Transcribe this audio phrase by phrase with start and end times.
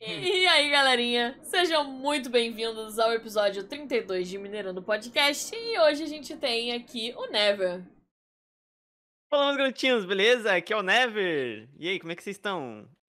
[0.00, 5.56] E aí, galerinha, sejam muito bem-vindos ao episódio 32 de Mineirando Podcast.
[5.56, 7.82] E hoje a gente tem aqui o Never.
[9.30, 10.54] Fala, meus garotinhos, beleza?
[10.54, 11.68] Aqui é o Never.
[11.78, 12.86] E aí, como é que vocês estão?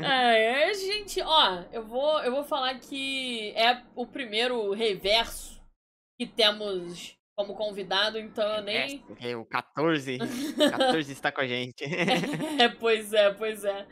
[0.00, 5.60] é, gente, ó, eu vou, eu vou falar que é o primeiro reverso
[6.18, 9.04] que temos como convidado, então eu nem.
[9.20, 10.18] É, o 14.
[10.70, 11.82] 14 está com a gente.
[12.60, 13.86] é, pois é, pois é.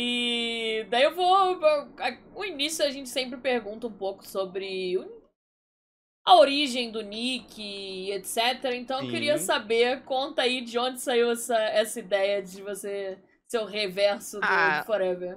[0.00, 1.58] E daí eu vou.
[2.32, 4.96] O início a gente sempre pergunta um pouco sobre
[6.24, 8.74] a origem do Nick, etc.
[8.74, 13.18] Então eu queria saber, conta aí de onde saiu essa, essa ideia de você
[13.48, 15.36] ser o reverso do ah, Forever.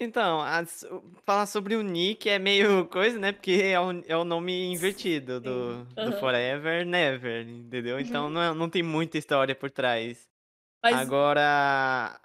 [0.00, 0.82] Então, as,
[1.26, 3.32] falar sobre o Nick é meio coisa, né?
[3.32, 6.04] Porque é o, é o nome invertido do, uhum.
[6.06, 8.00] do Forever Never, entendeu?
[8.00, 8.30] Então uhum.
[8.30, 10.26] não, é, não tem muita história por trás.
[10.82, 10.96] Mas...
[10.96, 12.18] Agora,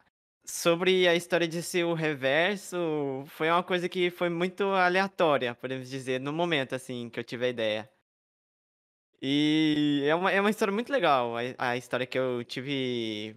[0.45, 5.89] sobre a história de ser o reverso, foi uma coisa que foi muito aleatória, podemos
[5.89, 7.89] dizer, no momento, assim, que eu tive a ideia.
[9.21, 13.35] E é uma, é uma história muito legal, a, a história que eu tive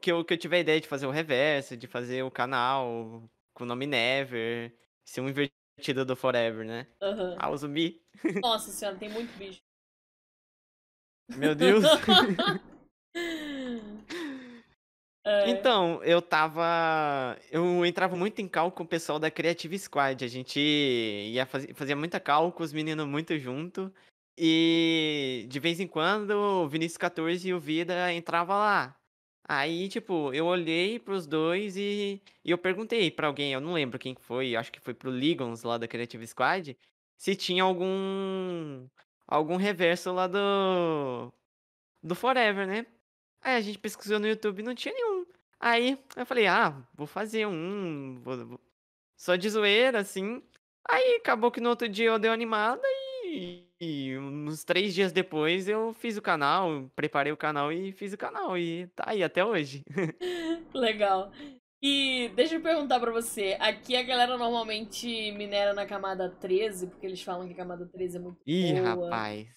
[0.00, 3.22] que eu, que eu tive a ideia de fazer o reverso, de fazer o canal
[3.52, 4.72] com o nome Never,
[5.04, 6.86] ser um invertido do Forever, né?
[7.02, 7.36] Uhum.
[7.38, 8.02] Ah, o zumbi.
[8.42, 9.60] Nossa senhora, tem muito bicho.
[11.36, 11.84] Meu Deus.
[15.24, 15.50] é.
[15.50, 17.38] Então, eu tava.
[17.50, 20.24] Eu entrava muito em cal com o pessoal da Creative Squad.
[20.24, 23.92] A gente ia fazer, fazia muita com os meninos muito junto.
[24.36, 28.96] E de vez em quando o Vinícius 14 e o Vida entrava lá.
[29.46, 33.98] Aí, tipo, eu olhei pros dois e, e eu perguntei pra alguém, eu não lembro
[33.98, 36.76] quem foi, acho que foi pro Ligons lá da Creative Squad,
[37.18, 38.88] se tinha algum
[39.26, 41.32] algum reverso lá do
[42.02, 42.86] do Forever, né?
[43.42, 45.13] Aí a gente pesquisou no YouTube não tinha nenhum.
[45.64, 48.60] Aí eu falei, ah, vou fazer um, vou, vou...
[49.16, 50.42] só de zoeira, assim.
[50.86, 52.82] Aí acabou que no outro dia eu dei uma animada
[53.24, 58.12] e e uns três dias depois eu fiz o canal, preparei o canal e fiz
[58.12, 58.58] o canal.
[58.58, 59.82] E tá aí até hoje.
[60.74, 61.32] Legal.
[61.82, 67.06] E deixa eu perguntar pra você, aqui a galera normalmente minera na camada 13, porque
[67.06, 69.04] eles falam que a camada 13 é muito Ih, boa.
[69.04, 69.48] rapaz.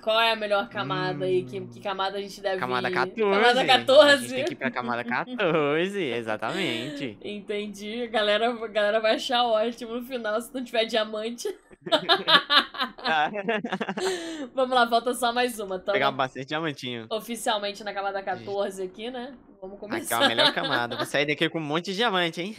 [0.00, 1.42] Qual é a melhor camada hum, aí?
[1.42, 2.94] Que, que, camada a gente deve Camada ir?
[2.94, 3.20] 14.
[3.20, 4.12] Camada 14.
[4.12, 7.18] A gente tem que ir pra camada 14, exatamente.
[7.20, 8.04] Entendi.
[8.04, 11.52] A galera, a galera vai achar ótimo no final se não tiver diamante.
[14.54, 15.80] Vamos lá, falta só mais uma.
[15.80, 17.06] Tamo Pegar bastante diamantinho.
[17.10, 19.34] Oficialmente na camada 14 aqui, né?
[19.60, 20.16] Vamos começar.
[20.16, 20.96] Aqui é a melhor camada.
[20.96, 22.54] Vou sair daqui com um monte de diamante, hein?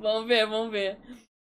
[0.00, 0.98] vamos ver, vamos ver.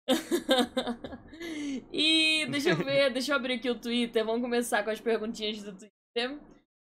[1.93, 4.25] e deixa eu ver, deixa eu abrir aqui o Twitter.
[4.25, 6.39] Vamos começar com as perguntinhas do Twitter.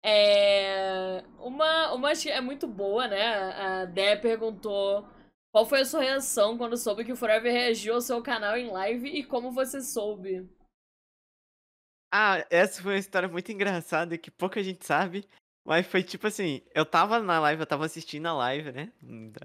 [0.05, 3.27] É, uma, uma é muito boa, né?
[3.27, 5.07] A Dé perguntou
[5.53, 8.71] qual foi a sua reação quando soube que o Forever reagiu ao seu canal em
[8.71, 10.49] live e como você soube?
[12.13, 15.29] Ah, essa foi uma história muito engraçada que pouca gente sabe.
[15.69, 18.91] Mas foi tipo assim, eu tava na live, eu tava assistindo a live, né?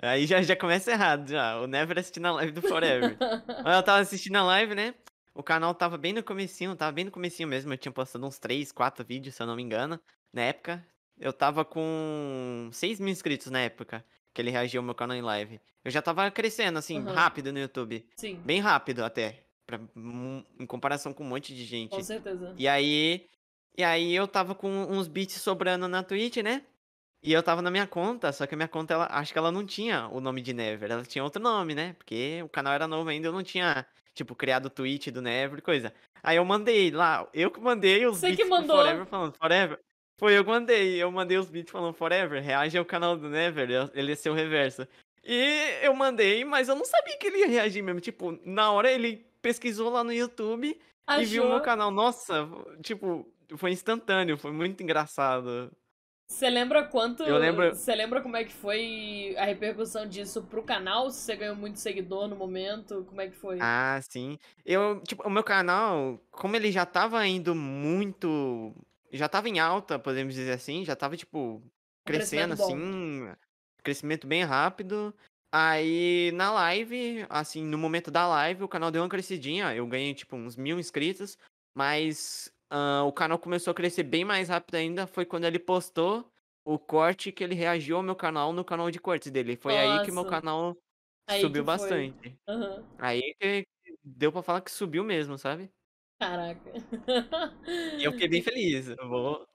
[0.02, 1.60] Aí já, já começa errado já.
[1.60, 3.18] O Never assistindo a live do Forever.
[3.62, 4.96] Mas eu tava assistindo a live, né?
[5.36, 7.74] O canal tava bem no comecinho, tava bem no comecinho mesmo.
[7.74, 10.00] Eu tinha postado uns 3, 4 vídeos, se eu não me engano,
[10.32, 10.82] na época.
[11.20, 14.02] Eu tava com 6 mil inscritos na época
[14.34, 15.60] que ele reagiu ao meu canal em live.
[15.84, 17.12] Eu já tava crescendo, assim, uhum.
[17.12, 18.06] rápido no YouTube.
[18.16, 18.42] Sim.
[18.46, 19.44] Bem rápido até.
[19.66, 19.78] Pra,
[20.58, 21.92] em comparação com um monte de gente.
[21.92, 22.54] Com certeza.
[22.58, 23.28] E aí.
[23.76, 26.64] E aí eu tava com uns bits sobrando na Twitch, né?
[27.24, 29.52] E eu tava na minha conta, só que a minha conta, ela, acho que ela
[29.52, 31.94] não tinha o nome de Never, ela tinha outro nome, né?
[31.94, 35.60] Porque o canal era novo ainda, eu não tinha, tipo, criado o tweet do Never
[35.60, 35.94] e coisa.
[36.22, 38.76] Aí eu mandei lá, eu que mandei os Você beats que mandou.
[38.76, 39.80] Forever falando Forever.
[40.20, 41.02] Foi, eu mandei.
[41.02, 44.86] Eu mandei os beats falando Forever, reage ao canal do Never, ele é seu reverso.
[45.24, 48.02] E eu mandei, mas eu não sabia que ele ia reagir mesmo.
[48.02, 51.24] Tipo, na hora ele pesquisou lá no YouTube Achou?
[51.24, 51.90] e viu o meu canal.
[51.90, 52.50] Nossa,
[52.82, 53.26] tipo,
[53.58, 55.72] foi instantâneo, foi muito engraçado.
[56.28, 57.24] Você lembra quanto.
[57.24, 57.76] Eu lembro.
[57.76, 61.10] Você lembra como é que foi a repercussão disso pro canal?
[61.12, 63.06] Se você ganhou muito seguidor no momento?
[63.08, 63.60] Como é que foi?
[63.62, 64.38] Ah, sim.
[64.66, 68.74] Eu, tipo, o meu canal, como ele já tava indo muito
[69.14, 71.62] já tava em alta, podemos dizer assim, já tava, tipo,
[72.04, 73.32] crescendo, assim,
[73.84, 75.14] crescimento bem rápido.
[75.52, 80.16] Aí, na live, assim, no momento da live, o canal deu uma crescidinha, eu ganhei,
[80.16, 81.38] tipo, uns mil inscritos,
[81.78, 86.30] mas uh, o canal começou a crescer bem mais rápido ainda, foi quando ele postou
[86.66, 89.56] o corte que ele reagiu ao meu canal no canal de cortes dele.
[89.56, 90.00] Foi Nossa.
[90.00, 90.78] aí que meu canal
[91.28, 92.38] aí subiu bastante.
[92.48, 92.84] Uhum.
[92.98, 93.68] Aí que
[94.04, 95.72] deu pra falar que subiu mesmo, sabe?
[96.20, 96.72] Caraca.
[98.00, 98.88] E eu fiquei bem feliz.
[98.88, 99.48] Eu vou.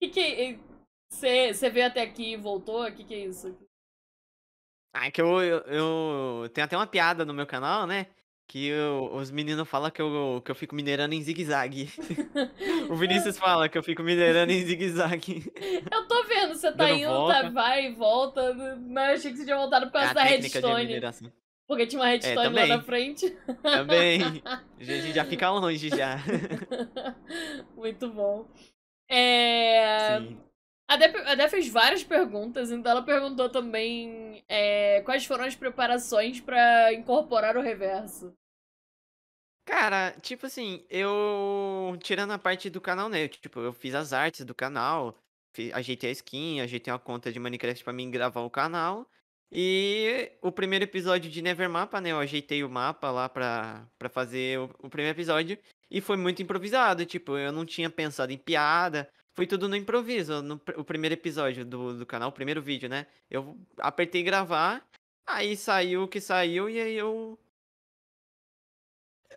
[0.00, 0.58] Que que.
[1.08, 2.84] Você veio até aqui e voltou?
[2.84, 3.56] O que, que é isso?
[4.92, 8.08] Ah, que eu, eu, eu tenho até uma piada no meu canal, né?
[8.46, 11.90] Que eu, os meninos falam que eu, que eu fico minerando em zigue-zague.
[12.88, 15.52] o Vinícius fala que eu fico minerando em zigue-zague.
[15.90, 17.42] Eu tô vendo, você tá Dando indo, volta.
[17.42, 18.54] tá, vai e volta,
[18.86, 21.00] mas eu achei que você tinha voltado por causa é da redstone.
[21.66, 23.30] Porque tinha uma é, redstone é, lá na frente.
[23.62, 24.20] Também.
[24.44, 26.18] A gente já fica longe já.
[27.74, 28.46] Muito bom.
[29.08, 30.20] É...
[30.20, 30.38] Sim.
[30.86, 36.40] A Dé, a fez várias perguntas, então ela perguntou também é, quais foram as preparações
[36.40, 38.34] para incorporar o reverso.
[39.64, 41.96] Cara, tipo assim, eu.
[42.02, 43.28] Tirando a parte do canal, né?
[43.28, 45.16] Tipo, eu fiz as artes do canal,
[45.72, 49.08] ajeitei a skin, ajeitei uma conta de Minecraft para mim gravar o canal.
[49.50, 52.10] E o primeiro episódio de Nevermapa, né?
[52.10, 55.58] Eu ajeitei o mapa lá pra, pra fazer o, o primeiro episódio.
[55.90, 60.40] E foi muito improvisado, tipo, eu não tinha pensado em piada, foi tudo no improviso,
[60.42, 63.06] no o primeiro episódio do, do canal, o primeiro vídeo, né?
[63.28, 64.86] Eu apertei gravar,
[65.26, 67.38] aí saiu o que saiu e aí eu.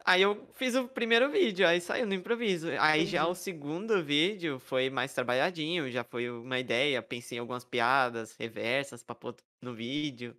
[0.05, 2.69] Aí eu fiz o primeiro vídeo, aí saiu no improviso.
[2.79, 7.65] Aí já o segundo vídeo foi mais trabalhadinho, já foi uma ideia, pensei em algumas
[7.65, 10.37] piadas reversas pra pôr no vídeo.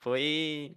[0.00, 0.74] Foi.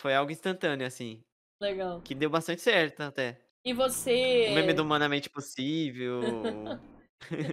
[0.00, 1.22] Foi algo instantâneo, assim.
[1.60, 2.00] Legal.
[2.00, 3.38] Que deu bastante certo até.
[3.64, 4.48] E você.
[4.50, 6.20] O meme do Humanamente Possível.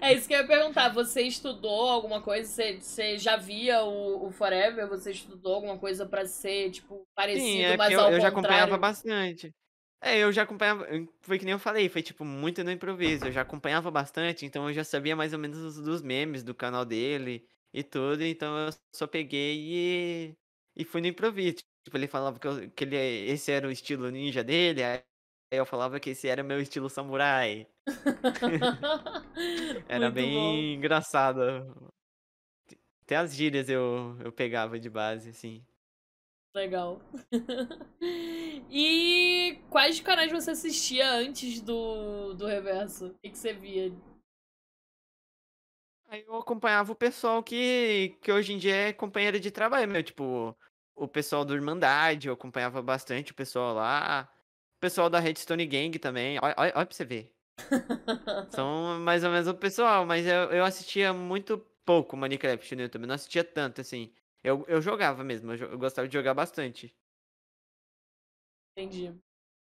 [0.02, 0.90] É isso que eu ia perguntar.
[0.90, 2.48] Você estudou alguma coisa?
[2.48, 4.88] Você, você já via o, o, Forever?
[4.88, 8.28] Você estudou alguma coisa para ser, tipo, parecido, Sim, é mas eu, ao eu já
[8.28, 9.54] acompanhava bastante.
[10.02, 10.86] É, eu já acompanhava.
[11.22, 13.26] Foi que nem eu falei, foi tipo muito no improviso.
[13.26, 16.86] Eu já acompanhava bastante, então eu já sabia mais ou menos dos memes do canal
[16.86, 18.24] dele e tudo.
[18.24, 20.36] Então eu só peguei e,
[20.76, 21.58] e fui no improviso.
[21.84, 25.02] Tipo, ele falava que, eu, que ele, esse era o estilo ninja dele, aí
[25.56, 27.68] eu falava que esse era meu estilo samurai.
[29.88, 30.56] Era bem bom.
[30.56, 31.42] engraçado.
[33.04, 35.64] Até as gírias eu, eu pegava de base, assim.
[36.56, 37.02] Legal.
[38.70, 43.08] e quais canais você assistia antes do, do Reverso?
[43.08, 43.94] O que, que você via?
[46.08, 50.02] Aí eu acompanhava o pessoal que, que hoje em dia é companheiro de trabalho, meu.
[50.02, 50.58] Tipo,
[50.96, 54.30] o pessoal do Irmandade, eu acompanhava bastante o pessoal lá.
[54.86, 56.38] Pessoal da Redstone Gang também.
[56.40, 57.34] Olha, olha, olha pra você ver.
[58.54, 63.08] São mais ou menos o pessoal, mas eu, eu assistia muito pouco Minecraft no YouTube.
[63.08, 64.14] Não assistia tanto, assim.
[64.44, 66.96] Eu, eu jogava mesmo, eu, eu gostava de jogar bastante.
[68.78, 69.12] Entendi.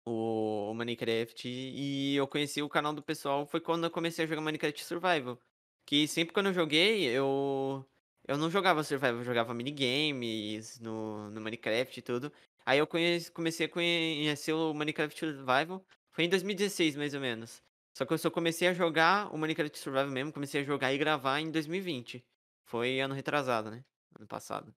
[0.07, 1.49] O, o, Minecraft.
[1.49, 5.41] E eu conheci o canal do pessoal foi quando eu comecei a jogar Minecraft Survival.
[5.83, 7.83] Que sempre quando eu joguei, eu.
[8.27, 12.31] Eu não jogava Survival, eu jogava minigames no, no Minecraft e tudo.
[12.67, 15.81] Aí eu conheci, comecei a conhecer o Minecraft Survival.
[16.11, 17.63] Foi em 2016, mais ou menos.
[17.97, 20.97] Só que eu só comecei a jogar o Minecraft Survival mesmo, comecei a jogar e
[20.97, 22.21] gravar em 2020.
[22.65, 23.85] Foi ano retrasado, né?
[24.19, 24.75] Ano passado.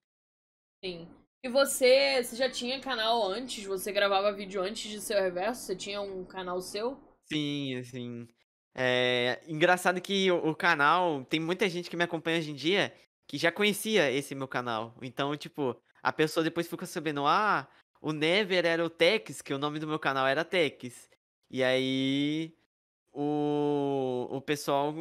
[0.81, 1.05] Sim.
[1.43, 3.65] E você, você já tinha canal antes?
[3.65, 5.63] Você gravava vídeo antes de seu reverso?
[5.63, 6.97] Você tinha um canal seu?
[7.25, 8.25] Sim, assim.
[8.73, 12.93] É engraçado que o, o canal, tem muita gente que me acompanha hoje em dia
[13.27, 14.95] que já conhecia esse meu canal.
[15.01, 17.67] Então, tipo, a pessoa depois ficou sabendo, ah,
[18.01, 21.09] o Never era o Tex, que o nome do meu canal era Tex.
[21.49, 22.53] E aí
[23.13, 24.93] o, o pessoal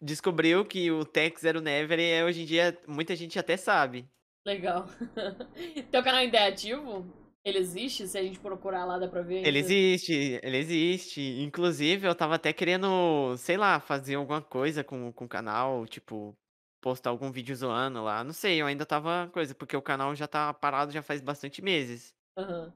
[0.00, 4.06] descobriu que o Tex era o Never e hoje em dia muita gente até sabe.
[4.44, 4.86] Legal.
[5.90, 7.06] Teu canal ainda é ativo?
[7.42, 8.06] Ele existe?
[8.06, 9.46] Se a gente procurar lá, dá pra ver?
[9.46, 11.20] Ele existe, ele existe.
[11.42, 16.34] Inclusive, eu tava até querendo, sei lá, fazer alguma coisa com, com o canal, tipo,
[16.84, 18.22] postar algum vídeo zoando lá.
[18.22, 21.62] Não sei, eu ainda tava coisa, porque o canal já tá parado já faz bastante
[21.62, 22.14] meses.
[22.36, 22.66] Aham.
[22.66, 22.72] Uhum.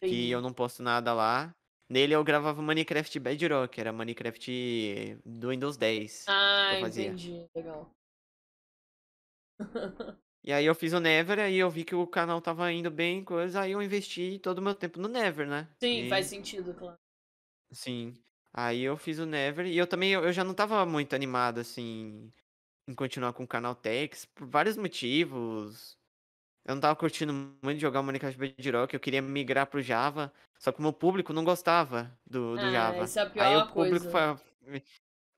[0.00, 1.54] Que eu não posto nada lá.
[1.88, 6.24] Nele eu gravava Minecraft Bedrock, era Minecraft do Windows 10.
[6.28, 7.46] Ah, entendi.
[7.54, 7.88] Legal.
[10.42, 13.24] e aí eu fiz o Never, aí eu vi que o canal tava indo bem,
[13.24, 15.68] coisa, aí eu investi todo o meu tempo no Never, né?
[15.80, 16.08] Sim, e...
[16.08, 16.98] faz sentido, claro.
[17.70, 18.12] Sim.
[18.52, 22.32] Aí eu fiz o Never e eu também eu já não tava muito animado assim
[22.88, 25.96] em continuar com o canal Tex por vários motivos.
[26.64, 30.72] Eu não tava curtindo muito jogar o Minecraft Bedrock, eu queria migrar pro Java, só
[30.72, 33.04] que o meu público não gostava do, do ah, Java.
[33.04, 34.36] Isso é a pior aí o público coisa.
[34.64, 34.82] Foi...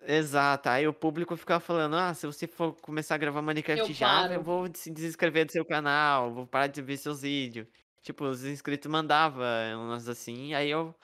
[0.00, 3.94] Exato, aí o público ficava falando, ah, se você for começar a gravar Minecraft eu
[3.94, 4.34] Java, paro.
[4.34, 7.66] eu vou se desinscrever do seu canal, vou parar de ver seus vídeos.
[8.00, 10.94] Tipo, os inscritos mandavam umas assim, aí eu,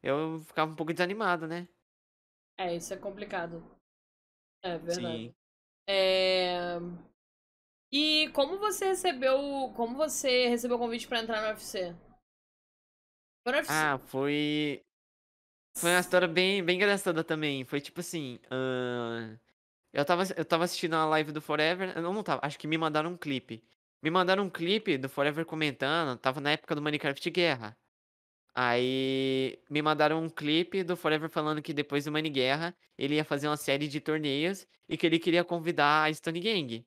[0.00, 1.66] eu ficava um pouco desanimado, né?
[2.56, 3.64] É, isso é complicado.
[4.62, 4.94] É verdade.
[4.94, 5.34] Sim.
[5.86, 6.78] É...
[7.92, 11.94] E como você recebeu, como você recebeu o convite para entrar no UFC?
[13.44, 13.72] Foi no UFC?
[13.72, 14.82] Ah, foi
[15.74, 17.64] foi uma história bem, bem engraçada também.
[17.64, 19.38] Foi tipo assim, uh...
[19.92, 21.92] Eu tava, eu tava assistindo a live do Forever.
[21.96, 23.62] Eu não tava, acho que me mandaram um clipe.
[24.02, 26.18] Me mandaram um clipe do Forever comentando.
[26.18, 27.76] Tava na época do Minecraft Guerra.
[28.54, 33.24] Aí me mandaram um clipe do Forever falando que depois do Mini Guerra ele ia
[33.24, 36.84] fazer uma série de torneios e que ele queria convidar a Stone Gang.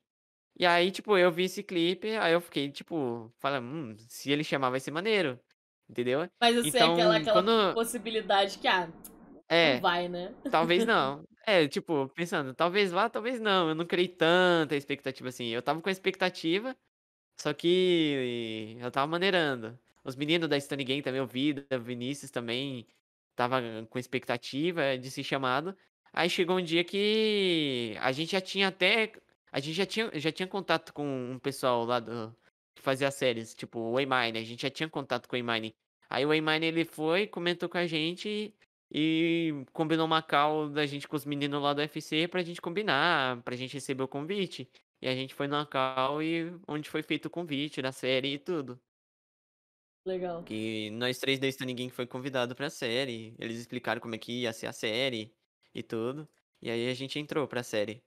[0.58, 4.44] E aí, tipo, eu vi esse clipe, aí eu fiquei, tipo, falando, hum, se ele
[4.44, 5.40] chamar vai ser maneiro.
[5.90, 6.30] Entendeu?
[6.40, 7.74] Mas assim, então, aquela, aquela quando...
[7.74, 8.90] possibilidade que, ah,
[9.48, 10.34] é, não vai, né?
[10.50, 11.24] Talvez não.
[11.46, 13.70] É, tipo, pensando, talvez vá, talvez não.
[13.70, 15.48] Eu não criei tanta expectativa assim.
[15.48, 16.76] Eu tava com a expectativa,
[17.40, 19.78] só que eu tava maneirando.
[20.06, 22.88] Os meninos da Stone Game também, o Vida, o Vinícius também
[23.36, 25.76] tava com expectativa de ser chamado.
[26.14, 29.12] Aí chegou um dia que a gente já tinha até.
[29.52, 32.36] A gente já tinha, já tinha contato com um pessoal lá do,
[32.76, 34.38] que fazia séries, tipo o Waymine.
[34.38, 35.76] A gente já tinha contato com o Waymine.
[36.10, 38.54] Aí o Waymine ele foi, comentou com a gente
[38.92, 43.42] e combinou uma call da gente com os meninos lá do UFC pra gente combinar,
[43.42, 44.70] pra gente receber o convite.
[45.02, 48.40] E a gente foi na call e onde foi feito o convite da série e
[48.40, 48.80] tudo.
[50.06, 50.44] Legal.
[50.44, 53.36] Que nós três da Stan Ninguém foi convidado pra série.
[53.40, 55.34] Eles explicaram como é que ia ser a série
[55.74, 56.30] e tudo.
[56.62, 58.04] E aí a gente entrou pra série.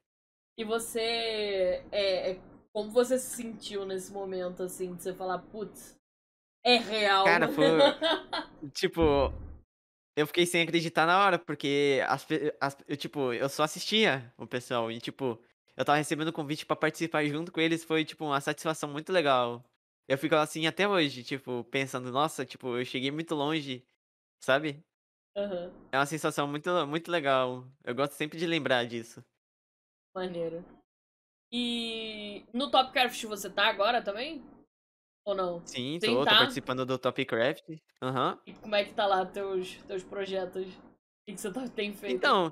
[0.56, 1.84] E você.
[1.90, 2.40] É, é
[2.72, 5.98] como você se sentiu nesse momento, assim, de você falar, putz,
[6.64, 7.24] é real.
[7.24, 7.64] Cara, foi.
[8.72, 9.32] tipo,
[10.16, 12.26] eu fiquei sem acreditar na hora, porque as,
[12.60, 14.90] as, eu, tipo, eu só assistia o pessoal.
[14.92, 15.40] E, tipo,
[15.76, 19.64] eu tava recebendo convite para participar junto com eles, foi, tipo, uma satisfação muito legal.
[20.08, 23.86] Eu fico assim até hoje, tipo, pensando, nossa, tipo, eu cheguei muito longe,
[24.40, 24.82] sabe?
[25.36, 25.70] Uhum.
[25.92, 27.64] É uma sensação muito, muito legal.
[27.84, 29.22] Eu gosto sempre de lembrar disso.
[30.14, 30.64] Maneiro.
[31.52, 34.42] E no Topcraft você tá agora também?
[35.26, 35.64] Ou não?
[35.66, 36.30] Sim, tô, tá?
[36.30, 37.68] tô participando do Topcraft.
[38.02, 38.38] Uhum.
[38.46, 40.66] E como é que tá lá teus, teus projetos?
[40.66, 40.80] O
[41.26, 42.16] que, que você tá, tem feito?
[42.16, 42.50] Então,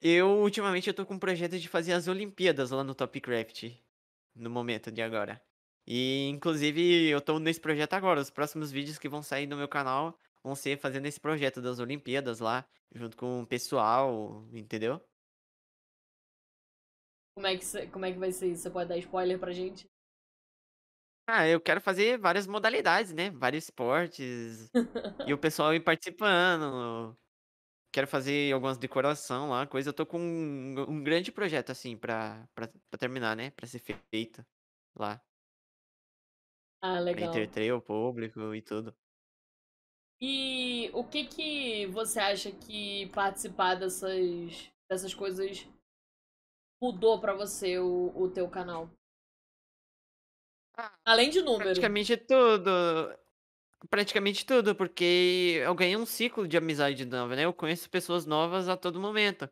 [0.00, 3.70] eu ultimamente eu tô com um projeto de fazer as Olimpíadas lá no Topcraft.
[4.34, 5.40] No momento de agora.
[5.86, 8.20] E inclusive eu tô nesse projeto agora.
[8.20, 11.78] Os próximos vídeos que vão sair no meu canal vão ser fazendo esse projeto das
[11.78, 15.00] Olimpíadas lá, junto com o pessoal, entendeu?
[17.34, 18.62] Como é que, como é que vai ser isso?
[18.62, 19.86] Você pode dar spoiler pra gente?
[21.26, 23.30] Ah, eu quero fazer várias modalidades, né?
[23.30, 24.70] Vários esportes.
[25.26, 27.16] e o pessoal ir participando.
[27.92, 29.90] Quero fazer algumas decoração lá, coisa.
[29.90, 33.50] Eu tô com um, um grande projeto, assim, pra, pra, pra terminar, né?
[33.52, 34.44] Pra ser feito
[34.96, 35.22] lá.
[36.86, 37.30] Ah, Pra legal.
[37.30, 38.94] entreter o público e tudo.
[40.20, 45.66] E o que que você acha que participar dessas, dessas coisas
[46.82, 48.90] mudou pra você, o, o teu canal?
[50.76, 51.64] Ah, Além de número.
[51.64, 52.70] praticamente tudo.
[53.88, 57.44] Praticamente tudo, porque eu ganhei um ciclo de amizade nova, né?
[57.46, 59.48] Eu conheço pessoas novas a todo momento.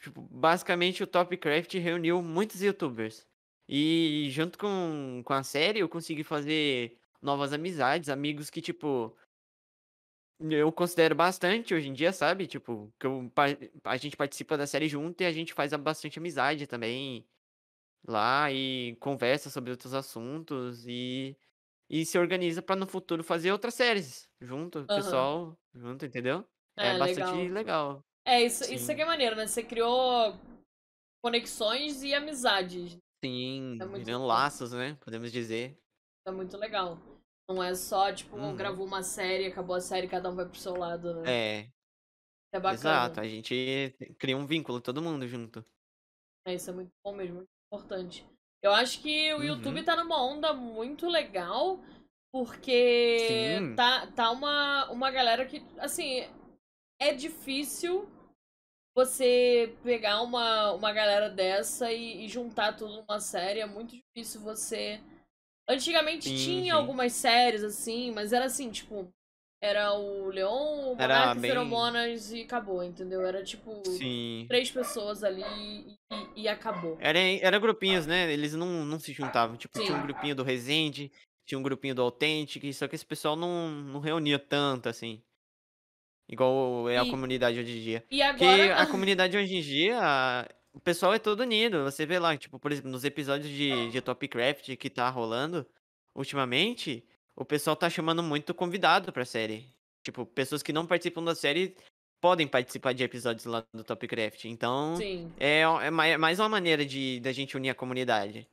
[0.00, 3.26] Tipo, basicamente o Topcraft reuniu muitos youtubers.
[3.68, 9.16] E junto com, com a série eu consegui fazer novas amizades, amigos que, tipo,
[10.40, 12.46] eu considero bastante hoje em dia, sabe?
[12.46, 13.32] Tipo, que eu,
[13.84, 17.26] a gente participa da série junto e a gente faz bastante amizade também
[18.06, 21.36] lá e conversa sobre outros assuntos e,
[21.88, 24.86] e se organiza para no futuro fazer outras séries junto, uhum.
[24.86, 26.44] pessoal, junto, entendeu?
[26.76, 27.52] É, é bastante legal.
[27.52, 28.04] legal.
[28.26, 29.46] É, isso, isso aqui é maneiro, né?
[29.46, 30.38] Você criou
[31.22, 32.98] conexões e amizades.
[33.24, 34.98] Sim, é laços, né?
[35.00, 35.78] Podemos dizer.
[36.26, 36.98] É muito legal.
[37.48, 38.54] Não é só, tipo, uhum.
[38.54, 41.22] gravou uma série, acabou a série, cada um vai pro seu lado, né?
[41.26, 41.68] É.
[42.52, 42.74] É bacana.
[42.74, 45.64] Exato, a gente cria um vínculo, todo mundo junto.
[46.46, 48.26] É, isso é muito bom mesmo, muito importante.
[48.62, 49.44] Eu acho que o uhum.
[49.44, 51.82] YouTube tá numa onda muito legal,
[52.32, 53.26] porque
[53.58, 53.74] Sim.
[53.74, 56.28] tá, tá uma, uma galera que, assim,
[57.00, 58.08] é difícil
[58.94, 63.60] você pegar uma, uma galera dessa e, e juntar tudo numa série.
[63.60, 65.00] É muito difícil você
[65.68, 66.78] Antigamente sim, tinha sim.
[66.78, 69.08] algumas séries, assim, mas era assim, tipo,
[69.62, 71.50] era o Leon, o Monarca bem...
[71.50, 73.24] Feromonas e acabou, entendeu?
[73.24, 74.44] Era tipo sim.
[74.46, 75.42] três pessoas ali
[76.36, 76.98] e, e, acabou.
[77.00, 78.30] Era, era grupinhos, né?
[78.30, 79.56] Eles não, não se juntavam.
[79.56, 81.10] Tipo, tinha um grupinho do Resende,
[81.46, 85.22] tinha um grupinho do Authentic, só que esse pessoal não, não reunia tanto, assim.
[86.28, 88.04] Igual é a e, comunidade hoje em dia.
[88.10, 88.56] E agora...
[88.56, 91.84] Porque a comunidade hoje em dia o pessoal é todo unido.
[91.84, 95.64] Você vê lá, tipo, por exemplo, nos episódios de, de Topcraft que tá rolando
[96.14, 97.04] ultimamente,
[97.36, 99.68] o pessoal tá chamando muito convidado pra série.
[100.02, 101.76] Tipo, pessoas que não participam da série
[102.20, 104.46] podem participar de episódios lá do Topcraft.
[104.46, 105.32] Então, Sim.
[105.38, 108.48] é, é mais uma maneira de da gente unir a comunidade.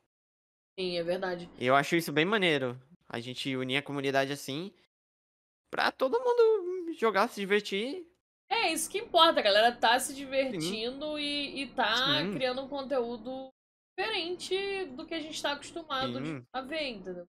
[0.80, 1.50] Sim, é verdade.
[1.60, 2.80] Eu acho isso bem maneiro.
[3.10, 4.72] A gente unir a comunidade assim
[5.70, 8.06] pra todo mundo jogar, se divertir
[8.50, 12.34] É, isso que importa, a galera tá se divertindo e, e tá Sim.
[12.34, 13.50] criando um conteúdo
[13.98, 16.44] diferente do que a gente tá acostumado Sim.
[16.54, 17.26] a ver, entendeu?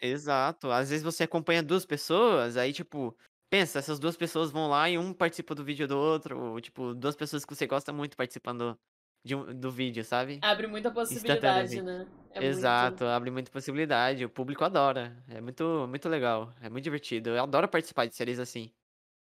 [0.00, 0.70] Exato.
[0.70, 3.16] Às vezes você acompanha duas pessoas, aí, tipo,
[3.50, 6.94] pensa, essas duas pessoas vão lá e um participa do vídeo do outro, ou, tipo,
[6.94, 8.78] duas pessoas que você gosta muito participando
[9.24, 10.38] de um, do vídeo, sabe?
[10.42, 12.06] Abre muita possibilidade, né?
[12.30, 13.10] É Exato, muito.
[13.10, 14.24] abre muita possibilidade.
[14.24, 15.16] O público adora.
[15.28, 16.52] É muito, muito legal.
[16.60, 17.30] É muito divertido.
[17.30, 18.70] Eu adoro participar de séries assim.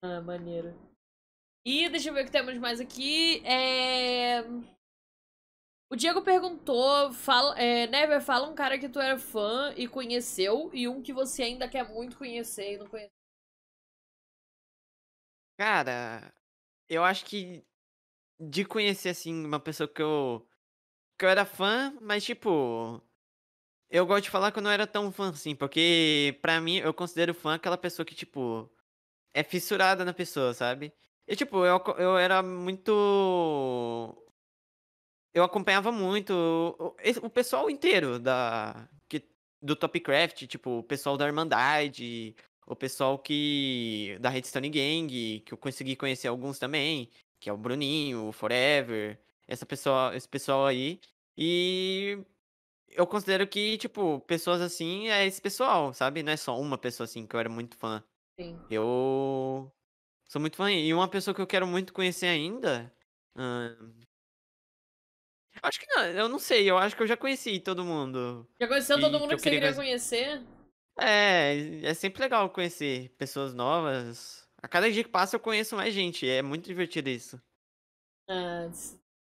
[0.05, 0.75] Ah, maneiro.
[1.65, 3.41] E deixa eu ver o que temos mais aqui.
[3.45, 4.41] É...
[5.89, 10.69] O Diego perguntou, fala, é, Never, fala um cara que tu era fã e conheceu
[10.73, 13.13] e um que você ainda quer muito conhecer e não conhece.
[15.57, 16.33] Cara,
[16.89, 17.63] eu acho que
[18.37, 20.45] de conhecer, assim, uma pessoa que eu.
[21.17, 23.01] que eu era fã, mas tipo.
[23.89, 26.93] Eu gosto de falar que eu não era tão fã assim, porque pra mim eu
[26.93, 28.69] considero fã aquela pessoa que, tipo,
[29.33, 30.93] é fissurada na pessoa, sabe?
[31.27, 32.91] E tipo, eu, eu era muito.
[35.33, 36.31] Eu acompanhava muito
[36.79, 38.87] o, o pessoal inteiro da.
[39.09, 39.23] Que,
[39.61, 42.35] do Topcraft, tipo, o pessoal da Irmandade,
[42.67, 44.17] o pessoal que.
[44.21, 47.09] da Redstone Gang, que eu consegui conhecer alguns também,
[47.39, 50.99] que é o Bruninho, o Forever, essa pessoa, esse pessoal aí.
[51.37, 52.19] E
[52.89, 56.23] eu considero que, tipo, pessoas assim é esse pessoal, sabe?
[56.23, 58.03] Não é só uma pessoa assim que eu era muito fã.
[58.39, 58.59] Sim.
[58.69, 59.71] Eu
[60.27, 60.71] sou muito fã.
[60.71, 62.91] E uma pessoa que eu quero muito conhecer ainda.
[63.35, 63.93] ahn,
[65.61, 68.47] Acho que não, eu não sei, eu acho que eu já conheci todo mundo.
[68.59, 70.41] Já conheceu todo mundo que que, você queria queria conhecer?
[70.99, 74.47] É, é sempre legal conhecer pessoas novas.
[74.61, 77.41] A cada dia que passa eu conheço mais gente, é muito divertido isso.
[78.27, 78.69] Ah,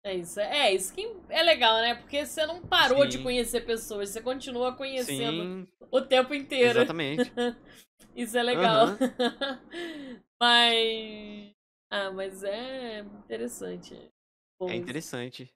[0.08, 0.40] é isso.
[0.40, 1.94] É isso que é legal, né?
[1.94, 3.22] Porque você não parou de Sim.
[3.22, 6.80] conhecer pessoas, você continua conhecendo Sim, o tempo inteiro.
[6.80, 7.30] exatamente.
[8.14, 8.86] Isso é legal.
[8.88, 8.98] Aham.
[10.40, 11.54] mas.
[11.90, 13.94] Ah, mas é interessante.
[14.60, 15.48] Bom, É interessante.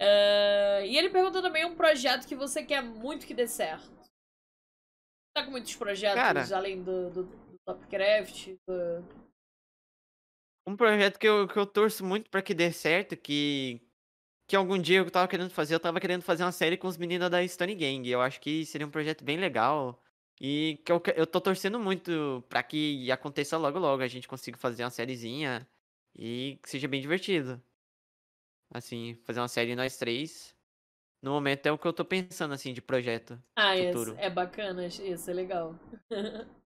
[0.00, 3.90] Ah, e ele perguntou também um projeto que você quer muito que dê certo.
[5.34, 6.56] Tá com muitos projetos Cara.
[6.56, 8.54] além do, do, do Topcraft?
[8.66, 9.26] do-
[10.66, 13.80] Um projeto que eu, que eu torço muito pra que dê certo, que,
[14.46, 16.96] que algum dia eu tava querendo fazer, eu tava querendo fazer uma série com os
[16.96, 18.08] meninos da Stone Gang.
[18.08, 20.02] Eu acho que seria um projeto bem legal.
[20.40, 24.58] E que eu, eu tô torcendo muito pra que aconteça logo logo, a gente consiga
[24.58, 25.66] fazer uma sériezinha
[26.14, 27.62] e que seja bem divertido.
[28.72, 30.54] Assim, fazer uma série nós três.
[31.22, 33.42] No momento é o que eu tô pensando, assim, de projeto.
[33.56, 34.12] Ah, Futuro.
[34.12, 35.74] esse é bacana, isso é legal.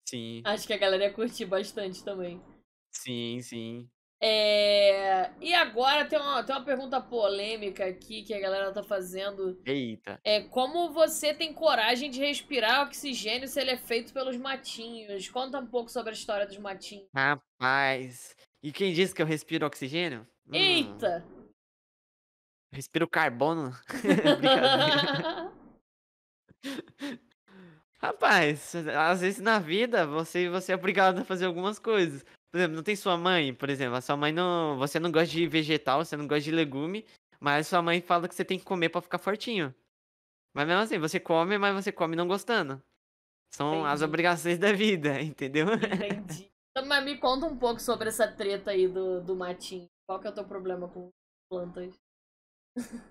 [0.04, 2.40] Sim, Acho que a galera ia curtir bastante também.
[2.90, 3.90] sim, sim.
[4.20, 5.30] É...
[5.40, 9.60] E agora tem uma, tem uma pergunta polêmica aqui que a galera tá fazendo.
[9.64, 10.20] Eita.
[10.24, 15.28] É como você tem coragem de respirar oxigênio se ele é feito pelos matinhos?
[15.28, 17.06] Conta um pouco sobre a história dos matinhos.
[17.14, 18.34] Rapaz.
[18.62, 20.26] E quem disse que eu respiro oxigênio?
[20.48, 21.24] Hum, Eita!
[22.72, 23.72] respiro carbono.
[28.00, 32.24] Rapaz, às vezes na vida você, você é obrigado a fazer algumas coisas.
[32.50, 34.78] Por exemplo, não tem sua mãe, por exemplo, a sua mãe não.
[34.78, 37.04] Você não gosta de vegetal, você não gosta de legume,
[37.38, 39.74] mas sua mãe fala que você tem que comer pra ficar fortinho.
[40.54, 42.82] Mas mesmo assim, você come, mas você come não gostando.
[43.54, 44.04] São as Entendi.
[44.04, 45.66] obrigações da vida, entendeu?
[45.74, 46.50] Entendi.
[46.70, 49.88] Então, mas me conta um pouco sobre essa treta aí do, do matinho.
[50.06, 51.10] Qual que é o teu problema com
[51.50, 51.94] plantas?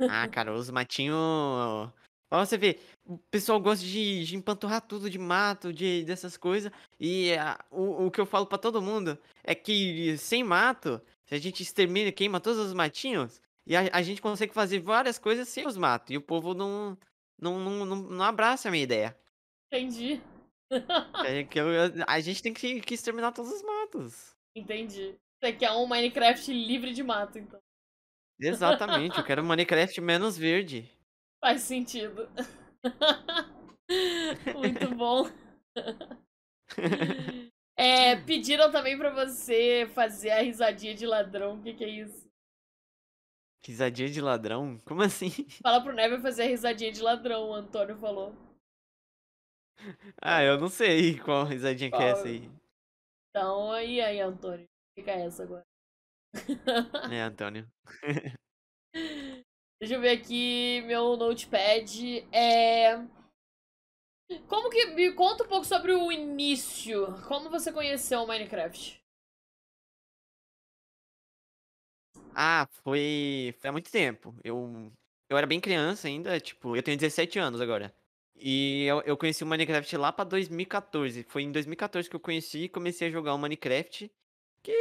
[0.10, 1.92] Ah, cara, os matinhos.
[2.30, 6.72] Ó, você vê, o pessoal gosta de, de empanturrar tudo de mato, de, dessas coisas.
[7.00, 11.36] E ah, o, o que eu falo pra todo mundo é que sem mato, se
[11.36, 15.48] a gente extermina, queima todos os matinhos, e a, a gente consegue fazer várias coisas
[15.48, 16.12] sem os matos.
[16.14, 16.98] E o povo não,
[17.40, 19.18] não, não, não, não abraça a minha ideia.
[19.72, 20.22] Entendi.
[21.26, 21.66] É que eu-
[22.06, 24.36] a gente tem que, que exterminar todos os matos.
[24.54, 25.16] Entendi.
[25.42, 27.60] Você quer um Minecraft livre de mato, então.
[28.40, 30.92] Exatamente, eu quero Minecraft menos verde.
[31.40, 32.30] Faz sentido.
[34.56, 35.26] Muito bom.
[37.80, 41.60] É, pediram também pra você fazer a risadinha de ladrão.
[41.60, 42.28] O que, que é isso?
[43.64, 44.80] Risadinha de ladrão?
[44.84, 45.30] Como assim?
[45.62, 48.34] Fala pro Never fazer a risadinha de ladrão, o Antônio falou.
[50.20, 52.34] Ah, eu não sei qual risadinha que é essa Qual?
[52.34, 52.52] aí.
[53.30, 54.68] Então, e aí, Antônio?
[54.96, 55.64] Fica essa agora.
[57.12, 57.68] É, Antônio.
[59.80, 62.26] Deixa eu ver aqui meu notepad.
[62.32, 62.98] É.
[64.48, 64.88] Como que.
[64.88, 67.08] Me conta um pouco sobre o início.
[67.28, 69.00] Como você conheceu o Minecraft?
[72.34, 74.36] Ah, foi, foi há muito tempo.
[74.44, 74.92] Eu,
[75.30, 77.94] eu era bem criança ainda, tipo, eu tenho 17 anos agora.
[78.36, 81.24] E eu, eu conheci o Minecraft lá pra 2014.
[81.24, 84.12] Foi em 2014 que eu conheci e comecei a jogar o Minecraft.
[84.62, 84.74] Que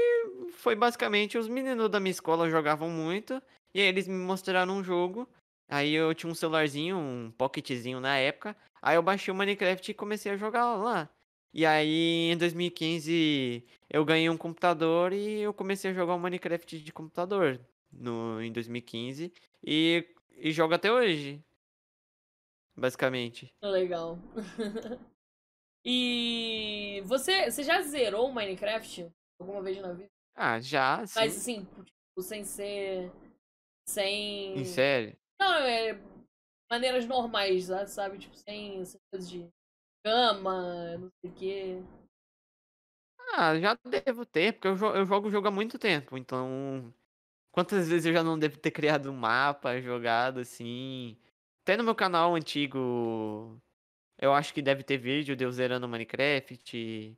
[0.52, 3.42] foi basicamente os meninos da minha escola jogavam muito,
[3.76, 5.28] e aí eles me mostraram um jogo.
[5.68, 8.56] Aí eu tinha um celularzinho, um pocketzinho na época.
[8.80, 11.10] Aí eu baixei o Minecraft e comecei a jogar lá.
[11.52, 16.80] E aí em 2015 eu ganhei um computador e eu comecei a jogar o Minecraft
[16.80, 17.60] de computador
[17.92, 19.30] no, em 2015
[19.62, 20.08] e,
[20.38, 21.44] e jogo até hoje.
[22.74, 23.52] Basicamente.
[23.62, 24.18] Legal.
[25.84, 29.06] e você, você já zerou o Minecraft
[29.38, 30.08] alguma vez na vida?
[30.34, 31.20] Ah, já, sim.
[31.20, 33.12] Mas assim, tipo, sem ser.
[33.88, 34.58] Sem.
[34.58, 35.18] Em série?
[35.40, 35.98] Não, é.
[36.70, 38.18] Maneiras normais, sabe?
[38.18, 39.48] Tipo, sem essas coisas de
[40.04, 41.82] cama, não sei o quê.
[43.32, 46.92] Ah, já devo ter, porque eu, eu jogo o jogo há muito tempo, então.
[47.52, 51.16] Quantas vezes eu já não devo ter criado um mapa, jogado assim.
[51.62, 53.60] Até no meu canal antigo.
[54.18, 57.16] Eu acho que deve ter vídeo de eu zerando Minecraft e,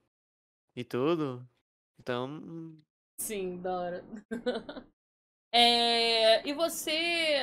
[0.76, 1.48] e tudo.
[1.98, 2.76] Então.
[3.20, 4.04] Sim, da hora.
[5.52, 7.38] é, e você.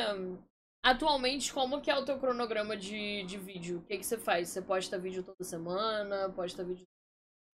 [0.84, 3.80] Atualmente, como que é o teu cronograma de, de vídeo?
[3.80, 4.50] O que, que você faz?
[4.50, 6.30] Você posta vídeo toda semana?
[6.30, 6.86] Posta vídeo.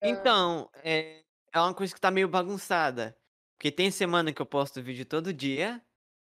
[0.02, 3.16] Então, é, é uma coisa que tá meio bagunçada.
[3.56, 5.80] Porque tem semana que eu posto vídeo todo dia,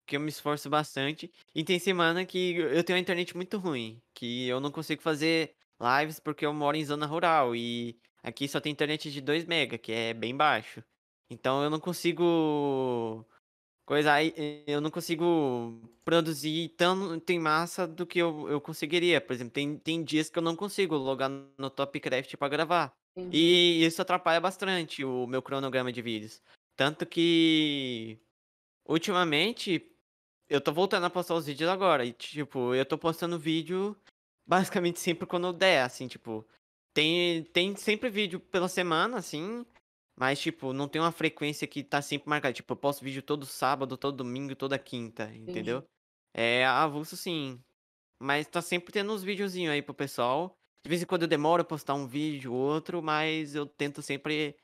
[0.06, 4.02] que eu me esforço bastante, e tem semana que eu tenho uma internet muito ruim,
[4.14, 8.62] que eu não consigo fazer lives porque eu moro em zona rural e aqui só
[8.62, 10.84] tem internet de 2 mega, que é bem baixo.
[11.30, 13.26] Então eu não consigo
[13.86, 14.34] coisa aí,
[14.68, 19.22] eu não consigo produzir tanto em massa do que eu, eu conseguiria.
[19.22, 22.94] Por exemplo, tem, tem dias que eu não consigo logar no Topcraft para gravar.
[23.16, 23.38] Entendi.
[23.38, 26.42] E isso atrapalha bastante o meu cronograma de vídeos.
[26.76, 28.20] Tanto que
[28.86, 29.92] ultimamente
[30.50, 32.06] eu tô voltando a postar os vídeos agora.
[32.06, 33.96] E tipo, eu tô postando vídeo
[34.46, 36.46] basicamente sempre quando der, assim, tipo.
[36.94, 39.66] Tem, tem sempre vídeo pela semana, assim.
[40.18, 42.54] Mas, tipo, não tem uma frequência que tá sempre marcada.
[42.54, 45.86] Tipo, eu posto vídeo todo sábado, todo domingo, toda quinta, entendeu?
[46.34, 47.62] É avulso sim.
[48.22, 50.58] Mas tá sempre tendo uns videozinhos aí pro pessoal.
[50.86, 54.02] De vez em quando eu demoro a postar um vídeo ou outro, mas eu tento
[54.02, 54.56] sempre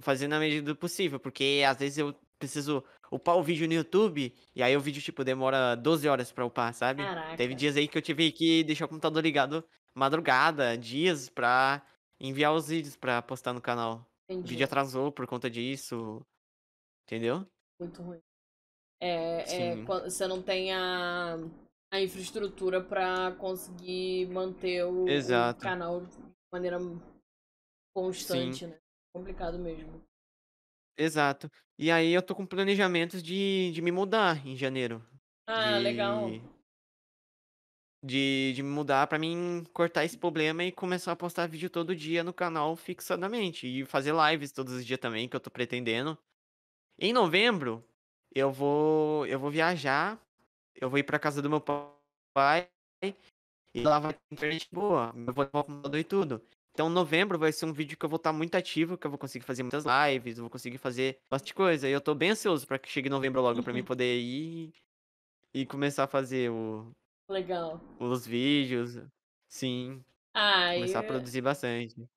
[0.00, 1.20] fazer na medida do possível.
[1.20, 5.22] Porque às vezes eu preciso upar o vídeo no YouTube, e aí o vídeo, tipo,
[5.22, 7.02] demora 12 horas pra upar, sabe?
[7.02, 7.36] Caraca.
[7.36, 9.62] Teve dias aí que eu tive que deixar o computador ligado
[9.94, 11.86] madrugada, dias pra
[12.18, 14.10] enviar os vídeos pra postar no canal.
[14.28, 14.46] Entendi.
[14.46, 16.24] O vídeo atrasou por conta disso.
[17.04, 17.46] Entendeu?
[17.80, 18.20] Muito ruim.
[19.00, 21.36] É, é você não tem a,
[21.92, 26.16] a infraestrutura para conseguir manter o, o, canal de
[26.52, 26.78] maneira
[27.94, 28.66] constante, Sim.
[28.68, 28.78] né?
[29.12, 30.02] Complicado mesmo.
[30.96, 31.50] Exato.
[31.78, 35.04] E aí eu tô com planejamentos de, de me mudar em janeiro.
[35.48, 35.82] Ah, de...
[35.82, 36.30] legal
[38.02, 42.24] de, de mudar para mim cortar esse problema e começar a postar vídeo todo dia
[42.24, 46.18] no canal fixadamente e fazer lives todos os dias também que eu tô pretendendo.
[46.98, 47.84] Em novembro
[48.34, 50.18] eu vou eu vou viajar,
[50.74, 51.60] eu vou ir para casa do meu
[52.34, 52.68] pai
[53.74, 56.42] e lá vai ter internet boa, eu vou levar o computador e tudo.
[56.72, 59.18] Então novembro vai ser um vídeo que eu vou estar muito ativo, que eu vou
[59.18, 61.88] conseguir fazer muitas lives, eu vou conseguir fazer bastante coisa.
[61.88, 64.72] E eu tô bem ansioso para que chegue novembro logo para mim poder ir
[65.54, 66.90] e começar a fazer o
[67.32, 67.80] Legal.
[67.98, 68.98] Os vídeos,
[69.48, 70.04] sim.
[70.34, 72.08] Ah, Começar a produzir bastante.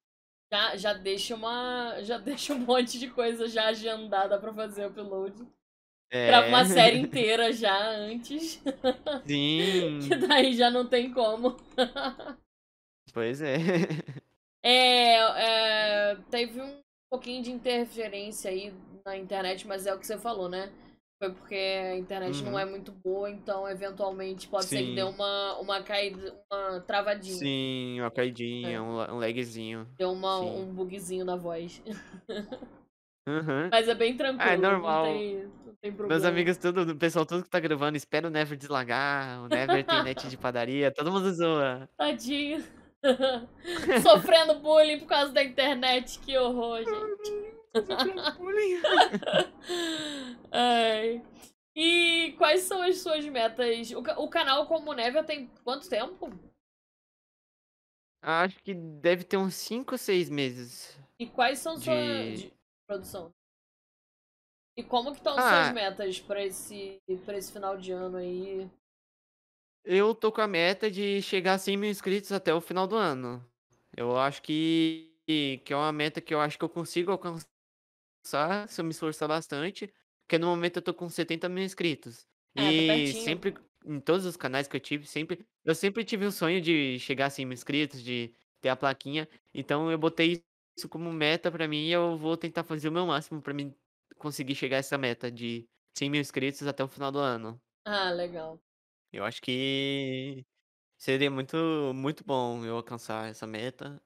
[0.51, 2.01] Já, já deixa uma.
[2.03, 5.47] Já deixa um monte de coisa já agendada pra fazer upload.
[6.11, 6.27] É.
[6.27, 8.61] Grava uma série inteira já antes.
[9.25, 9.99] Sim.
[10.07, 11.57] que daí já não tem como.
[13.13, 13.55] pois é.
[14.63, 15.15] é.
[16.11, 16.15] É.
[16.29, 18.73] Teve um pouquinho de interferência aí
[19.05, 20.71] na internet, mas é o que você falou, né?
[21.17, 22.51] Foi porque a internet uhum.
[22.51, 24.77] não é muito boa, então eventualmente pode Sim.
[24.77, 27.37] ser que dê uma, uma caída, uma travadinha.
[27.37, 28.81] Sim, uma caidinha, é.
[28.81, 29.87] um, um lagzinho.
[29.97, 31.81] Deu uma, um bugzinho na voz.
[33.27, 33.69] Uhum.
[33.71, 34.51] Mas é bem ah, tranquilo.
[34.51, 35.05] É normal.
[35.07, 36.09] Não tem, não tem problema.
[36.09, 39.83] Meus amigos, tudo, o pessoal tudo que tá gravando, espera o Never deslagar, o Never
[39.83, 41.89] tem net de padaria, todo mundo zoa.
[41.97, 42.63] Tadinho.
[44.01, 47.55] Sofrendo bullying por causa da internet, que horror, gente.
[50.51, 51.21] Ai.
[51.75, 53.91] E quais são as suas metas?
[53.91, 56.31] O, o canal Como Neve tem quanto tempo?
[58.21, 60.97] Acho que deve ter uns 5 ou 6 meses.
[61.19, 61.83] E quais são de...
[61.83, 62.53] suas de
[62.87, 63.31] produção?
[64.77, 68.69] E como que estão ah, suas metas para esse para esse final de ano aí?
[69.83, 72.95] Eu tô com a meta de chegar a 100 mil inscritos até o final do
[72.95, 73.45] ano.
[73.95, 77.47] Eu acho que que é uma meta que eu acho que eu consigo alcançar
[78.25, 79.93] esforçar, se eu me esforçar bastante,
[80.27, 82.27] porque no momento eu tô com 70 mil inscritos.
[82.57, 83.53] É, e sempre,
[83.85, 87.27] em todos os canais que eu tive, sempre, eu sempre tive o sonho de chegar
[87.27, 89.27] a 100 mil inscritos, de ter a plaquinha.
[89.53, 90.43] Então eu botei
[90.77, 93.73] isso como meta pra mim e eu vou tentar fazer o meu máximo pra mim
[94.17, 97.61] conseguir chegar a essa meta de 100 mil inscritos até o final do ano.
[97.83, 98.61] Ah, legal.
[99.11, 100.45] Eu acho que
[100.97, 101.57] seria muito,
[101.95, 104.01] muito bom eu alcançar essa meta.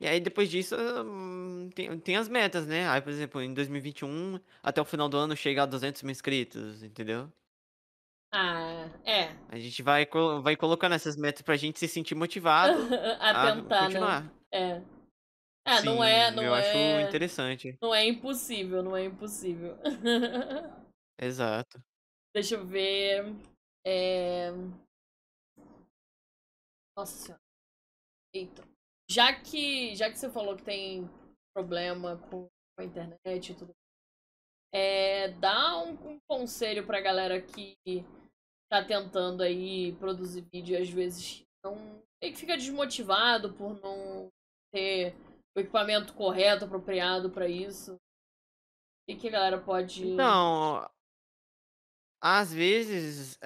[0.00, 2.88] E aí depois disso hum, tem, tem as metas, né?
[2.88, 6.82] Aí, por exemplo, em 2021, até o final do ano chegar a 200 mil inscritos,
[6.82, 7.30] entendeu?
[8.32, 9.36] Ah, é.
[9.48, 10.08] A gente vai,
[10.42, 12.78] vai colocando essas metas pra gente se sentir motivado
[13.20, 14.24] a, tentar, a continuar.
[14.24, 14.30] Né?
[14.52, 14.82] É.
[15.66, 16.60] Ah, Sim, não é, não eu é.
[16.60, 17.76] acho interessante.
[17.82, 19.76] Não é impossível, não é impossível.
[21.20, 21.78] Exato.
[22.34, 23.34] Deixa eu ver.
[23.84, 24.50] É...
[26.96, 27.40] Nossa senhora.
[28.34, 28.79] Eita.
[29.10, 31.10] Já que, já que você falou que tem
[31.52, 33.74] problema com a internet e tudo,
[34.72, 37.76] é, dá um, um conselho pra galera que
[38.70, 44.28] tá tentando aí produzir vídeo e às vezes não que fica desmotivado por não
[44.72, 45.16] ter
[45.56, 47.96] o equipamento correto, apropriado para isso.
[49.08, 50.04] O que a galera pode.
[50.04, 50.88] Não.
[52.20, 53.36] Às vezes.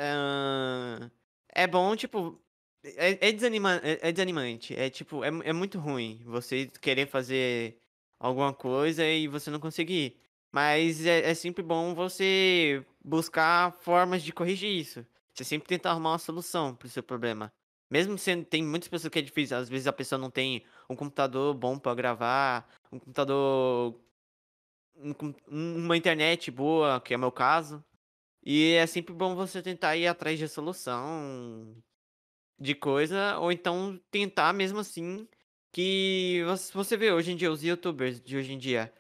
[1.55, 2.44] É bom, tipo.
[2.85, 4.75] É, é, desanima, é, é desanimante.
[4.75, 5.25] É tipo.
[5.25, 7.79] É, é muito ruim você querer fazer
[8.19, 10.17] alguma coisa e você não conseguir.
[10.53, 15.05] Mas é, é sempre bom você buscar formas de corrigir isso.
[15.33, 17.53] Você sempre tenta arrumar uma solução pro seu problema.
[17.91, 20.97] Mesmo sendo, tem muitas pessoas que é difícil, às vezes a pessoa não tem um
[20.97, 24.01] computador bom para gravar, um computador
[24.97, 25.15] um,
[25.49, 27.85] uma internet boa, que é o meu caso.
[28.45, 31.75] E é sempre bom você tentar ir atrás de solução
[32.59, 35.27] de coisa, ou então tentar mesmo assim
[35.73, 38.93] que você vê hoje em dia os youtubers de hoje em dia.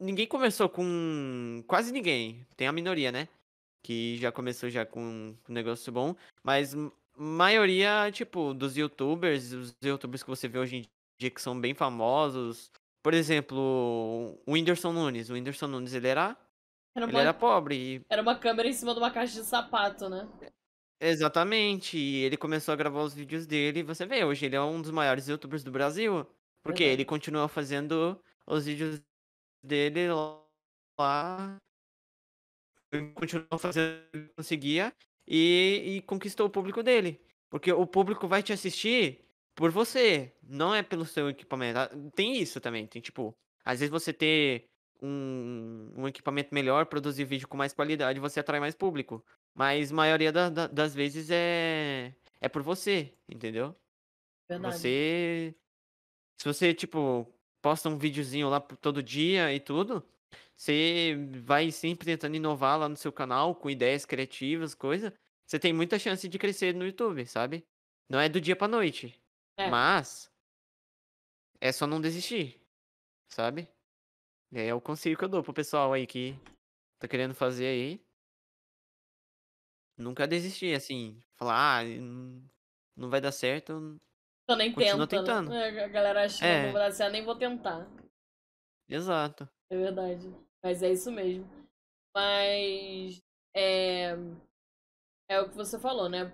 [0.00, 1.62] Ninguém começou com.
[1.66, 2.46] Quase ninguém.
[2.56, 3.28] Tem a minoria, né?
[3.82, 5.00] Que já começou já com
[5.48, 6.16] um negócio bom.
[6.42, 6.74] Mas
[7.16, 10.86] maioria, tipo, dos youtubers, os youtubers que você vê hoje em
[11.20, 12.70] dia que são bem famosos.
[13.02, 13.58] Por exemplo,
[14.46, 15.28] o Whindersson Nunes.
[15.28, 16.36] O Whindersson Nunes, ele era.
[16.94, 17.12] Era uma...
[17.12, 18.02] Ele era pobre.
[18.08, 20.26] Era uma câmera em cima de uma caixa de sapato, né?
[21.04, 21.98] Exatamente.
[21.98, 23.80] E ele começou a gravar os vídeos dele.
[23.80, 26.24] E você vê, hoje ele é um dos maiores youtubers do Brasil.
[26.62, 29.02] Porque ele continua fazendo os vídeos
[29.64, 30.08] dele
[30.98, 31.58] lá.
[32.92, 34.92] Ele continuou fazendo o que conseguia
[35.26, 37.20] e, e conquistou o público dele.
[37.50, 41.78] Porque o público vai te assistir por você, não é pelo seu equipamento.
[42.14, 43.34] Tem isso também, tem tipo,
[43.64, 44.68] às vezes você ter
[45.02, 49.24] um, um equipamento melhor, produzir vídeo com mais qualidade, você atrai mais público.
[49.54, 53.76] Mas a maioria da, da, das vezes é, é por você, entendeu?
[54.48, 54.76] Verdade.
[54.76, 55.54] Você.
[56.38, 60.04] Se você, tipo, posta um videozinho lá todo dia e tudo,
[60.56, 65.14] você vai sempre tentando inovar lá no seu canal com ideias criativas, coisa.
[65.46, 67.64] Você tem muita chance de crescer no YouTube, sabe?
[68.08, 69.20] Não é do dia pra noite.
[69.56, 69.68] É.
[69.68, 70.30] Mas
[71.60, 72.60] é só não desistir,
[73.28, 73.68] sabe?
[74.52, 76.36] É o conselho que eu dou pro pessoal aí que
[76.98, 78.00] tá querendo fazer aí.
[79.96, 81.20] Nunca desistir, assim.
[81.34, 81.84] Falar, ah,
[82.96, 83.98] não vai dar certo.
[84.48, 85.28] Eu nem Continua tenta, né?
[85.28, 85.50] tentando.
[85.50, 85.84] Né?
[85.84, 86.66] A galera acha que é.
[86.66, 87.88] não vai dar certo, nem vou tentar.
[88.88, 89.48] Exato.
[89.70, 90.28] É verdade.
[90.62, 91.48] Mas é isso mesmo.
[92.14, 93.18] Mas
[93.56, 94.10] é,
[95.30, 96.32] é o que você falou, né?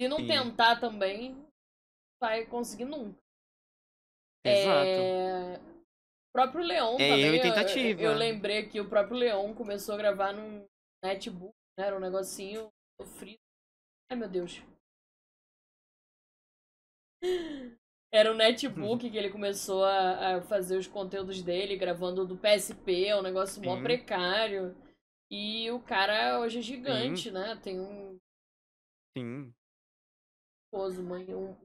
[0.00, 0.26] Se não Sim.
[0.26, 1.46] tentar também,
[2.20, 3.18] vai conseguir nunca.
[4.44, 4.86] Exato.
[4.86, 5.56] É...
[5.58, 7.92] O próprio Leon é também.
[7.92, 8.00] Eu.
[8.00, 10.66] Eu, eu lembrei que o próprio Leon começou a gravar num
[11.04, 11.54] netbook?
[11.82, 13.40] Era um negocinho sofrido.
[14.10, 14.62] Ai meu Deus.
[18.12, 23.06] Era um netbook que ele começou a, a, fazer os conteúdos dele, gravando do PSP,
[23.06, 23.66] é um negócio Sim.
[23.66, 24.76] mó precário.
[25.30, 27.30] E o cara hoje é gigante, Sim.
[27.30, 27.58] né?
[27.62, 28.18] Tem um.
[29.16, 29.54] Sim.
[31.02, 31.56] Mãe, um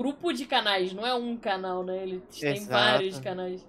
[0.00, 2.02] grupo de canais, não é um canal, né?
[2.02, 2.70] Ele tem Exato.
[2.70, 3.64] vários canais.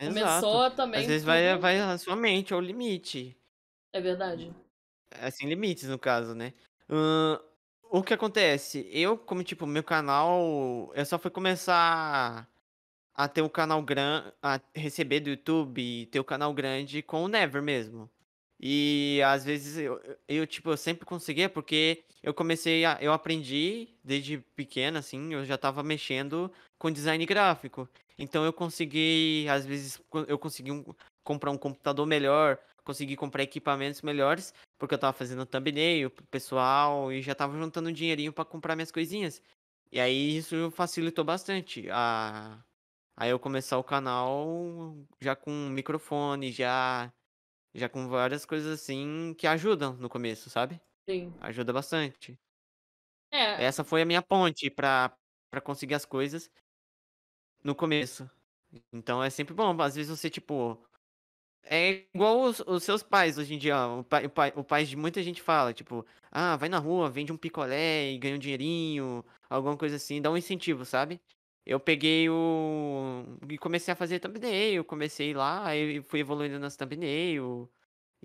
[0.00, 0.14] Exato.
[0.14, 1.00] Começou também.
[1.00, 1.26] Às vezes tudo...
[1.26, 3.36] vai, vai a sua mente, ao limite.
[3.92, 4.54] É verdade.
[5.20, 6.52] Assim, limites, no caso, né?
[6.88, 7.42] Uh,
[7.90, 8.88] o que acontece?
[8.92, 10.92] Eu, como, tipo, meu canal.
[10.94, 12.48] Eu só fui começar
[13.14, 14.32] a ter um canal grande.
[14.42, 18.10] A receber do YouTube ter o um canal grande com o Never mesmo.
[18.60, 22.98] E às vezes eu, eu, tipo, eu sempre conseguia, porque eu comecei a.
[23.00, 27.88] Eu aprendi desde pequeno, assim, eu já tava mexendo com design gráfico.
[28.18, 30.84] Então eu consegui, às vezes, eu consegui um,
[31.24, 32.58] comprar um computador melhor,
[32.90, 37.88] consegui comprar equipamentos melhores, porque eu tava fazendo thumbnail pro pessoal e já tava juntando
[37.90, 39.42] um dinheirinho para comprar minhas coisinhas.
[39.92, 42.62] E aí isso facilitou bastante a
[43.16, 47.12] aí eu começar o canal já com microfone, já
[47.74, 50.80] já com várias coisas assim que ajudam no começo, sabe?
[51.08, 51.34] Sim.
[51.40, 52.38] Ajuda bastante.
[53.32, 53.64] É.
[53.64, 55.16] Essa foi a minha ponte para
[55.50, 56.48] para conseguir as coisas
[57.64, 58.28] no começo.
[58.92, 60.80] Então é sempre bom, às vezes você tipo
[61.62, 63.76] É igual os, os seus pais hoje em dia.
[63.86, 67.10] O pai, o, pai, o pai de muita gente fala, tipo, ah, vai na rua,
[67.10, 71.20] vende um picolé e ganha um dinheirinho, alguma coisa assim, dá um incentivo, sabe?
[71.64, 73.24] Eu peguei o.
[73.48, 77.70] e comecei a fazer thumbnail, comecei lá, aí fui evoluindo nas thumbnail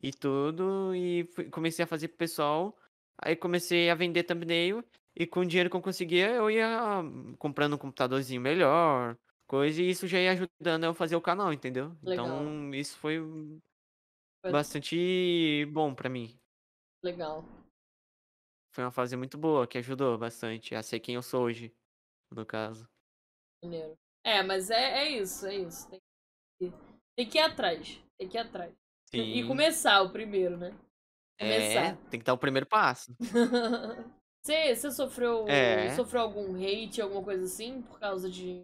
[0.02, 2.78] e tudo, e fui, comecei a fazer pro pessoal.
[3.18, 4.84] Aí comecei a vender thumbnail,
[5.16, 7.02] e com o dinheiro que eu conseguia, eu ia
[7.40, 11.54] comprando um computadorzinho melhor, coisa, e isso já ia ajudando eu a fazer o canal,
[11.54, 11.96] entendeu?
[12.04, 12.26] Legal.
[12.26, 13.20] Então, isso foi
[14.44, 16.38] bastante bom pra mim.
[17.04, 17.44] Legal.
[18.74, 21.74] Foi uma fase muito boa, que ajudou bastante a ser quem eu sou hoje,
[22.32, 22.88] no caso.
[23.64, 23.98] Maneiro.
[24.24, 25.90] É, mas é, é isso, é isso.
[25.90, 26.02] Tem
[26.60, 26.78] que,
[27.16, 28.04] tem que ir atrás.
[28.18, 28.74] Tem que ir atrás.
[29.12, 29.22] Sim.
[29.22, 30.72] E começar o primeiro, né?
[31.40, 31.86] Começar.
[31.86, 33.16] É, tem que dar o primeiro passo.
[34.46, 35.90] Você, você sofreu, É.
[35.96, 38.62] sofreu algum hate, alguma coisa assim, por causa de,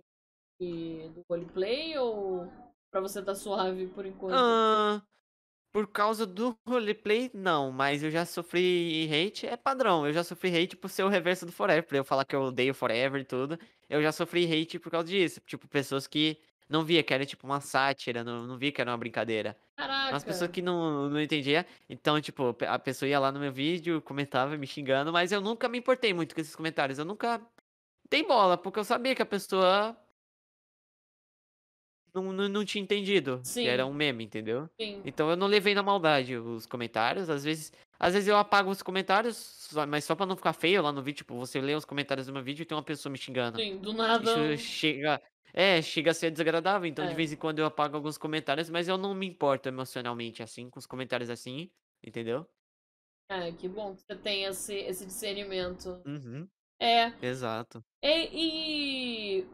[0.65, 1.97] de- do roleplay?
[1.97, 2.47] Ou
[2.91, 4.36] pra você tá suave por enquanto?
[4.36, 5.02] Ah,
[5.71, 10.56] por causa do roleplay, não, mas eu já sofri hate, é padrão, eu já sofri
[10.56, 13.26] hate por ser o reverso do Forever, pra eu falar que eu odeio Forever e
[13.26, 13.58] tudo.
[13.89, 16.38] Eu já sofri hate por causa disso, tipo, pessoas que
[16.69, 19.58] não via que era tipo uma sátira, não, não via que era uma brincadeira.
[19.78, 20.54] As pessoas Caraca.
[20.54, 24.67] que não, não entendia, então, tipo, a pessoa ia lá no meu vídeo, comentava me
[24.67, 27.41] xingando, mas eu nunca me importei muito com esses comentários, eu nunca
[28.10, 29.95] dei bola, porque eu sabia que a pessoa
[32.13, 34.69] não, não, não tinha entendido, que era Sim, um meme, entendeu?
[34.80, 38.69] sim, Então eu não levei na maldade os comentários, às vezes, às vezes eu apago
[38.69, 41.86] os comentários, mas só pra não ficar feio lá no vídeo, tipo, você lê os
[41.86, 43.63] comentários do meu vídeo e tem uma pessoa me xingando.
[43.63, 43.80] sim.
[43.82, 44.21] Do nada.
[44.21, 45.21] Isso chega,
[45.54, 47.15] é, chega a ser desagradável, então de É.
[47.15, 50.78] vez em quando eu apago alguns comentários, mas eu não me importo emocionalmente assim com
[50.80, 51.71] os comentários assim,
[52.06, 52.47] entendeu?
[53.30, 56.06] É, que bom que você tem esse, esse discernimento.
[56.06, 57.13] Uhum, É.
[57.21, 57.84] exato.
[58.04, 59.47] E, e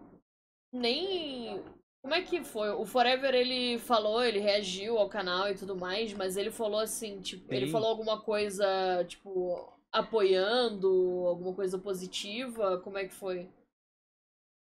[0.73, 1.63] nem.
[2.07, 2.69] Como é que foi?
[2.69, 7.19] O Forever ele falou, ele reagiu ao canal e tudo mais, mas ele falou assim,
[7.19, 7.71] tipo, ele Sim.
[7.73, 10.87] falou alguma coisa, tipo, apoiando,
[11.27, 12.79] alguma coisa positiva?
[12.79, 13.49] Como é que foi?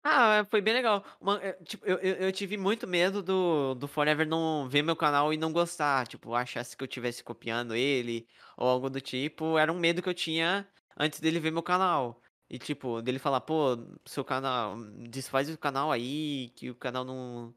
[0.04, 1.04] Ah, foi bem legal.
[1.20, 4.94] Uma, eh, tipo, eu, eu, eu tive muito medo do, do Forever não ver meu
[4.94, 6.06] canal e não gostar.
[6.06, 9.58] Tipo, achasse que eu estivesse copiando ele ou algo do tipo.
[9.58, 12.22] Era um medo que eu tinha antes dele ver meu canal.
[12.48, 14.76] E, tipo, dele falar, pô, seu canal,
[15.09, 17.54] desfaz o canal aí, que o canal não.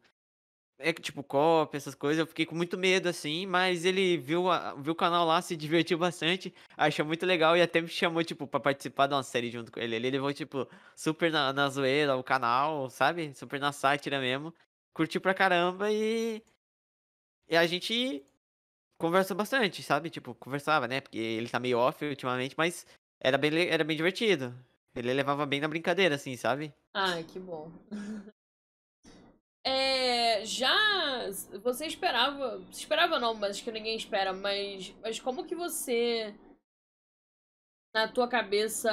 [0.80, 2.19] É que, tipo, cópia, essas coisas.
[2.19, 4.45] Eu fiquei com muito medo, assim, mas ele viu,
[4.80, 8.47] viu o canal lá, se divertiu bastante, achou muito legal e até me chamou, tipo,
[8.47, 9.95] pra participar de uma série junto com ele.
[9.95, 13.34] Ele levou, tipo, super na, na zoeira o canal, sabe?
[13.36, 14.54] Super na sátira mesmo.
[14.93, 16.43] Curtiu pra caramba e.
[17.50, 18.23] E a gente
[18.97, 20.10] conversou bastante, sabe?
[20.10, 21.02] Tipo, conversava, né?
[21.02, 22.86] Porque ele tá meio off ultimamente, mas
[23.19, 24.54] era bem, era bem divertido.
[24.97, 26.73] Ele levava bem na brincadeira, assim, sabe?
[26.93, 27.71] Ai, que bom.
[29.69, 30.73] É, já
[31.62, 36.33] você esperava, esperava não, mas acho que ninguém espera, mas, mas como que você
[37.93, 38.89] na tua cabeça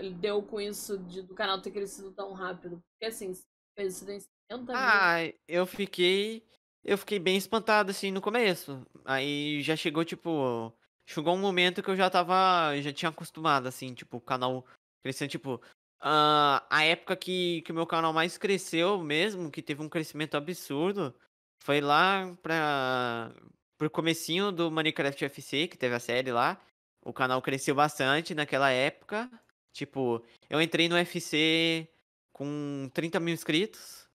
[0.00, 2.82] lidou com isso de, do canal ter crescido tão rápido?
[2.92, 3.32] Porque assim,
[3.76, 4.74] fez isso em 70 mil.
[4.74, 6.42] Ah, eu fiquei.
[6.82, 8.84] Eu fiquei bem espantado assim no começo.
[9.04, 10.72] Aí já chegou, tipo.
[11.08, 12.76] Chegou um momento que eu já tava.
[12.80, 14.64] Já tinha acostumado, assim, tipo, o canal
[15.06, 15.60] crescendo, tipo.
[16.00, 20.36] ah, a época que, que o meu canal mais cresceu mesmo, que teve um crescimento
[20.36, 21.14] absurdo,
[21.62, 23.32] foi lá pra.
[23.78, 26.58] Pro comecinho do Minecraft FC, que teve a série lá.
[27.04, 29.30] O canal cresceu bastante naquela época.
[29.72, 31.86] Tipo, eu entrei no FC
[32.32, 34.08] com 30 mil inscritos.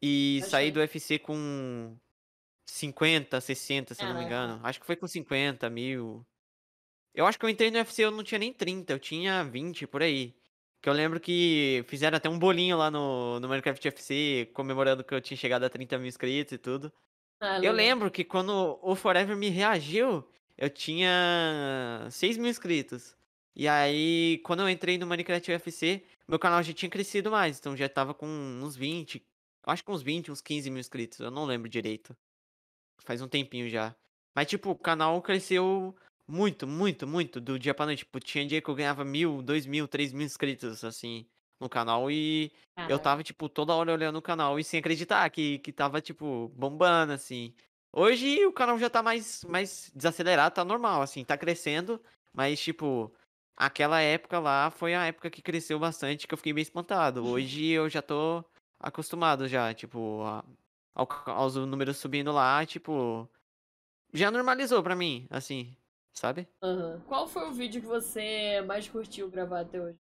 [0.00, 0.72] E saí Bastante.
[0.72, 1.96] do UFC com
[2.68, 4.60] 50, 60, se eu não me engano.
[4.62, 6.24] Acho que foi com 50 mil.
[7.16, 9.86] Eu acho que eu entrei no UFC, eu não tinha nem 30, eu tinha 20
[9.86, 10.34] por aí.
[10.82, 15.14] Que eu lembro que fizeram até um bolinho lá no, no Minecraft UFC, comemorando que
[15.14, 16.92] eu tinha chegado a 30 mil inscritos e tudo.
[17.40, 23.16] Ah, Eu lembro que quando o Forever me reagiu, eu tinha 6 mil inscritos.
[23.54, 27.74] E aí, quando eu entrei no Minecraft UFC, meu canal já tinha crescido mais, então
[27.74, 29.24] já tava com uns 20,
[29.64, 32.14] acho que uns 20, uns 15 mil inscritos, eu não lembro direito.
[33.02, 33.96] Faz um tempinho já.
[34.34, 35.96] Mas, tipo, o canal cresceu
[36.28, 38.00] muito, muito, muito do dia pra noite.
[38.00, 41.26] Tipo, tinha dia que eu ganhava mil, dois mil, três mil inscritos, assim,
[41.60, 42.50] no canal e
[42.86, 43.00] eu Caraca.
[43.00, 47.12] tava, tipo, toda hora olhando o canal e sem acreditar que, que tava, tipo, bombando,
[47.12, 47.54] assim.
[47.92, 52.00] Hoje o canal já tá mais, mais desacelerado, tá normal, assim, tá crescendo,
[52.32, 53.12] mas, tipo,
[53.56, 57.24] aquela época lá foi a época que cresceu bastante, que eu fiquei bem espantado.
[57.26, 58.44] Hoje eu já tô
[58.78, 60.44] acostumado já, tipo, a-
[60.94, 63.28] ao, aos números subindo lá, tipo,
[64.12, 65.76] já normalizou pra mim, assim,
[66.16, 66.48] sabe?
[66.62, 67.00] Aham.
[67.06, 69.98] Qual foi o vídeo que você mais curtiu gravar até hoje?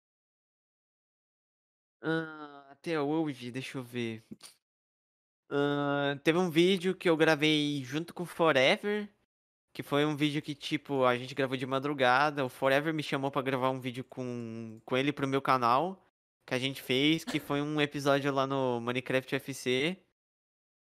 [2.01, 4.23] Ah, até hoje, deixa eu ver.
[5.51, 9.09] Uh, teve um vídeo que eu gravei junto com o Forever,
[9.73, 12.45] que foi um vídeo que, tipo, a gente gravou de madrugada.
[12.45, 16.03] O Forever me chamou para gravar um vídeo com, com ele pro meu canal,
[16.45, 19.97] que a gente fez, que foi um episódio lá no Minecraft FC,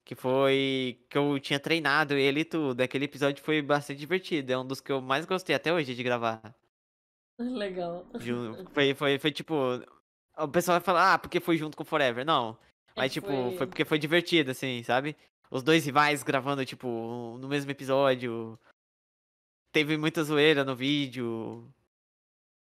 [0.07, 2.79] que foi que eu tinha treinado ele e tudo.
[2.79, 6.01] Aquele episódio foi bastante divertido, é um dos que eu mais gostei até hoje de
[6.01, 6.41] gravar.
[7.37, 8.07] Legal.
[8.73, 9.53] Foi, foi, foi tipo.
[10.39, 12.25] O pessoal vai falar, ah, porque foi junto com o Forever.
[12.25, 12.57] Não.
[12.95, 13.57] É, Mas, tipo, foi...
[13.57, 15.15] foi porque foi divertido, assim, sabe?
[15.51, 18.57] Os dois rivais gravando, tipo, no mesmo episódio.
[19.71, 21.71] Teve muita zoeira no vídeo.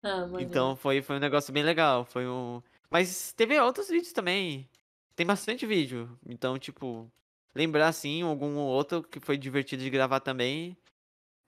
[0.04, 2.06] Ah, então foi, foi um negócio bem legal.
[2.06, 2.62] Foi um.
[2.90, 4.70] Mas teve outros vídeos também.
[5.16, 6.18] Tem bastante vídeo.
[6.26, 7.12] Então, tipo,
[7.56, 10.78] lembrar assim, algum outro que foi divertido de gravar também.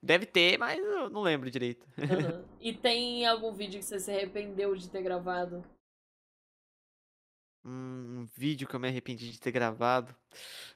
[0.01, 1.85] Deve ter, mas eu não lembro direito.
[1.97, 2.53] Uhum.
[2.59, 5.65] E tem algum vídeo que você se arrependeu de ter gravado?
[7.65, 10.15] Um vídeo que eu me arrependi de ter gravado.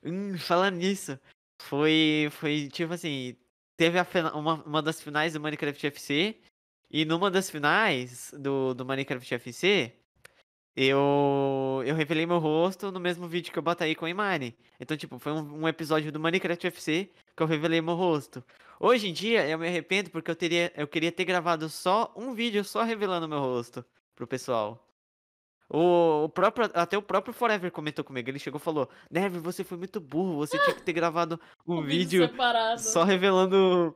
[0.04, 1.20] Hum, falando nisso,
[1.62, 3.38] foi, foi tipo assim,
[3.78, 6.38] teve a, uma, uma das finais do Minecraft FC,
[6.90, 9.94] e numa das finais do, do Minecraft FC,
[10.80, 14.56] eu, eu revelei meu rosto no mesmo vídeo que eu botei com a Imani.
[14.80, 18.44] Então, tipo, foi um, um, episódio do Minecraft FC que eu revelei meu rosto.
[18.80, 22.32] Hoje em dia, eu me arrependo porque eu, teria, eu queria ter gravado só um
[22.36, 23.84] vídeo só revelando meu rosto
[24.16, 24.88] pro pessoal.
[25.68, 28.30] O, o próprio, até o próprio Forever comentou comigo.
[28.30, 30.38] Ele chegou e falou: Never, você foi muito burro.
[30.38, 33.96] Você tinha que ter gravado um, vídeo, vídeo só revelando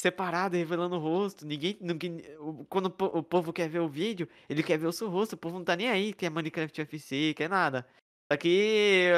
[0.00, 1.46] separado, revelando o rosto.
[1.46, 2.22] Ninguém, ninguém.
[2.68, 5.34] Quando o povo quer ver o vídeo, ele quer ver o seu rosto.
[5.34, 7.86] O povo não tá nem aí, quer Minecraft FC, quer nada.
[8.30, 9.08] Só que.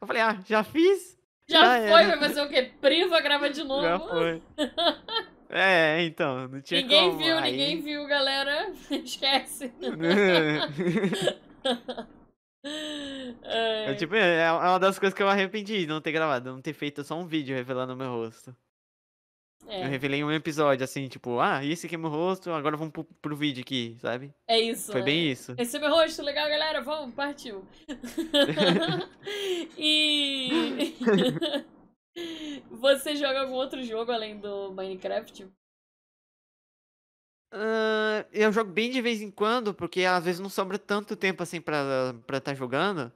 [0.00, 1.18] Eu falei, ah, já fiz.
[1.48, 2.70] Já, já foi, vai fazer o quê?
[2.80, 3.82] Priva, grava de novo.
[3.82, 4.42] Já foi.
[5.52, 7.18] É, então, não tinha Ninguém como.
[7.18, 7.50] viu, Aí...
[7.50, 8.72] ninguém viu, galera.
[8.88, 9.72] Esquece.
[13.42, 16.62] é, tipo, é, é uma das coisas que eu arrependi de não ter gravado, não
[16.62, 18.54] ter feito só um vídeo revelando o meu rosto.
[19.70, 19.84] É.
[19.84, 23.04] Eu revelei um episódio assim, tipo, ah, esse aqui é meu rosto, agora vamos pro,
[23.04, 24.34] pro vídeo aqui, sabe?
[24.48, 24.90] É isso.
[24.90, 25.06] Foi né?
[25.06, 25.54] bem isso.
[25.56, 27.64] Esse é meu rosto, legal, galera, vamos, partiu.
[29.78, 30.96] e.
[32.72, 35.44] Você joga algum outro jogo além do Minecraft?
[37.52, 41.42] Uh, eu jogo bem de vez em quando, porque às vezes não sobra tanto tempo
[41.42, 43.12] assim pra estar tá jogando.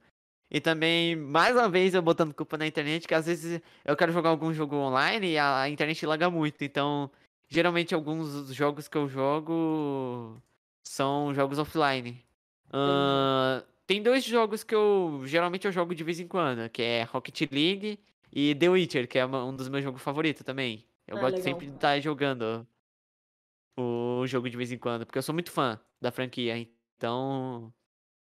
[0.49, 4.11] E também, mais uma vez, eu botando culpa na internet, que às vezes eu quero
[4.11, 6.63] jogar algum jogo online e a, internet laga muito.
[6.63, 7.09] Então,
[7.47, 10.41] geralmente alguns jogos que eu jogo
[10.83, 12.23] são jogos offline.
[12.67, 17.03] Uh, tem dois jogos que eu geralmente eu jogo de vez em quando, que é
[17.03, 17.99] Rocket League
[18.31, 20.85] e The Witcher, que é um dos meus jogos favoritos também.
[21.07, 21.53] Eu ah, gosto legal.
[21.53, 22.67] sempre de estar jogando
[23.77, 26.57] o jogo de vez em quando, porque eu sou muito fã da franquia.
[26.97, 27.73] Então,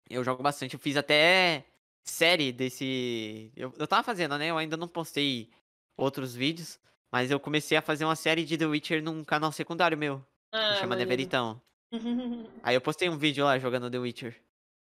[0.08, 0.74] eu jogo bastante.
[0.74, 1.64] Eu fiz até
[2.04, 3.50] série desse.
[3.56, 4.50] Eu, eu tava fazendo, né?
[4.50, 5.50] Eu ainda não postei
[5.96, 6.78] outros vídeos,
[7.10, 10.24] mas eu comecei a fazer uma série de The Witcher num canal secundário meu.
[10.52, 11.60] Ah, que chama Neveritão.
[12.62, 14.40] Aí eu postei um vídeo lá jogando The Witcher.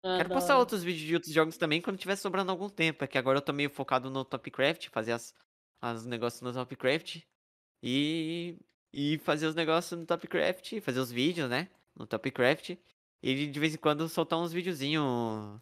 [0.02, 3.04] Ah, Quero postar outros vídeos de outros jogos também quando tiver sobrando algum tempo.
[3.04, 5.34] É que agora eu tô meio focado no Topcraft, fazer as,
[5.82, 7.22] as negócios no Topcraft.
[7.82, 8.56] E,
[8.92, 11.68] e fazer os negócios no Topcraft, fazer os vídeos, né?
[11.94, 12.76] No Topcraft.
[13.22, 15.60] E de vez em quando soltar uns videozinhos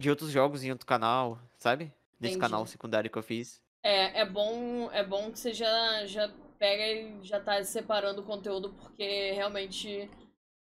[0.00, 1.92] de outros jogos em outro canal, sabe?
[2.18, 2.38] Desse Entendi.
[2.38, 3.62] canal secundário que eu fiz.
[3.82, 8.24] É, é bom, é bom que você já, já pega e já tá separando o
[8.24, 10.10] conteúdo, porque realmente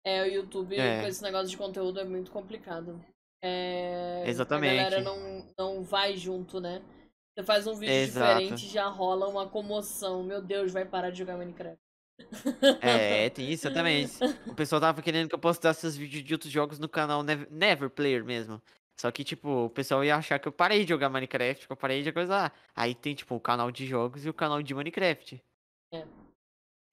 [0.05, 1.03] é, o YouTube é.
[1.03, 2.99] com esse negócio de conteúdo é muito complicado.
[3.43, 4.81] É, Exatamente.
[4.81, 6.83] A galera não, não vai junto, né?
[7.35, 8.41] Você faz um vídeo Exato.
[8.41, 10.23] diferente já rola uma comoção.
[10.23, 11.79] Meu Deus, vai parar de jogar Minecraft.
[12.81, 14.09] É, tem isso também.
[14.47, 17.47] O pessoal tava querendo que eu postasse os vídeos de outros jogos no canal Never,
[17.51, 18.61] Never Player mesmo.
[18.99, 21.77] Só que, tipo, o pessoal ia achar que eu parei de jogar Minecraft, que eu
[21.77, 22.51] parei de coisa.
[22.75, 25.43] Aí tem, tipo, o canal de jogos e o canal de Minecraft.
[25.93, 26.07] É.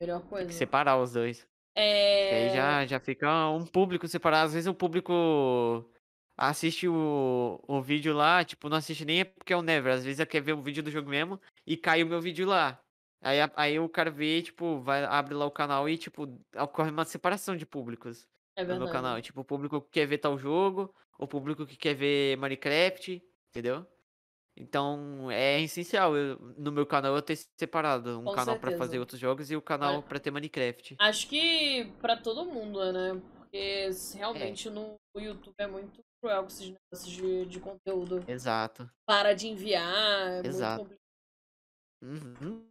[0.02, 0.46] Melhor coisa.
[0.46, 1.48] Tem que separar os dois.
[1.76, 2.30] É.
[2.30, 4.48] Que aí já, já fica um público separado.
[4.48, 5.90] Às vezes o público
[6.38, 9.94] assiste o, o vídeo lá, tipo, não assiste nem porque é o Never.
[9.94, 12.46] Às vezes é quer ver o vídeo do jogo mesmo e cai o meu vídeo
[12.46, 12.80] lá.
[13.22, 16.28] Aí, aí o cara vê, tipo, vai, abre lá o canal e, tipo,
[16.58, 19.22] ocorre uma separação de públicos é no meu canal.
[19.22, 23.86] Tipo, o público que quer ver tal jogo, o público que quer ver Minecraft, entendeu?
[24.56, 29.00] Então é essencial eu, no meu canal eu ter separado um Com canal para fazer
[29.00, 30.02] outros jogos e o canal é.
[30.02, 30.96] para ter Minecraft.
[31.00, 33.20] Acho que para todo mundo, né?
[33.38, 34.72] Porque realmente é.
[34.72, 38.24] no YouTube é muito cruel com esses negócios de, de conteúdo.
[38.28, 38.90] Exato.
[39.06, 40.90] Para de enviar, é Exato.
[42.02, 42.68] Uhum.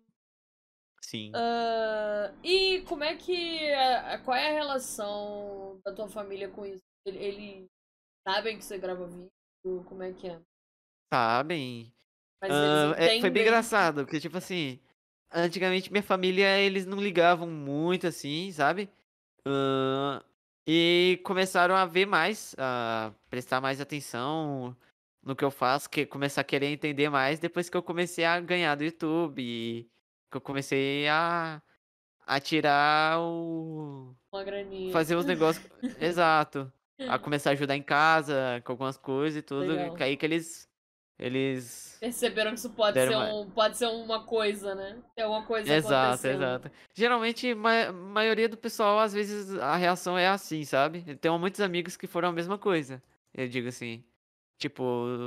[1.01, 1.31] Sim.
[1.31, 3.59] Uh, e como é que.
[4.25, 6.83] Qual é a relação da tua família com isso?
[7.05, 7.69] Eles
[8.27, 9.85] sabem que você grava vídeo?
[9.85, 10.41] Como é que é?
[11.13, 11.93] Sabem.
[12.43, 14.81] Uh, é, foi bem engraçado, porque, tipo assim,
[15.33, 18.91] antigamente minha família, eles não ligavam muito, assim, sabe?
[19.47, 20.23] Uh,
[20.67, 24.77] e começaram a ver mais, a prestar mais atenção
[25.23, 28.41] no que eu faço, que começar a querer entender mais depois que eu comecei a
[28.41, 29.89] ganhar do YouTube.
[30.31, 31.63] Que eu comecei a,
[32.27, 34.15] a tirar o.
[34.33, 34.93] Uma graninha.
[34.93, 35.65] Fazer os negócios.
[36.01, 36.73] Exato.
[37.09, 39.73] A começar a ajudar em casa com algumas coisas e tudo.
[39.73, 39.95] Legal.
[39.95, 40.69] Que aí que eles
[41.23, 41.97] eles.
[42.01, 45.01] Perceberam que isso pode, ser, um, pode ser uma coisa, né?
[45.15, 46.71] Tem alguma coisa Exato, exato.
[46.93, 51.05] Geralmente, a maioria do pessoal, às vezes, a reação é assim, sabe?
[51.07, 53.01] Eu tenho muitos amigos que foram a mesma coisa.
[53.33, 54.03] Eu digo assim.
[54.59, 54.83] Tipo,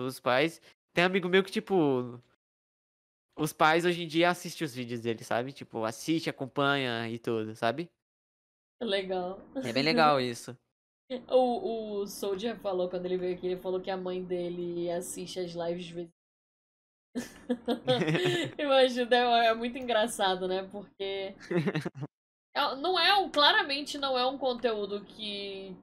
[0.05, 0.61] os pais.
[0.93, 2.21] Tem amigo meu que, tipo.
[3.37, 5.53] Os pais hoje em dia assistem os vídeos dele, sabe?
[5.53, 7.89] Tipo, assiste, acompanha e tudo, sabe?
[8.81, 9.39] Legal.
[9.63, 10.57] É bem legal isso.
[11.29, 15.39] O, o Soldier falou quando ele veio aqui, ele falou que a mãe dele assiste
[15.39, 16.09] as lives de vez
[18.57, 20.67] Imagina, é, é muito engraçado, né?
[20.71, 21.33] Porque
[22.53, 25.75] é, não é um, claramente não é um conteúdo que,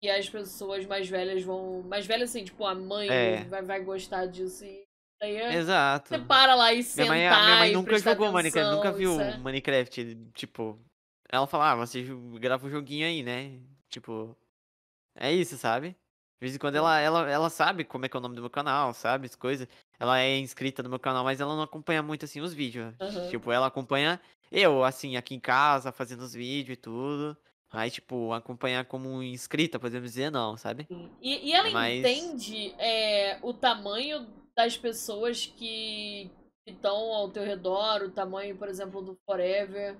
[0.00, 1.82] que as pessoas mais velhas vão.
[1.82, 3.44] Mais velhas assim, tipo, a mãe é.
[3.44, 4.64] vai, vai gostar disso.
[4.64, 4.84] E
[5.20, 6.08] daí é, Exato.
[6.08, 7.12] Você para lá e senta.
[7.12, 9.38] Minha mãe, minha mãe nunca jogou Minecraft, nunca viu é...
[9.38, 10.14] Minecraft.
[10.34, 10.78] Tipo,
[11.28, 12.04] ela fala, ah, você
[12.38, 13.58] grava o um joguinho aí, né?
[13.88, 14.36] Tipo.
[15.16, 15.90] É isso, sabe?
[15.90, 18.42] De vez em quando ela, ela, ela sabe como é que é o nome do
[18.42, 19.26] meu canal, sabe?
[19.26, 19.66] As coisas.
[19.98, 22.94] Ela é inscrita no meu canal, mas ela não acompanha muito, assim, os vídeos.
[23.00, 23.30] Uhum.
[23.30, 24.20] Tipo, ela acompanha
[24.52, 27.36] eu, assim, aqui em casa, fazendo os vídeos e tudo.
[27.70, 30.86] Aí, tipo, acompanhar como inscrita, podemos dizer, não, sabe?
[31.20, 31.98] E, e ela mas...
[31.98, 36.30] entende é, o tamanho das pessoas que
[36.66, 39.96] estão ao teu redor, o tamanho, por exemplo, do Forever.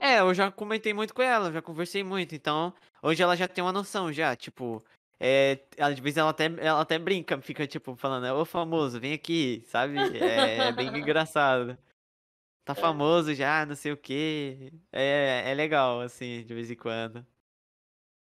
[0.00, 2.72] É, eu já comentei muito com ela, já conversei muito, então
[3.02, 4.84] hoje ela já tem uma noção já, tipo,
[5.18, 9.62] é, às vezes ela até, ela até brinca, fica tipo falando, ô famoso, vem aqui,
[9.66, 9.96] sabe?
[10.16, 11.76] É, é bem engraçado.
[12.64, 12.76] Tá é.
[12.76, 14.72] famoso já, não sei o que.
[14.92, 17.26] É, é legal, assim, de vez em quando.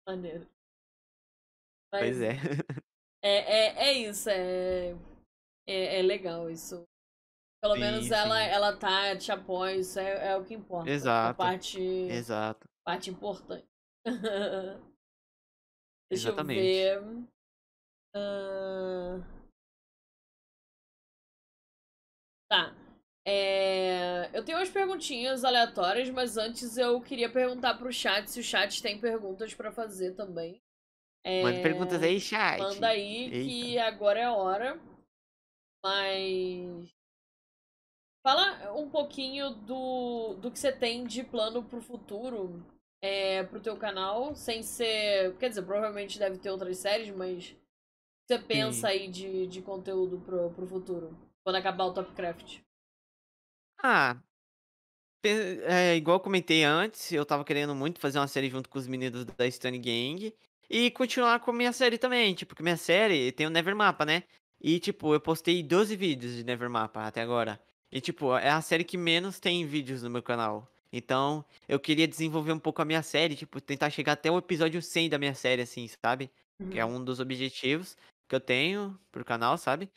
[0.07, 0.47] Maneiro.
[1.91, 2.33] Mas pois é.
[3.21, 4.95] É, é, é isso, é,
[5.65, 6.83] é, é legal isso.
[7.63, 10.89] Pelo sim, menos ela, ela tá, te apoia, isso é, é o que importa.
[10.89, 11.31] Exato.
[11.31, 12.67] A parte, exato.
[12.85, 13.65] parte importante.
[16.11, 16.59] Deixa Exatamente.
[16.59, 17.23] eu ver.
[18.17, 19.23] Uh...
[22.51, 22.75] Tá.
[23.25, 24.29] É...
[24.37, 28.83] Eu tenho umas perguntinhas aleatórias, mas antes eu queria perguntar pro chat se o chat
[28.83, 30.61] tem perguntas para fazer também.
[31.23, 31.41] É...
[31.41, 32.59] Manda perguntas aí, chat.
[32.59, 33.49] Manda aí Eita.
[33.49, 34.77] que agora é a hora.
[35.81, 36.92] Mas
[38.23, 42.65] Fala um pouquinho do, do que você tem de plano pro futuro,
[43.01, 45.35] é, pro teu canal, sem ser.
[45.37, 47.53] Quer dizer, provavelmente deve ter outras séries, mas
[48.25, 48.93] você pensa Sim.
[48.93, 52.59] aí de, de conteúdo pro, pro futuro, quando acabar o Topcraft?
[53.83, 54.17] Ah.
[55.25, 58.87] É, igual eu comentei antes, eu tava querendo muito fazer uma série junto com os
[58.87, 60.33] meninos da Stone Gang.
[60.69, 64.23] E continuar com a minha série também, tipo, que minha série tem o Nevermapa, né?
[64.61, 67.59] E, tipo, eu postei 12 vídeos de Nevermapa até agora.
[67.93, 70.67] E, tipo, é a série que menos tem vídeos no meu canal.
[70.91, 74.81] Então, eu queria desenvolver um pouco a minha série, tipo, tentar chegar até o episódio
[74.81, 76.31] 100 da minha série, assim, sabe?
[76.59, 76.69] Uhum.
[76.71, 76.95] Que é uhum.
[76.95, 77.95] um dos objetivos
[78.27, 79.91] que eu tenho pro canal, sabe?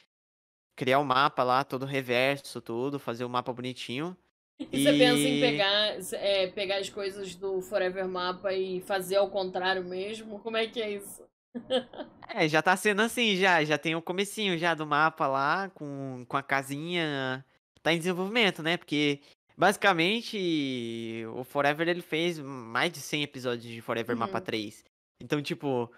[0.77, 4.15] Criar o um mapa lá, todo reverso, tudo, fazer o um mapa bonitinho.
[4.59, 9.17] E, e, você pensa em pegar, é, pegar as coisas do Forever Mapa e fazer
[9.17, 10.39] ao contrário mesmo?
[10.41, 11.23] Como é que é isso?
[12.29, 13.65] é, já tá sendo assim, já.
[13.65, 17.43] Já tem o comecinho já do mapa lá, com, com a casinha
[17.87, 18.77] tá em desenvolvimento, né?
[18.77, 19.21] Porque
[19.57, 24.21] basicamente o Forever ele fez mais de 100 episódios de Forever uhum.
[24.21, 24.85] Mapa 3.
[25.23, 25.89] Então, tipo,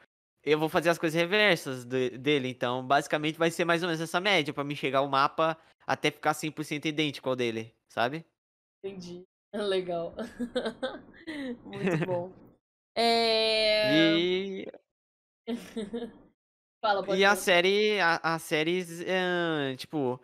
[0.44, 4.02] eu vou fazer as coisas reversas de, dele, então basicamente vai ser mais ou menos
[4.02, 8.22] essa média para mim chegar o mapa até ficar 100% idêntico ao dele, sabe?
[8.84, 9.24] Entendi.
[9.56, 10.14] Legal.
[11.64, 12.30] Muito bom.
[12.94, 14.14] É...
[14.14, 14.66] E
[16.84, 20.20] Fala, pode E a série, a, a série, é, tipo,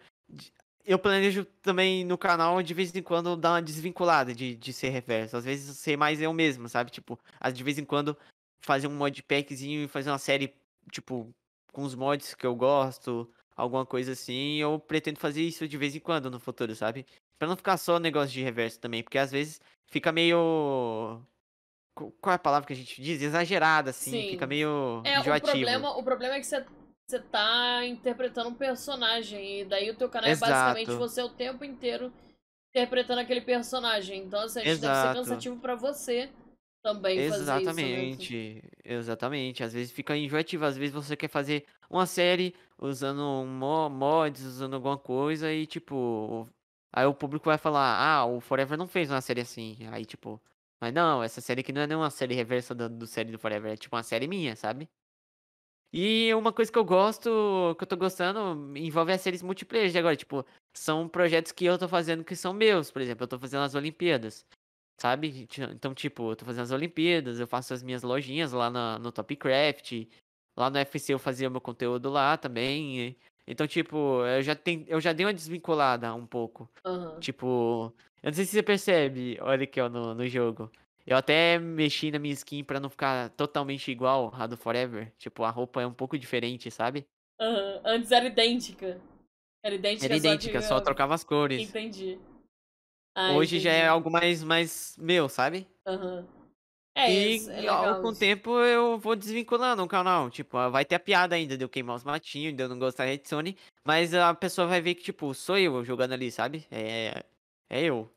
[0.85, 4.91] eu planejo também no canal de vez em quando dar uma desvinculada de, de ser
[4.91, 5.37] reverso.
[5.37, 6.91] Às vezes ser mais eu mesmo, sabe?
[6.91, 7.19] Tipo,
[7.53, 8.17] de vez em quando
[8.61, 10.55] fazer um modpackzinho e fazer uma série,
[10.91, 11.35] tipo,
[11.73, 14.57] com os mods que eu gosto, alguma coisa assim.
[14.57, 17.07] Eu pretendo fazer isso de vez em quando no futuro, sabe?
[17.39, 21.21] Pra não ficar só negócio de reverso também, porque às vezes fica meio.
[21.95, 23.23] Qual é a palavra que a gente diz?
[23.23, 24.31] Exagerada, assim, Sim.
[24.31, 25.57] fica meio é, enjoativo.
[25.57, 26.65] O problema, o problema é que você
[27.07, 29.61] você tá interpretando um personagem.
[29.61, 30.53] E daí o teu canal Exato.
[30.53, 32.13] é basicamente você o tempo inteiro
[32.71, 34.25] interpretando aquele personagem.
[34.25, 36.31] Então, assim, deve ser cansativo pra você
[36.83, 38.67] também exatamente, fazer isso.
[38.67, 38.71] Né?
[38.85, 39.65] Exatamente.
[39.65, 43.47] Às vezes fica enjoativo, às vezes você quer fazer uma série usando
[43.91, 46.49] mods, usando alguma coisa e tipo,
[46.93, 49.79] aí o público vai falar: "Ah, o Forever não fez uma série assim".
[49.91, 50.41] Aí tipo,
[50.81, 53.73] mas não, essa série aqui não é nenhuma série reversa do, do série do Forever,
[53.73, 54.89] é tipo uma série minha, sabe?
[55.97, 57.31] E uma coisa que eu gosto,
[57.79, 60.17] que eu tô gostando, envolve as séries multiplayer de agora.
[60.17, 60.45] Tipo,
[60.77, 62.91] são projetos que eu tô fazendo que são meus.
[62.91, 64.45] Por exemplo, eu tô fazendo as Olimpíadas.
[65.01, 65.47] Sabe?
[65.73, 69.13] Então, tipo, eu tô fazendo as Olimpíadas, eu faço as minhas lojinhas lá na, no
[69.13, 70.09] Topcraft.
[70.57, 73.17] Lá no FC eu fazia meu conteúdo lá também.
[73.47, 76.69] Então, tipo, eu já, tem, eu já dei uma desvinculada um pouco.
[76.85, 77.21] Uhum.
[77.21, 80.73] Tipo, eu não sei se você percebe, olha aqui, ó, no, no jogo.
[81.07, 85.13] Eu até mexi na minha skin pra não ficar totalmente igual a do Forever.
[85.19, 87.07] Tipo, a roupa é um pouco diferente, sabe?
[87.41, 87.81] Uhum.
[87.85, 89.01] Antes era idêntica.
[89.63, 91.69] Era idêntica, era idêntica só, só trocava as cores.
[91.69, 92.19] Entendi.
[93.15, 93.65] Ah, Hoje entendi.
[93.65, 95.67] já é algo mais, mais meu, sabe?
[95.87, 96.21] Aham.
[96.21, 96.45] Uhum.
[96.97, 100.31] É, e isso, é com o tempo eu vou desvinculando o canal.
[100.31, 103.07] Tipo, vai ter a piada ainda de eu queimar os matinhos, de eu não gostar
[103.15, 103.57] de Sony.
[103.85, 106.65] Mas a pessoa vai ver que, tipo, sou eu jogando ali, sabe?
[106.71, 107.25] É,
[107.69, 108.09] é eu.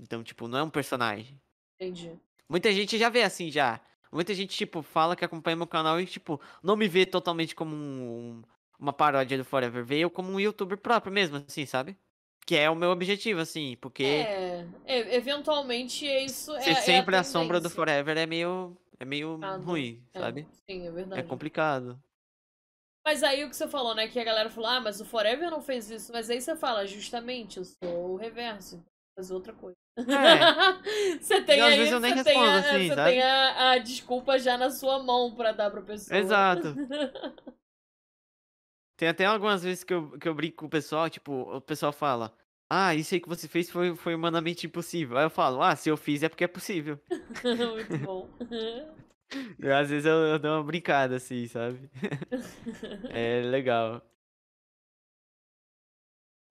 [0.00, 1.40] Então, tipo, não é um personagem.
[1.74, 2.16] Entendi.
[2.50, 3.80] Muita gente já vê assim já.
[4.10, 7.76] Muita gente, tipo, fala que acompanha meu canal e, tipo, não me vê totalmente como
[7.76, 8.42] um,
[8.76, 9.84] uma paródia do Forever.
[9.84, 11.96] Vê eu como um youtuber próprio mesmo, assim, sabe?
[12.44, 14.02] Que é o meu objetivo, assim, porque.
[14.02, 14.66] É,
[15.14, 16.52] eventualmente é isso.
[16.60, 18.76] Ser é, sempre é a, a, sombra do Forever é meio.
[18.98, 20.48] É meio ah, ruim, é, sabe?
[20.68, 21.20] Sim, é verdade.
[21.20, 22.02] É complicado.
[23.04, 24.08] Mas aí o que você falou, né?
[24.08, 26.12] Que a galera falou, ah, mas o Forever não fez isso.
[26.12, 28.84] Mas aí você fala, justamente, eu sou o reverso
[29.16, 29.76] fazer outra coisa.
[30.08, 31.18] É.
[31.20, 33.10] você tem e aí, às vezes eu nem respondo a, assim, você sabe?
[33.10, 36.18] tem a, a, desculpa já na sua mão pra dar pra pessoa.
[36.18, 36.74] Exato.
[38.96, 41.92] tem até algumas vezes que eu, que eu brinco com o pessoal, tipo, o pessoal
[41.92, 42.32] fala,
[42.68, 45.18] ah, isso aí que você fez foi, foi humanamente impossível.
[45.18, 46.98] Aí eu falo, ah, se eu fiz é porque é possível.
[47.42, 48.28] Muito bom.
[49.78, 51.90] Às vezes eu, eu dou uma brincada assim, sabe?
[53.10, 54.02] é legal.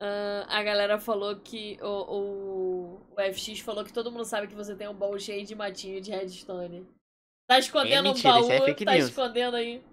[0.02, 1.78] Uh, a galera falou que.
[1.82, 5.46] O, o, o, FX falou que todo mundo sabe que você tem um baú cheio
[5.46, 6.88] de matinho de redstone.
[7.48, 9.10] Tá escondendo é mentira, um baú, é tá news.
[9.10, 9.84] escondendo aí.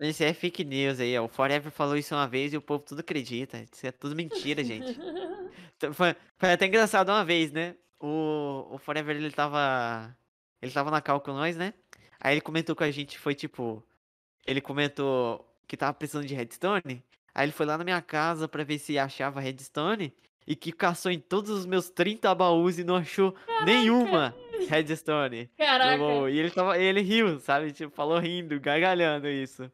[0.00, 1.24] Isso é fake news aí, ó.
[1.24, 3.58] O Forever falou isso uma vez e o povo tudo acredita.
[3.72, 4.98] Isso é tudo mentira, gente.
[5.94, 7.74] Foi, foi, até engraçado uma vez, né?
[7.98, 10.14] O, o Forever ele tava.
[10.60, 11.72] Ele tava na cal com nós, né?
[12.20, 13.82] Aí ele comentou com a gente, foi tipo.
[14.46, 17.02] Ele comentou que tava precisando de redstone.
[17.34, 20.12] Aí ele foi lá na minha casa para ver se achava redstone
[20.46, 23.64] e que caçou em todos os meus 30 baús e não achou Caraca.
[23.64, 24.34] nenhuma
[24.68, 25.48] redstone.
[25.56, 26.30] Caraca.
[26.30, 27.72] E ele tava, ele riu, sabe?
[27.72, 29.70] Tipo, falou rindo, gargalhando isso.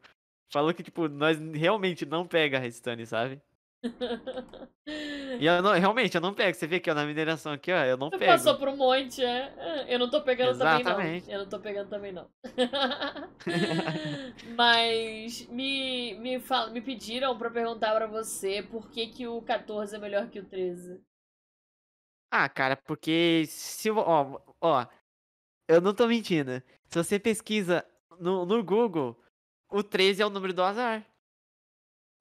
[0.51, 3.41] Falou que tipo, nós realmente não pega redstone, sabe?
[5.39, 6.57] E eu não, realmente, eu não pego.
[6.57, 8.31] Você vê que na mineração aqui, ó, eu não Você pego.
[8.31, 9.85] passou por um monte, é?
[9.89, 10.85] Eu não tô pegando Exatamente.
[10.85, 11.33] também, não.
[11.33, 12.29] Eu não tô pegando também, não.
[14.55, 19.95] Mas me, me, fala, me pediram pra perguntar pra você por que, que o 14
[19.95, 21.01] é melhor que o 13.
[22.31, 24.85] Ah, cara, porque se ó, ó,
[25.67, 26.61] eu não tô mentindo.
[26.85, 27.85] Se você pesquisa
[28.19, 29.19] no, no Google,
[29.69, 31.05] o 13 é o número do azar.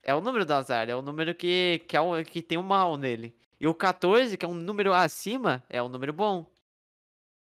[0.08, 2.62] É o número do azar, é o número que, que, é o, que tem o
[2.62, 3.34] mal nele.
[3.58, 6.46] E o 14, que é um número acima, é um número bom.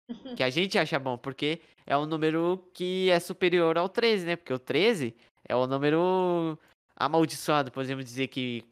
[0.35, 4.35] que a gente acha bom, porque é um número que é superior ao 13, né?
[4.35, 5.15] Porque o 13
[5.47, 6.57] é o número
[6.95, 8.65] amaldiçoado, podemos dizer que.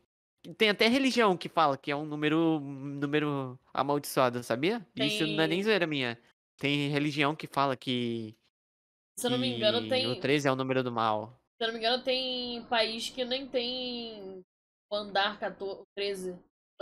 [0.58, 4.84] Tem até religião que fala que é um número, número amaldiçoado, sabia?
[4.96, 5.08] Tem...
[5.08, 6.18] Isso não é nem zoeira minha.
[6.58, 8.36] Tem religião que fala que.
[9.20, 10.08] Se eu não me engano, tem.
[10.08, 11.37] O 13 é o número do mal.
[11.58, 14.44] Se eu não me engano, tem país que nem tem
[14.92, 16.38] o andar 14, 13.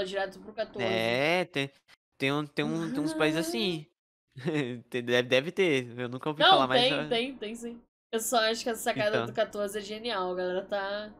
[0.06, 0.84] Direto pro 14.
[0.84, 1.72] É, tem,
[2.18, 3.88] tem, um, tem, um, tem uns países assim.
[4.92, 6.92] deve, deve ter, eu nunca ouvi não, falar mais.
[6.92, 7.82] Não, tem, tem, tem sim.
[8.12, 9.26] Eu só acho que a sacada então.
[9.28, 11.14] do 14 é genial, a galera tá,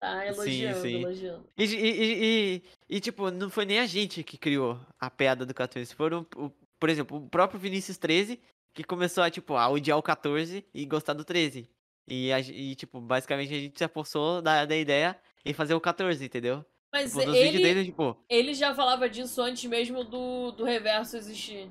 [0.00, 1.02] tá elogiando, sim, sim.
[1.02, 1.48] elogiando.
[1.56, 5.52] E, e, e, e, tipo, não foi nem a gente que criou a piada do
[5.52, 5.92] 14.
[5.92, 8.40] Foram, o, por exemplo, o próprio Vinícius 13
[8.72, 11.68] que começou a, tipo, a odiar o 14 e gostar do 13.
[12.06, 16.24] E, e, tipo, basicamente a gente se apossou da, da ideia em fazer o 14,
[16.24, 16.64] entendeu?
[16.92, 18.16] Mas tipo, ele, dele, tipo...
[18.28, 21.68] ele já falava disso antes mesmo do, do reverso existir.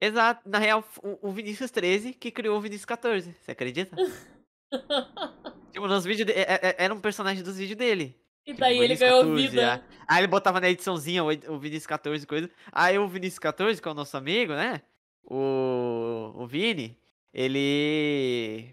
[0.00, 3.96] Exato, na real, o, o Vinícius 13 que criou o Vinícius 14, você acredita?
[5.72, 8.16] tipo, nos vídeos dele, é, é, era um personagem dos vídeos dele.
[8.46, 9.60] E tipo, daí ele ganhou 14, vida.
[9.60, 9.82] Já.
[10.06, 12.50] Aí ele botava na ediçãozinha o, o Vinícius 14 e coisa.
[12.70, 14.82] Aí o Vinícius 14, que é o nosso amigo, né?
[15.24, 16.96] O, o Vini,
[17.34, 18.72] ele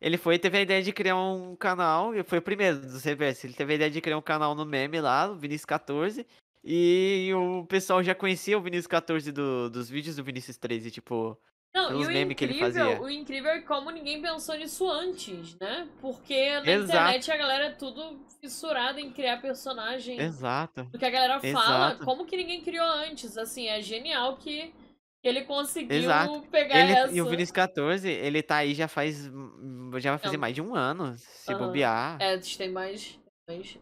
[0.00, 3.44] ele foi teve a ideia de criar um canal, e foi o primeiro dos reversos.
[3.44, 6.26] Ele teve a ideia de criar um canal no meme lá, o Vinícius 14.
[6.64, 11.38] E o pessoal já conhecia o Vinícius 14 do, dos vídeos do Vinícius 13, tipo,
[11.74, 13.00] Não, pelos memes que ele fazia.
[13.00, 15.88] O incrível é como ninguém pensou nisso antes, né?
[16.00, 16.98] Porque na Exato.
[16.98, 20.20] internet a galera é tudo fissurada em criar personagem.
[20.20, 20.84] Exato.
[20.84, 22.04] Do que a galera fala, Exato.
[22.04, 23.38] como que ninguém criou antes.
[23.38, 24.72] Assim, é genial que
[25.22, 26.42] ele conseguiu Exato.
[26.50, 27.12] pegar ele, essa.
[27.12, 29.30] E o Vinicius 14, ele tá aí já faz.
[29.98, 30.40] Já vai fazer Não.
[30.40, 31.58] mais de um ano, se uhum.
[31.58, 32.20] bobear.
[32.20, 33.18] É, tem mais.
[33.46, 33.78] mais...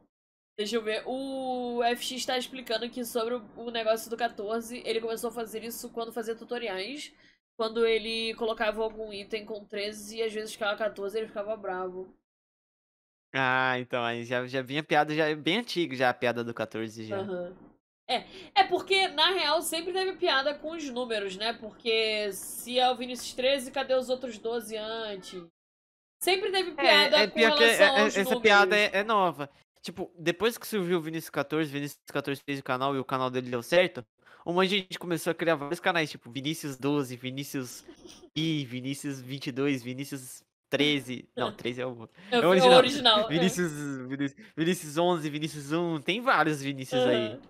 [0.56, 1.02] Deixa eu ver.
[1.06, 4.82] O FX tá explicando aqui sobre o negócio do 14.
[4.84, 7.12] Ele começou a fazer isso quando fazia tutoriais.
[7.56, 12.14] Quando ele colocava algum item com 13 e às vezes ficava 14 ele ficava bravo.
[13.34, 16.52] Ah, então aí já, já vinha piada, já é bem antigo já a piada do
[16.52, 17.20] 14 já.
[17.20, 17.69] Uhum.
[18.10, 18.24] É,
[18.56, 21.52] é porque, na real, sempre teve piada com os números, né?
[21.52, 25.44] Porque se é o Vinicius 13, cadê os outros 12 antes?
[26.20, 28.42] Sempre teve é, piada é, é com relação é, aos Essa números.
[28.42, 29.48] piada é, é nova.
[29.80, 33.30] Tipo, depois que surgiu o Vinicius 14, Vinicius 14 fez o canal e o canal
[33.30, 34.04] dele deu certo,
[34.44, 37.84] uma gente começou a criar vários canais, tipo Vinícius 12, Vinícius
[38.36, 41.28] I, Vinícius 22, Vinícius 13.
[41.36, 42.78] Não, 13 é o, é o original.
[42.78, 44.06] original Vinícius, é.
[44.06, 46.00] Vinícius, Vinícius 11, Vinícius 1.
[46.00, 47.08] Tem vários Vinícius uhum.
[47.08, 47.40] aí.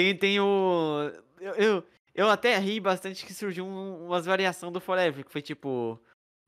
[0.00, 1.10] Tem, tem o.
[1.38, 1.84] Eu, eu,
[2.14, 6.00] eu, até ri bastante que surgiu um, umas variações do Forever, que foi tipo.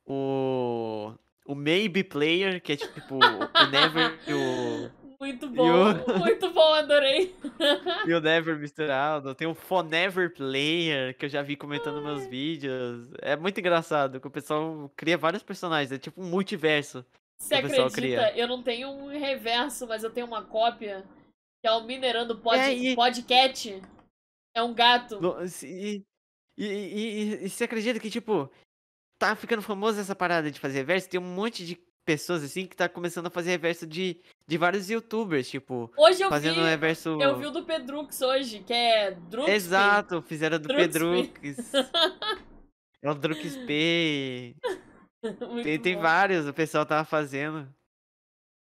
[0.06, 1.12] O
[1.44, 4.90] o Maybe Player, que é tipo o Never e o.
[5.20, 6.18] Muito bom, o...
[6.18, 7.36] muito bom, adorei.
[8.06, 9.34] e o Never misturado.
[9.34, 12.04] Tem o Forever Player, que eu já vi comentando Ai.
[12.04, 13.10] meus vídeos.
[13.20, 17.04] É muito engraçado, que o pessoal cria vários personagens, é tipo um multiverso.
[17.38, 17.90] Você acredita?
[17.90, 18.36] Cria.
[18.36, 21.04] Eu não tenho um reverso, mas eu tenho uma cópia,
[21.62, 22.58] que é o Minerando Pod...
[22.58, 22.96] É, e...
[22.96, 23.80] Podcat.
[24.54, 25.18] É um gato.
[25.64, 26.04] E,
[26.58, 28.50] e, e, e, você acredita que, tipo,
[29.18, 31.08] tá ficando famoso essa parada de fazer reverso.
[31.08, 34.90] Tem um monte de pessoas assim que tá começando a fazer reverso de, de vários
[34.90, 35.90] youtubers, tipo.
[35.96, 37.20] Hoje eu fazendo vi, reverso.
[37.20, 39.48] Eu vi o do Pedrux hoje, que é Drux.
[39.48, 41.30] Exato, fizeram do Pedrux.
[43.00, 44.56] é o Drux P.
[45.62, 47.72] tem, tem vários, o pessoal tava fazendo.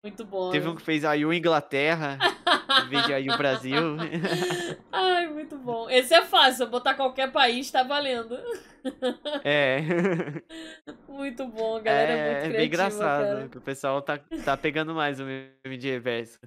[0.02, 0.50] Muito bom.
[0.50, 2.18] Teve um que fez a Yu Inglaterra,
[2.84, 3.96] em vez de a Yu Brasil.
[4.90, 5.88] Ai, muito bom.
[5.88, 8.36] Esse é fácil, botar qualquer país tá valendo.
[9.44, 9.78] É.
[11.06, 12.12] Muito bom, galera.
[12.12, 13.48] É, é muito criativa, é bem engraçado cara.
[13.48, 16.40] que o pessoal tá, tá pegando mais o meme de reverso.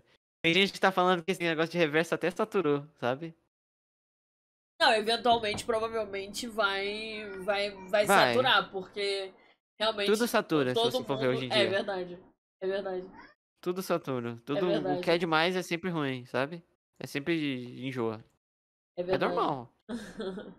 [0.43, 3.33] Tem gente que tá falando que esse negócio de reverso até saturou, sabe?
[4.81, 8.33] Não, eventualmente, provavelmente vai, vai, vai, vai.
[8.33, 9.31] saturar, porque
[9.79, 10.11] realmente.
[10.11, 11.63] Tudo satura, todo se você for ver hoje em é dia.
[11.63, 12.19] É verdade.
[12.61, 13.07] É verdade.
[13.65, 14.39] Tudo satura.
[14.45, 16.63] Tudo, é o que é demais é sempre ruim, sabe?
[16.99, 18.23] É sempre enjoa.
[18.95, 19.73] É, é normal.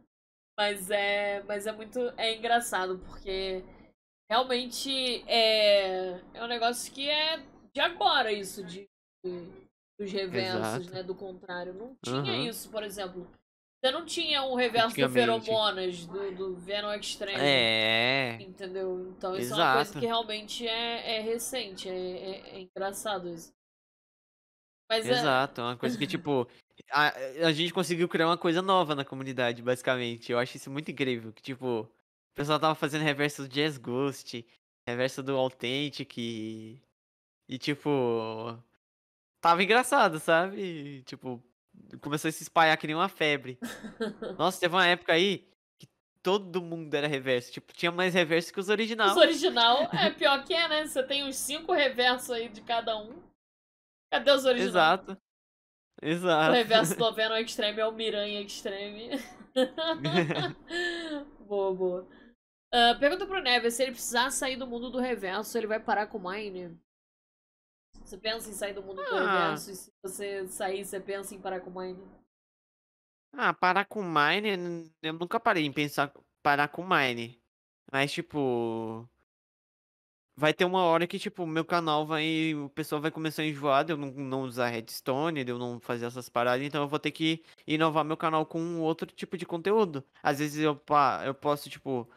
[0.58, 3.62] mas é, mas é muito é engraçado porque
[4.28, 7.40] realmente é, é um negócio que é
[7.72, 8.88] de agora isso de,
[9.24, 9.66] de
[10.00, 10.92] dos reversos, Exato.
[10.92, 11.74] né, do contrário.
[11.74, 12.48] Não tinha uhum.
[12.48, 13.24] isso, por exemplo.
[13.80, 17.38] Você não tinha um reverso do Feromonas, do, do Venom Extreme.
[17.38, 18.38] É.
[18.40, 19.14] Entendeu?
[19.16, 19.60] Então isso Exato.
[19.60, 21.88] é uma coisa que realmente é, é recente.
[21.88, 23.54] É, é, é engraçado isso.
[24.88, 26.48] Mas é Exato, é uma coisa que, tipo,
[26.90, 27.12] a,
[27.46, 30.30] a gente conseguiu criar uma coisa nova na comunidade, basicamente.
[30.30, 31.32] Eu acho isso muito incrível.
[31.32, 31.90] Que, tipo, o
[32.34, 34.46] pessoal tava fazendo reverso do Jazz Ghost,
[34.88, 36.16] reverso do Authentic.
[36.16, 36.80] E,
[37.48, 38.56] e tipo.
[39.40, 40.60] Tava engraçado, sabe?
[40.60, 41.42] E, tipo,
[42.00, 43.58] começou a se espalhar que nem uma febre.
[44.38, 45.48] Nossa, teve uma época aí
[45.78, 45.88] que
[46.22, 47.52] todo mundo era reverso.
[47.52, 49.12] Tipo, tinha mais reverso que os originais.
[49.12, 50.86] Os original é pior que é, né?
[50.86, 53.22] Você tem uns cinco reversos aí de cada um.
[54.10, 54.70] Cadê os originais?
[54.70, 55.18] Exato.
[56.02, 56.50] Exato.
[56.50, 59.10] O reverso do Venom Extreme é o Miranha Extreme.
[61.46, 62.08] boa, boa.
[62.74, 66.08] Uh, pergunta pro Neves se ele precisar sair do mundo do reverso, ele vai parar
[66.08, 66.78] com o Mine?
[68.06, 69.48] Você pensa em sair do mundo do ah.
[69.48, 72.00] reverso e se você sair, você pensa em parar com Mine?
[73.32, 77.42] Ah, parar com Mine, eu nunca parei em pensar parar com Mine.
[77.90, 79.08] Mas, tipo.
[80.38, 82.54] Vai ter uma hora que, tipo, meu canal vai.
[82.54, 85.80] O pessoal vai começar a enjoar de eu não, não usar redstone, de eu não
[85.80, 89.44] fazer essas paradas, então eu vou ter que inovar meu canal com outro tipo de
[89.44, 90.04] conteúdo.
[90.22, 90.80] Às vezes eu,
[91.24, 92.08] eu posso, tipo,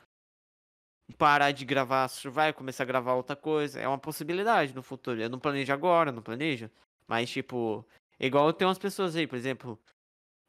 [1.18, 3.80] parar de gravar Survival, começar a gravar outra coisa.
[3.80, 5.22] É uma possibilidade no futuro.
[5.22, 6.70] Eu não planejo agora, não planejo.
[7.07, 7.86] Mas, tipo,
[8.20, 9.80] igual tem umas pessoas aí, por exemplo,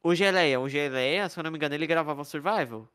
[0.02, 0.60] o Geleia.
[0.60, 2.88] O Geleia, se eu não me engano, ele gravava Survival.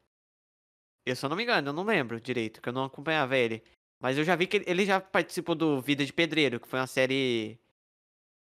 [1.06, 3.64] Eu, eu não me engano, eu não lembro direito, que eu não acompanhava ele.
[4.00, 6.88] Mas eu já vi que ele já participou do Vida de Pedreiro, que foi uma
[6.88, 7.60] série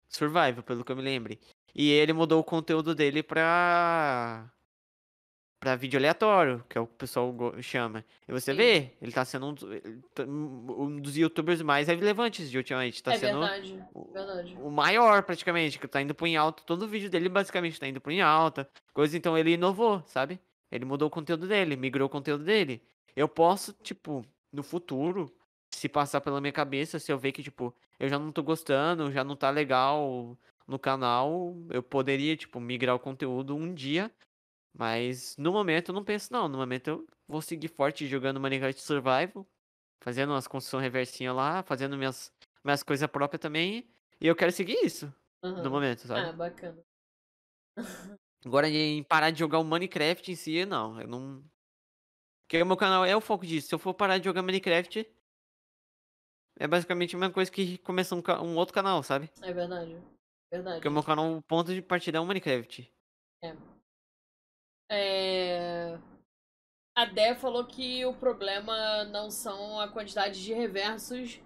[0.09, 1.39] Survival, pelo que eu me lembre.
[1.75, 4.51] E ele mudou o conteúdo dele pra
[5.63, 8.03] para vídeo aleatório, que é o que o pessoal chama.
[8.27, 8.57] E você Sim.
[8.57, 9.55] vê, ele tá sendo um,
[10.13, 13.01] tá, um, dos youtubers mais relevantes de ultimamente.
[13.01, 14.57] Tá é sendo verdade, o, verdade.
[14.59, 16.61] o maior, praticamente, que tá indo pro em alta.
[16.65, 18.69] Todo vídeo dele basicamente tá indo pro em alta.
[18.93, 20.37] Coisa, então ele inovou, sabe?
[20.69, 22.81] Ele mudou o conteúdo dele, migrou o conteúdo dele.
[23.15, 25.33] Eu posso, tipo, no futuro,
[25.71, 29.13] se passar pela minha cabeça, se eu ver que, tipo, eu já não tô gostando,
[29.13, 30.37] já não tá legal
[30.67, 34.11] no canal, eu poderia, tipo, migrar o conteúdo um dia.
[34.73, 36.47] Mas no momento eu não penso, não.
[36.47, 39.47] No momento eu vou seguir forte jogando Minecraft Survival,
[40.01, 43.87] fazendo umas construções reversinha lá, fazendo minhas, minhas coisas próprias também.
[44.19, 45.13] E eu quero seguir isso
[45.43, 45.61] Uhum.
[45.61, 46.27] no momento, sabe?
[46.27, 46.81] Ah, bacana.
[48.45, 50.99] Agora, em parar de jogar o Minecraft em si, não.
[50.99, 51.43] Eu não.
[52.45, 53.67] Porque o meu canal é o foco disso.
[53.67, 55.05] Se eu for parar de jogar Minecraft,
[56.59, 59.29] é basicamente a mesma coisa que começar um, um outro canal, sabe?
[59.41, 59.97] É verdade.
[60.51, 60.75] Verdade.
[60.77, 62.91] Porque o meu canal, o ponto de partida é o Minecraft.
[63.43, 63.72] É.
[64.93, 65.99] é...
[66.95, 71.39] A Dé falou que o problema não são a quantidade de reversos,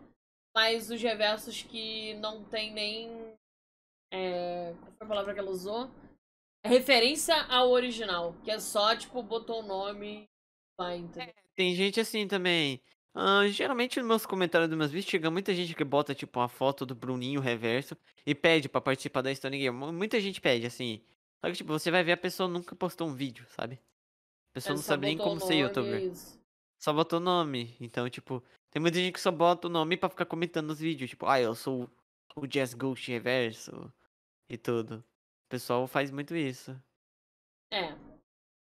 [0.55, 3.33] mas os reversos que não tem nem.
[4.11, 4.73] É...
[4.81, 5.89] Qual foi a palavra que ela usou?
[6.65, 10.27] referência ao original, que é só, tipo, botou o nome
[10.77, 11.03] vai?
[11.17, 12.79] É, tem gente assim também.
[13.15, 16.47] Uh, geralmente nos meus comentários dos meus vídeos chega muita gente que bota, tipo, uma
[16.47, 19.91] foto do Bruninho reverso e pede para participar da Stone Game.
[19.91, 21.01] Muita gente pede, assim.
[21.39, 23.75] Só que, tipo, você vai ver a pessoa nunca postou um vídeo, sabe?
[24.51, 26.11] A pessoa não sabe nem como ser youtuber.
[26.79, 27.75] Só botou o nome.
[27.79, 31.09] Então, tipo, tem muita gente que só bota o nome para ficar comentando nos vídeos.
[31.09, 31.89] Tipo, ah, eu sou
[32.35, 33.91] o Jazz Ghost reverso
[34.49, 34.97] e tudo.
[34.97, 36.79] O pessoal faz muito isso.
[37.71, 37.95] É.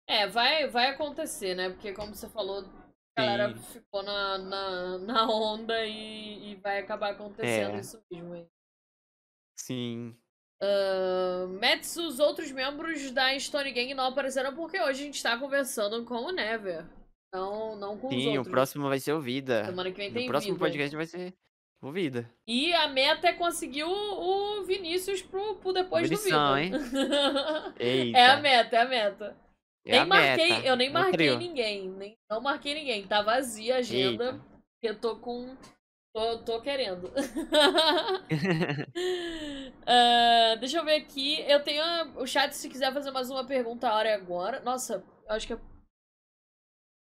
[0.08, 1.70] É, vai, vai acontecer, né?
[1.70, 2.64] Porque como você falou,
[3.16, 3.62] a galera Sim.
[3.64, 7.80] ficou na, na, na onda e, e vai acabar acontecendo é.
[7.80, 8.48] isso mesmo aí.
[9.58, 10.16] Sim.
[10.62, 15.36] Uh, Mets, os outros membros da Stone Gang não apareceram porque hoje a gente tá
[15.36, 16.84] conversando com o Never.
[17.32, 18.46] Não, não com Sim, os outros.
[18.46, 19.64] o próximo vai ser o Vida.
[19.66, 20.64] Semana que vem tem O próximo vida.
[20.64, 21.34] podcast vai ser
[21.92, 22.28] Vida.
[22.48, 26.60] E a meta é conseguir o, o Vinícius pro, pro depois do Vida.
[26.62, 26.72] Hein?
[28.14, 29.36] É a meta, é a meta.
[29.84, 30.66] É nem a marquei, meta.
[30.66, 31.88] eu nem marquei ninguém.
[31.90, 33.06] Nem, não marquei ninguém.
[33.06, 34.24] Tá vazia a agenda.
[34.24, 34.40] Eita.
[34.82, 35.56] Eu tô com.
[36.16, 37.08] Tô, tô querendo.
[37.08, 37.12] uh,
[40.58, 41.42] deixa eu ver aqui.
[41.42, 41.84] Eu tenho
[42.18, 44.60] o chat se quiser fazer mais uma pergunta, a hora é agora.
[44.60, 45.60] Nossa, eu acho que é.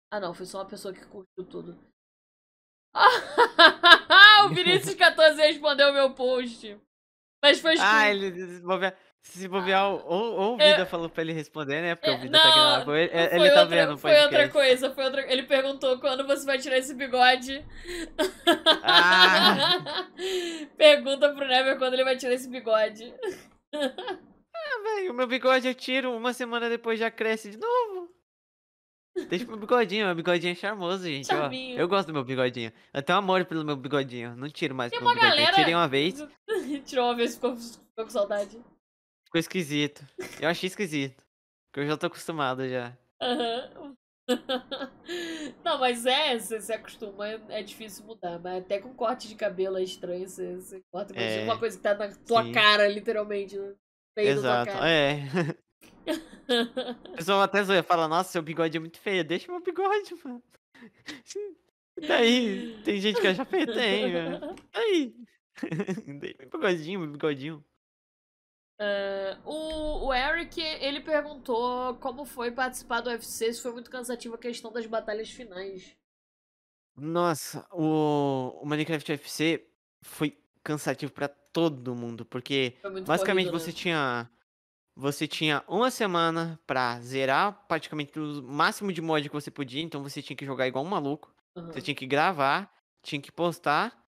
[0.09, 1.77] Ah, não, foi só uma pessoa que curtiu tudo.
[4.45, 6.81] o Vinícius 14 respondeu o meu post.
[7.43, 8.31] Mas foi Ah, ele
[9.23, 11.95] se bobear, ou, ou o Vida é, falou pra ele responder, né?
[11.95, 12.97] Porque é, o Vida tá não, tá gravando.
[12.97, 16.59] Ele, ele tá outra, vendo, Foi outra coisa, foi outra Ele perguntou quando você vai
[16.59, 17.65] tirar esse bigode.
[18.83, 20.09] Ah.
[20.77, 23.15] Pergunta pro Never quando ele vai tirar esse bigode.
[23.75, 28.13] Ah, velho, o meu bigode eu tiro, uma semana depois já cresce de novo.
[29.29, 31.29] Deixa meu bigodinho, meu bigodinho é charmoso, gente.
[31.33, 32.73] Ó, eu gosto do meu bigodinho.
[32.93, 34.35] Eu tenho amor pelo meu bigodinho.
[34.37, 35.23] Não tiro mais Tem bigodinho.
[35.23, 35.53] Galera...
[35.53, 36.27] Tirei uma vez.
[36.87, 38.59] Tirou uma vez ficou, ficou com saudade.
[39.33, 40.07] Ficou esquisito.
[40.43, 41.25] Eu achei esquisito.
[41.71, 42.95] Porque eu já tô acostumado já.
[43.23, 43.97] Uhum.
[45.65, 48.39] Não, mas é, você se acostuma, é difícil mudar.
[48.39, 50.29] Mas até com corte de cabelo é estranho.
[50.29, 52.53] Você, você corta é, uma coisa que tá na tua sim.
[52.53, 53.57] cara, literalmente.
[53.57, 53.75] No
[54.19, 55.23] Exato, é.
[57.09, 59.25] O pessoal até zoia, fala, nossa, seu bigode é muito feio.
[59.25, 60.43] Deixa meu bigode, mano.
[62.07, 64.55] Daí, tem gente que acha feio, tem, mano.
[64.75, 65.15] Aí.
[66.07, 67.65] Meu bigodinho, meu bigodinho.
[68.81, 74.35] Uh, o, o Eric, ele perguntou como foi participar do UFC, se foi muito cansativo
[74.35, 75.97] a questão das batalhas finais.
[76.97, 79.67] Nossa, o, o Minecraft UFC
[80.03, 83.59] foi cansativo para todo mundo, porque basicamente corrido, né?
[83.59, 84.31] você tinha
[84.95, 90.03] você tinha uma semana pra zerar praticamente o máximo de mod que você podia, então
[90.03, 91.35] você tinha que jogar igual um maluco.
[91.57, 91.67] Uhum.
[91.73, 92.71] Você tinha que gravar,
[93.03, 94.02] tinha que postar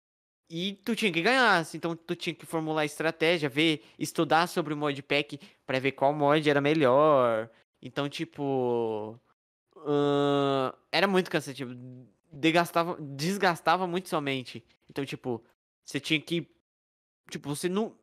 [0.49, 4.75] e tu tinha que ganhar, assim, então tu tinha que formular estratégia, ver, estudar sobre
[4.75, 7.51] o modpack para ver qual mod era melhor.
[7.83, 9.19] Então, tipo.
[9.77, 11.75] Uh, era muito cansativo.
[12.33, 14.65] Desgastava, desgastava muito somente.
[14.91, 15.43] Então, tipo,
[15.85, 16.49] você tinha que.
[17.31, 17.95] Tipo, você não.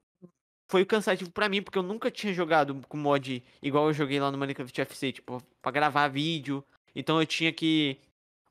[0.69, 4.31] Foi cansativo para mim, porque eu nunca tinha jogado com mod igual eu joguei lá
[4.31, 6.63] no Minecraft FC, tipo, pra gravar vídeo.
[6.95, 7.99] Então eu tinha que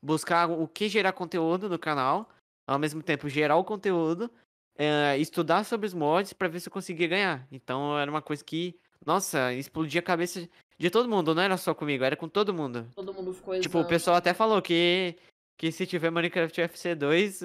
[0.01, 2.29] buscar o que gerar conteúdo no canal
[2.67, 4.31] ao mesmo tempo gerar o conteúdo,
[4.77, 7.47] é, estudar sobre os mods para ver se eu conseguia ganhar.
[7.51, 10.47] Então era uma coisa que, nossa, explodia a cabeça
[10.77, 12.87] de todo mundo, não era só comigo, era com todo mundo.
[12.95, 15.15] Todo mundo ficou Tipo, o pessoal até falou que
[15.61, 17.41] que se tiver Minecraft UFC 2,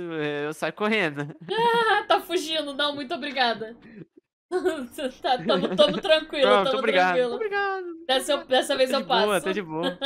[0.47, 1.37] eu saio correndo.
[2.09, 3.77] Tá fugindo, não, muito obrigada.
[5.23, 7.35] tá, tamo, tamo tranquilo, tamo obrigado, tranquilo.
[7.35, 7.87] Obrigado.
[8.07, 9.27] Dessa, dessa vez tô eu passo.
[9.27, 9.99] Boa, tô de boa.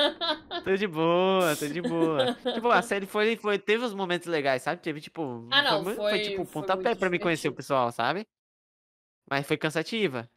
[0.64, 2.34] Tô de boa, tô de boa.
[2.54, 4.80] tipo, a série foi, foi, teve uns momentos legais, sabe?
[4.80, 5.46] Teve, tipo.
[5.50, 8.26] Ah, não, foi, foi, foi tipo, pontapé pra me conhecer o pessoal, sabe?
[9.28, 10.28] Mas foi cansativa.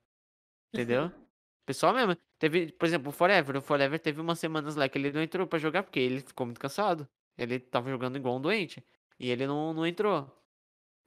[0.74, 1.12] Entendeu?
[1.66, 2.18] Pessoal mesmo.
[2.38, 3.56] Teve, por exemplo, o Forever.
[3.56, 6.46] O Forever teve umas semanas lá que ele não entrou pra jogar porque ele ficou
[6.46, 7.08] muito cansado.
[7.38, 8.84] Ele tava jogando igual um doente.
[9.18, 10.30] E ele não, não entrou.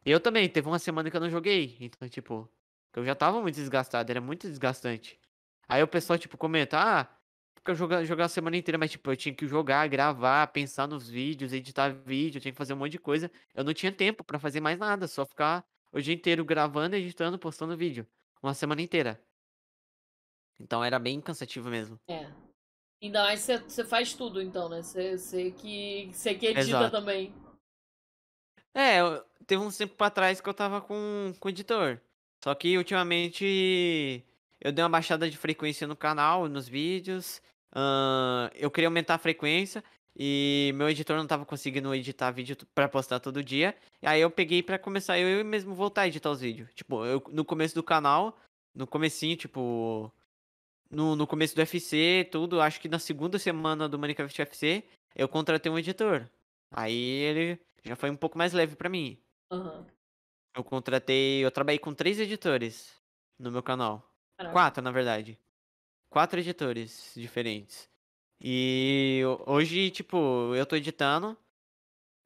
[0.05, 1.76] Eu também, teve uma semana que eu não joguei.
[1.78, 2.51] Então, tipo,
[2.97, 5.20] eu já tava muito desgastado, era muito desgastante.
[5.68, 7.05] Aí o pessoal, tipo, comenta, ah,
[7.55, 10.86] porque eu jogar, jogar a semana inteira, mas tipo, eu tinha que jogar, gravar, pensar
[10.86, 13.30] nos vídeos, editar vídeo, eu tinha que fazer um monte de coisa.
[13.55, 17.38] Eu não tinha tempo para fazer mais nada, só ficar o dia inteiro gravando, editando,
[17.38, 18.07] postando vídeo.
[18.42, 19.20] Uma semana inteira.
[20.59, 21.99] Então era bem cansativo mesmo.
[22.09, 22.30] É.
[23.03, 24.82] Ainda mais você faz tudo, então, né?
[24.82, 26.90] Você que, que edita Exato.
[26.90, 27.34] também.
[28.74, 29.01] É,
[29.47, 32.01] teve um tempo pra trás que eu tava com, com editor.
[32.47, 34.24] Só que ultimamente
[34.61, 37.42] eu dei uma baixada de frequência no canal, nos vídeos.
[37.74, 39.82] Uh, eu queria aumentar a frequência
[40.16, 43.76] e meu editor não tava conseguindo editar vídeo para postar todo dia.
[44.01, 46.72] E aí eu peguei para começar eu mesmo voltar a editar os vídeos.
[46.72, 48.38] Tipo, eu, no começo do canal,
[48.72, 50.12] no comecinho, tipo,
[50.88, 54.84] no, no começo do FC, tudo, acho que na segunda semana do Minecraft FC,
[55.16, 56.24] eu contratei um editor.
[56.70, 59.18] Aí ele já foi um pouco mais leve para mim.
[59.51, 59.95] Uhum.
[60.57, 61.44] Eu contratei.
[61.44, 62.90] Eu trabalhei com três editores
[63.38, 64.11] no meu canal.
[64.38, 64.52] Caraca.
[64.52, 65.38] Quatro, na verdade.
[66.09, 67.88] Quatro editores diferentes.
[68.40, 71.36] E hoje, tipo, eu tô editando.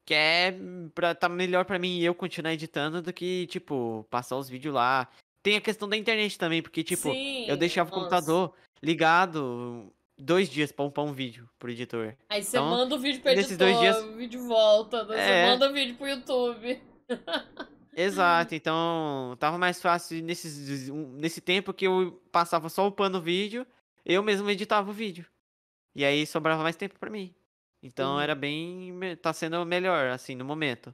[0.05, 0.55] Que é
[0.95, 5.07] pra tá melhor pra mim eu continuar editando do que, tipo, passar os vídeos lá.
[5.43, 7.99] Tem a questão da internet também, porque, tipo, Sim, eu deixava nossa.
[7.99, 12.15] o computador ligado dois dias pra upar um vídeo pro editor.
[12.29, 13.97] Aí você então, manda o vídeo pro editor, dois dias...
[13.97, 15.45] o vídeo volta, você é...
[15.47, 16.81] manda o vídeo pro YouTube.
[17.95, 23.67] Exato, então tava mais fácil nesses, nesse tempo que eu passava só upando o vídeo,
[24.05, 25.25] eu mesmo editava o vídeo.
[25.93, 27.35] E aí sobrava mais tempo para mim.
[27.83, 28.21] Então uhum.
[28.21, 28.97] era bem.
[29.21, 30.93] tá sendo melhor, assim, no momento.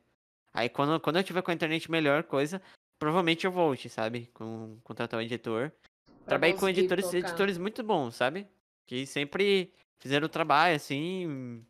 [0.53, 2.61] Aí quando, quando eu tiver com a internet melhor, coisa,
[2.97, 4.29] provavelmente eu volte, sabe?
[4.33, 5.71] Com contratar um editor.
[6.05, 8.47] Pra Trabalhei com editores, editores muito bons, sabe?
[8.85, 11.63] Que sempre fizeram o trabalho, assim.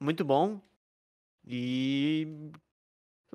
[0.00, 0.60] Muito bom.
[1.46, 2.50] E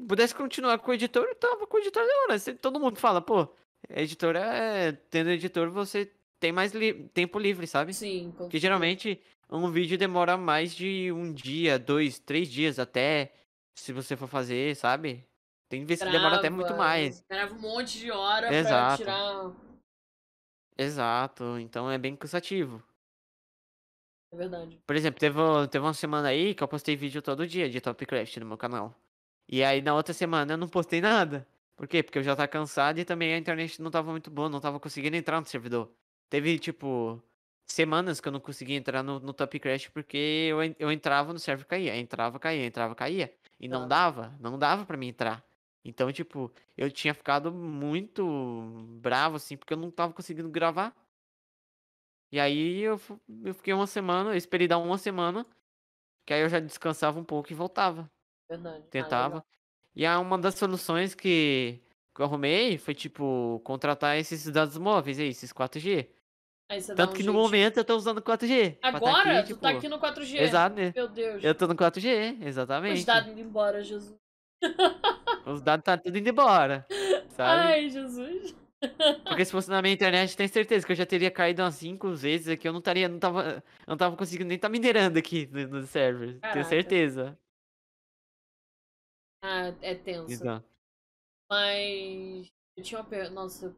[0.05, 2.39] pudesse continuar com o editor, eu tava com o editor da hora.
[2.55, 3.47] Todo mundo fala, pô,
[3.89, 4.91] editor é.
[5.09, 7.93] Tendo editor, você tem mais li tempo livre, sabe?
[7.93, 8.33] Sim.
[8.37, 13.33] Porque geralmente um vídeo demora mais de um dia, dois, três dias até.
[13.75, 15.23] Se você for fazer, sabe?
[15.69, 17.23] Tem vezes que demora até muito mais.
[17.29, 19.03] Grava um monte de hora Exato.
[19.03, 19.67] pra tirar.
[20.77, 22.83] Exato, então é bem cansativo.
[24.31, 24.79] É verdade.
[24.85, 25.37] Por exemplo, teve,
[25.69, 28.95] teve uma semana aí que eu postei vídeo todo dia de Topcraft no meu canal.
[29.47, 31.47] E aí na outra semana eu não postei nada.
[31.75, 32.01] Por quê?
[32.03, 34.79] Porque eu já tava cansado e também a internet não tava muito boa, não tava
[34.79, 35.91] conseguindo entrar no servidor.
[36.29, 37.21] Teve, tipo,
[37.67, 40.17] semanas que eu não conseguia entrar no, no Top Crash porque
[40.49, 43.33] eu, eu entrava no server caía, entrava, caía, entrava, caía.
[43.59, 43.87] E não ah.
[43.87, 45.43] dava, não dava para mim entrar.
[45.85, 48.25] Então, tipo, eu tinha ficado muito
[49.01, 50.93] bravo, assim, porque eu não tava conseguindo gravar.
[52.31, 52.99] E aí eu,
[53.43, 55.45] eu fiquei uma semana, eu esperei dar uma semana,
[56.25, 58.09] que aí eu já descansava um pouco e voltava.
[58.49, 58.83] Verdade.
[58.85, 59.45] Ah, Tentava.
[59.95, 61.81] e aí uma das soluções que,
[62.15, 66.07] que eu arrumei foi, tipo, contratar esses dados móveis aí, esses 4G.
[66.95, 68.77] Tanto um que no momento eu tô usando 4G.
[68.81, 69.23] Agora?
[69.23, 69.61] Tá aqui, tu tipo...
[69.61, 70.35] tá aqui no 4G.
[70.37, 70.91] Exato, né?
[70.93, 71.43] Meu Deus.
[71.43, 72.99] Eu tô no 4G, exatamente.
[72.99, 74.15] Os dados indo embora, Jesus.
[75.45, 76.85] Os dados tá tudo indo embora.
[77.29, 77.71] Sabe?
[77.71, 78.53] Ai, Jesus.
[79.25, 82.13] Porque se fosse na minha internet, tenho certeza que eu já teria caído umas 5
[82.15, 82.67] vezes aqui.
[82.67, 85.79] Eu não estaria, não tava, eu não tava conseguindo nem estar tá minerando aqui no,
[85.79, 86.37] no server.
[86.39, 86.53] Caraca.
[86.53, 87.37] Tenho certeza.
[89.47, 90.31] Ah, é tenso.
[90.31, 90.67] Exato.
[91.49, 92.51] Mas.
[92.75, 93.33] Eu tinha uma pergunta.
[93.33, 93.75] Nossa,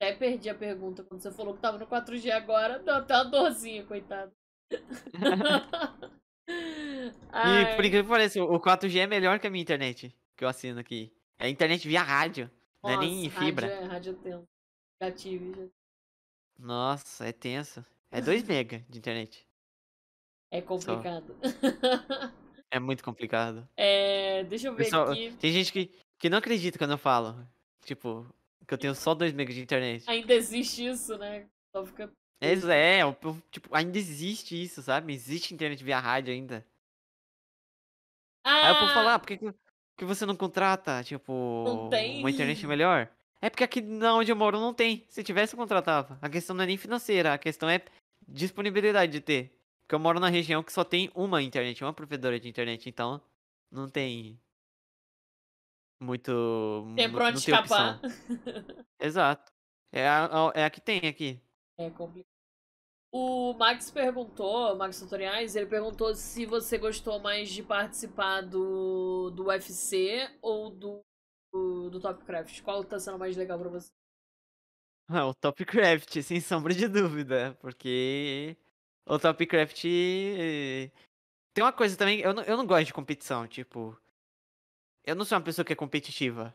[0.00, 2.78] até perdi a pergunta quando você falou que tava no 4G agora.
[2.78, 4.32] Deu até uma dorzinha, coitado.
[6.48, 10.48] e por incrível que pareça, o 4G é melhor que a minha internet que eu
[10.48, 11.12] assino aqui.
[11.38, 12.50] É internet via rádio,
[12.82, 13.66] Nossa, não é nem fibra.
[13.66, 14.48] Rádio é, rádio é tenso.
[15.02, 15.72] Gatilho.
[16.58, 17.84] Nossa, é tenso.
[18.10, 19.46] É 2 mega de internet.
[20.52, 21.36] É complicado.
[22.70, 23.68] É muito complicado.
[23.76, 25.32] É, deixa eu ver Pessoal, aqui.
[25.40, 27.36] Tem gente que, que não acredita quando eu falo.
[27.84, 28.26] Tipo,
[28.70, 30.04] que eu tenho só 2 megas de internet.
[30.08, 31.46] Ainda existe isso, né?
[31.74, 32.12] Só fica.
[32.40, 33.00] É, é,
[33.50, 35.12] tipo, ainda existe isso, sabe?
[35.12, 36.64] Existe internet via rádio ainda.
[38.44, 38.68] Ah!
[38.68, 39.38] Aí eu posso falar, por que,
[39.98, 43.10] que você não contrata, tipo, uma internet melhor?
[43.42, 45.04] É porque aqui na onde eu moro não tem.
[45.08, 46.18] Se tivesse, eu contratava.
[46.22, 47.82] A questão não é nem financeira, a questão é
[48.26, 49.59] disponibilidade de ter.
[49.90, 53.20] Porque eu moro na região que só tem uma internet, uma provedora de internet, então
[53.68, 54.40] não tem
[56.00, 56.30] muito.
[56.94, 58.00] Tem pra onde escapar.
[59.02, 59.50] Exato.
[59.90, 61.42] É a, é a que tem aqui.
[61.76, 62.24] É complicado.
[63.12, 69.46] O Max perguntou, Max Tutoriais, ele perguntou se você gostou mais de participar do, do
[69.46, 71.00] UFC ou do,
[71.52, 72.62] do, do Topcraft.
[72.62, 73.88] Qual tá sendo mais legal pra você?
[75.12, 78.56] Ah, o Topcraft, sem sombra de dúvida, porque
[79.10, 83.98] o Topcraft tem uma coisa também, eu não, eu não gosto de competição, tipo,
[85.04, 86.54] eu não sou uma pessoa que é competitiva.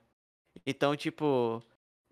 [0.66, 1.62] Então, tipo,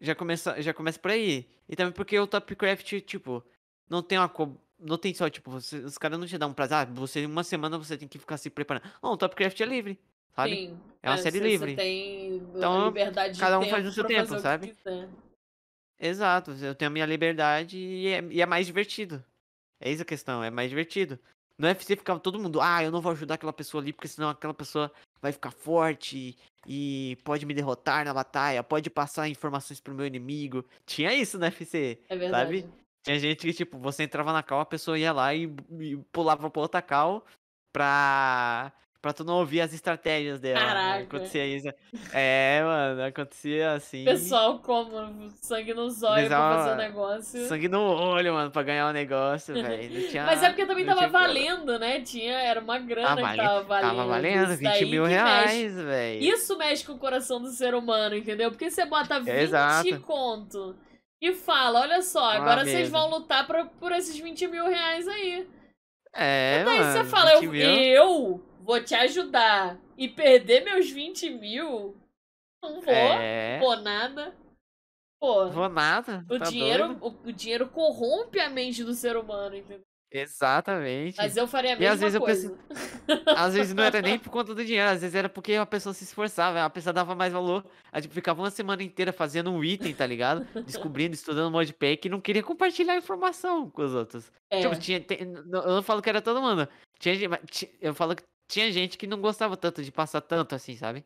[0.01, 1.47] já começa, já começa por aí.
[1.67, 3.43] E também porque o Topcraft, tipo,
[3.89, 4.29] não tem uma
[4.77, 7.43] não tem só, tipo, você, os caras não te dão um prazo, ah, você, uma
[7.43, 8.83] semana você tem que ficar se preparando.
[9.01, 9.97] Não, o Topcraft é livre,
[10.35, 10.55] sabe?
[10.55, 11.73] Sim, é uma é, série livre.
[11.77, 14.75] Tem então, liberdade cada um faz o seu tempo, sabe?
[15.97, 19.23] Exato, eu tenho a minha liberdade e é, e é mais divertido.
[19.84, 21.19] É isso a questão, é mais divertido.
[21.57, 24.29] No UFC ficava todo mundo, ah, eu não vou ajudar aquela pessoa ali, porque senão
[24.29, 24.89] aquela pessoa
[25.21, 30.65] vai ficar forte e pode me derrotar na batalha, pode passar informações pro meu inimigo.
[30.86, 32.61] Tinha isso no UFC, é verdade.
[32.61, 32.73] sabe?
[33.03, 36.49] Tinha gente que, tipo, você entrava na cal, a pessoa ia lá e, e pulava
[36.49, 37.25] pra outra cal
[37.73, 38.71] pra
[39.03, 40.61] Pra tu não ouvir as estratégias dela.
[40.61, 40.65] Né?
[40.65, 41.03] Caraca.
[41.03, 41.67] Acontecia isso.
[42.13, 44.05] É, mano, acontecia assim.
[44.05, 47.47] Pessoal como sangue nos olhos pra fazer o negócio.
[47.49, 50.07] Sangue no olho, mano, pra ganhar o negócio, velho.
[50.07, 50.23] Tinha...
[50.23, 51.99] Mas é porque também tava valendo, né?
[51.99, 53.89] Tinha, era uma grana ah, que tava valendo.
[53.89, 56.23] Tava valendo, 20 mil reais, velho.
[56.23, 58.51] Isso mexe com o coração do ser humano, entendeu?
[58.51, 60.77] Porque você bota 20 é, conto
[61.21, 65.45] e fala, olha só, agora vocês vão lutar pra, por esses 20 mil reais aí.
[66.15, 71.30] É, e daí mano, você fala, eu, eu vou te ajudar e perder meus 20
[71.32, 71.95] mil,
[72.61, 73.59] não vou, é...
[73.59, 74.34] vou nada.
[75.20, 76.26] Pô, vou nada.
[76.30, 79.86] O, tá dinheiro, o, o, dinheiro corrompe a mente do ser humano, entendeu?
[80.11, 81.18] Exatamente.
[81.18, 82.47] Mas eu faria a mesma e às vezes coisa.
[82.47, 83.24] Eu pense...
[83.36, 85.91] às vezes não era nem por conta do dinheiro, às vezes era porque a pessoa
[85.91, 87.66] se esforçava, a pessoa dava mais valor.
[87.91, 90.45] A gente ficava uma semana inteira fazendo um item, tá ligado?
[90.66, 94.32] Descobrindo, estudando modpack e não queria compartilhar informação com os outros.
[94.51, 94.61] É.
[94.61, 96.68] Tipo, tinha, tem, eu não falo que era todo mundo.
[96.99, 97.16] Tinha,
[97.82, 101.03] eu falo que tinha gente que não gostava tanto de passar tanto assim, sabe?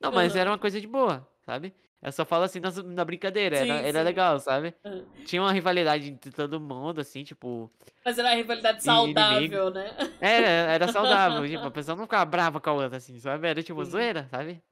[0.00, 0.40] Não, mas uhum.
[0.40, 1.74] era uma coisa de boa, sabe?
[2.00, 4.72] Eu só falo assim na, na brincadeira, sim, era, era legal, sabe?
[4.84, 5.04] Uhum.
[5.24, 7.68] Tinha uma rivalidade entre todo mundo, assim, tipo.
[8.04, 9.70] Mas era uma rivalidade saudável, inimigo.
[9.70, 9.90] né?
[10.20, 13.48] Era, era saudável, tipo, a pessoa não ficava brava com a outra, assim, sabe?
[13.48, 13.90] Era tipo, sim.
[13.90, 14.62] zoeira, sabe?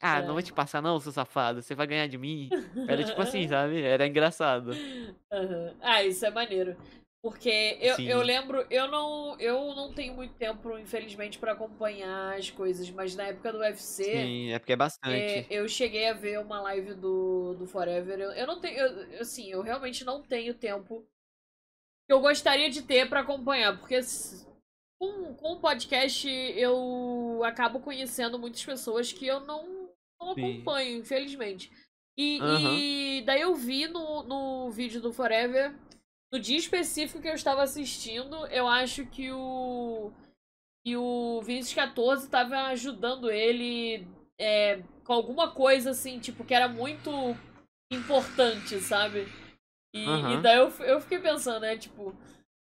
[0.00, 0.26] Ah, é.
[0.26, 2.48] não vou te passar, não, seu safado, você vai ganhar de mim.
[2.88, 3.82] Era tipo assim, sabe?
[3.82, 4.70] Era engraçado.
[4.70, 5.74] Uhum.
[5.82, 6.74] Ah, isso é maneiro.
[7.22, 12.50] Porque eu, eu lembro, eu não, eu não tenho muito tempo, infelizmente, para acompanhar as
[12.50, 14.02] coisas, mas na época do UFC.
[14.02, 15.14] Sim, é porque é bastante.
[15.14, 18.18] É, eu cheguei a ver uma live do, do Forever.
[18.18, 18.76] Eu, eu não tenho.
[18.76, 21.06] Eu, assim, eu realmente não tenho tempo
[22.08, 24.00] que eu gostaria de ter para acompanhar, porque
[25.00, 31.70] com, com o podcast eu acabo conhecendo muitas pessoas que eu não, não acompanho, infelizmente.
[32.18, 32.76] E, uhum.
[32.76, 35.72] e daí eu vi no, no vídeo do Forever
[36.32, 40.10] no dia específico que eu estava assistindo, eu acho que o.
[40.84, 44.04] E o Vinícius 14 estava ajudando ele
[44.36, 47.10] é, com alguma coisa assim, tipo, que era muito
[47.92, 49.28] importante, sabe?
[49.94, 50.38] E, uhum.
[50.38, 52.16] e daí eu, eu fiquei pensando, né, tipo,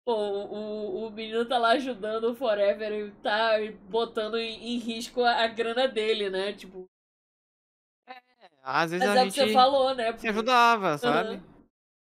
[0.06, 3.54] pô, o, o menino tá lá ajudando o Forever e tá
[3.90, 6.54] botando em, em risco a, a, grana dele, né?
[6.54, 6.86] Tipo.
[8.08, 8.22] É,
[8.62, 9.34] às vezes Mas a é gente.
[9.34, 10.12] você falou, né?
[10.12, 10.28] Porque...
[10.28, 11.36] ajudava, sabe?
[11.36, 11.53] Uhum.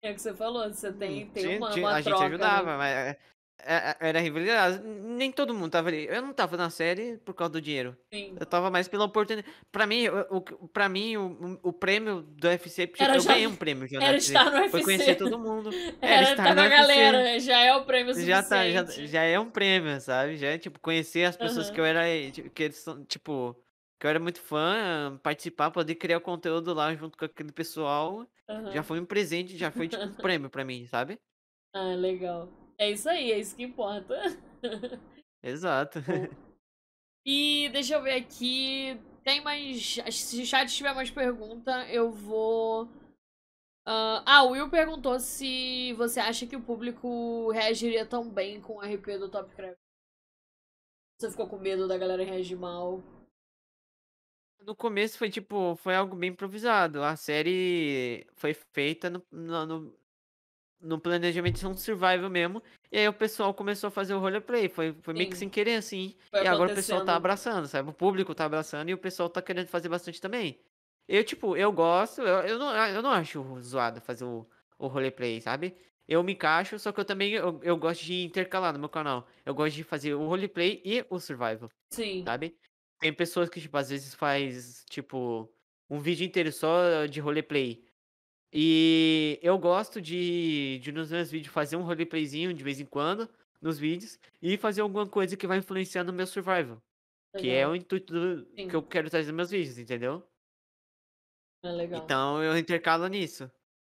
[0.02, 2.28] É o que você falou, você tem, tem tinha, uma, tinha, uma A troca, gente
[2.28, 2.76] ajudava, né?
[2.76, 3.18] mas é,
[3.64, 4.80] é, é, era rivalidade.
[4.84, 6.06] Nem todo mundo tava ali.
[6.06, 7.96] Eu não tava na série por causa do dinheiro.
[8.12, 8.36] Sim.
[8.38, 9.52] Eu tava mais pela oportunidade.
[9.72, 13.46] Pra mim, o, pra mim o, o prêmio do UFC, porque era eu já, ganhei
[13.46, 13.88] um prêmio.
[13.88, 14.70] Já era estar no UFC.
[14.70, 15.70] Foi conhecer todo mundo.
[16.00, 18.42] Era, era estar com a galera, já é o prêmio suficiente.
[18.42, 20.36] Já, tá, já, já é um prêmio, sabe?
[20.36, 21.74] Já é, tipo, conhecer as pessoas uhum.
[21.74, 23.56] que eu era, tipo, que eles são, tipo
[23.98, 28.72] que eu era muito fã, participar, poder criar conteúdo lá junto com aquele pessoal, uhum.
[28.72, 31.18] já foi um presente, já foi tipo um prêmio pra mim, sabe?
[31.74, 32.48] Ah, legal.
[32.78, 34.14] É isso aí, é isso que importa.
[35.42, 36.00] Exato.
[37.28, 39.00] E deixa eu ver aqui.
[39.24, 39.96] Tem mais.
[40.12, 42.84] Se o chat tiver mais pergunta, eu vou.
[43.84, 48.76] Uh, ah, o Will perguntou se você acha que o público reagiria tão bem com
[48.76, 49.76] o RP do Top Craft.
[51.18, 53.02] Você ficou com medo da galera reagir mal?
[54.60, 57.02] No começo foi tipo, foi algo bem improvisado.
[57.02, 59.98] A série foi feita no, no,
[60.80, 62.62] no planejamento de um survival mesmo.
[62.90, 64.68] E aí o pessoal começou a fazer o roleplay.
[64.68, 66.14] Foi, foi meio que sem querer, assim.
[66.30, 67.90] Foi e agora o pessoal tá abraçando, sabe?
[67.90, 70.58] O público tá abraçando e o pessoal tá querendo fazer bastante também.
[71.08, 74.46] Eu, tipo, eu gosto, eu, eu, não, eu não acho zoado fazer o,
[74.78, 75.76] o roleplay, sabe?
[76.08, 79.26] Eu me encaixo, só que eu também eu, eu gosto de intercalar no meu canal.
[79.44, 81.68] Eu gosto de fazer o roleplay e o survival.
[81.90, 82.24] Sim.
[82.24, 82.56] Sabe?
[82.98, 85.52] Tem pessoas que, tipo, às vezes faz, tipo,
[85.88, 87.84] um vídeo inteiro só de roleplay.
[88.52, 93.28] E eu gosto de, de nos meus vídeos fazer um roleplayzinho de vez em quando
[93.60, 96.80] nos vídeos e fazer alguma coisa que vai influenciar no meu survival.
[97.34, 97.42] Legal.
[97.42, 100.26] Que é o intuito do, que eu quero trazer nos meus vídeos, entendeu?
[101.62, 101.96] É.
[101.96, 103.50] Então eu intercalo nisso.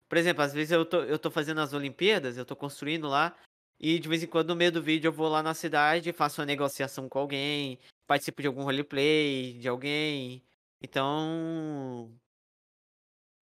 [0.08, 3.36] Por exemplo, às vezes eu tô, eu tô fazendo as Olimpíadas, eu tô construindo lá,
[3.78, 6.40] e de vez em quando no meio do vídeo eu vou lá na cidade, faço
[6.40, 10.42] uma negociação com alguém, participo de algum roleplay de alguém.
[10.80, 12.12] Então.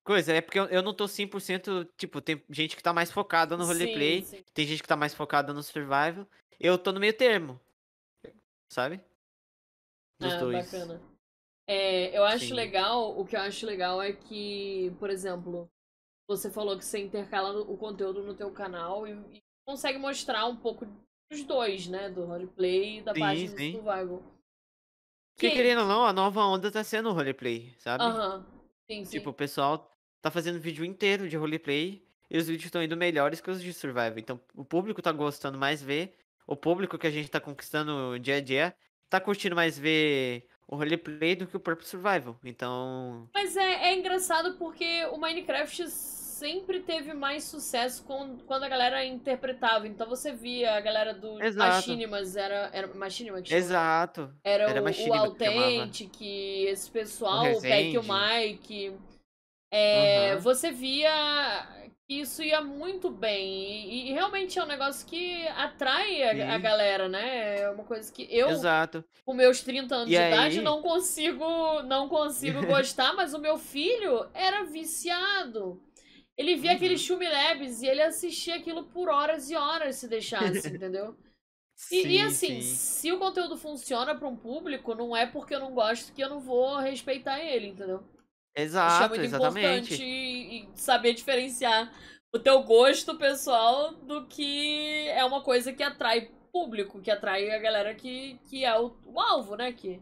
[0.05, 1.89] Coisa, é porque eu, eu não tô 100%.
[1.97, 4.45] Tipo, tem gente que tá mais focada no roleplay, sim, sim.
[4.53, 6.27] tem gente que tá mais focada no survival.
[6.61, 7.61] Eu tô no meio termo.
[8.70, 9.01] Sabe?
[10.20, 10.70] Dos ah, dois.
[10.70, 11.01] bacana.
[11.66, 12.53] É, eu acho sim.
[12.53, 15.70] legal, o que eu acho legal é que, por exemplo,
[16.28, 20.57] você falou que você intercala o conteúdo no teu canal e, e consegue mostrar um
[20.57, 20.86] pouco
[21.31, 22.11] dos dois, né?
[22.11, 24.34] Do roleplay e da parte do survival.
[25.35, 25.56] Porque, que...
[25.56, 28.05] querendo ou não, a nova onda tá sendo roleplay, sabe?
[28.05, 28.36] Aham.
[28.36, 28.44] Uhum.
[28.86, 29.19] Sim, sim.
[29.19, 29.90] Tipo, o pessoal
[30.20, 33.73] tá fazendo vídeo inteiro de roleplay e os vídeos estão indo melhores que os de
[33.73, 34.19] survival.
[34.19, 36.16] Então, o público tá gostando mais ver.
[36.47, 38.74] O público que a gente tá conquistando dia a dia
[39.09, 42.39] tá curtindo mais ver o roleplay do que o próprio survival.
[42.44, 43.28] Então.
[43.35, 45.89] Mas é, é engraçado porque o Minecraft
[46.44, 49.88] sempre teve mais sucesso com, quando a galera interpretava.
[49.88, 54.30] Então você via a galera do Machinimas, era, era Machinima que Exato.
[54.44, 58.92] Era, era o, o Authentic, esse pessoal, o, o Peck e o Mike.
[59.72, 60.40] É, uhum.
[60.40, 61.66] Você via
[62.06, 63.88] que isso ia muito bem.
[63.88, 67.60] E, e, realmente é um negócio que atrai a, a, galera, né?
[67.60, 69.02] É uma coisa que eu, Exato.
[69.24, 70.30] com meus 30 anos e de aí...
[70.30, 75.80] idade, não consigo, não consigo gostar, mas o meu filho era viciado.
[76.36, 76.77] Ele via uhum.
[76.77, 81.16] aquele Shumi Labs e ele assistia aquilo por horas e horas se deixasse, entendeu?
[81.90, 82.74] E, sim, e, assim, sim.
[82.74, 86.28] se o conteúdo funciona para um público, não é porque eu não gosto que eu
[86.28, 88.02] não vou respeitar ele, entendeu?
[88.56, 89.94] Exato, Isso é muito exatamente.
[89.94, 91.93] importante e, saber diferenciar
[92.32, 97.59] o teu gosto pessoal do que é uma coisa que atrai público, que atrai a
[97.59, 99.73] galera que, que é o, o alvo, né?
[99.73, 100.01] Que...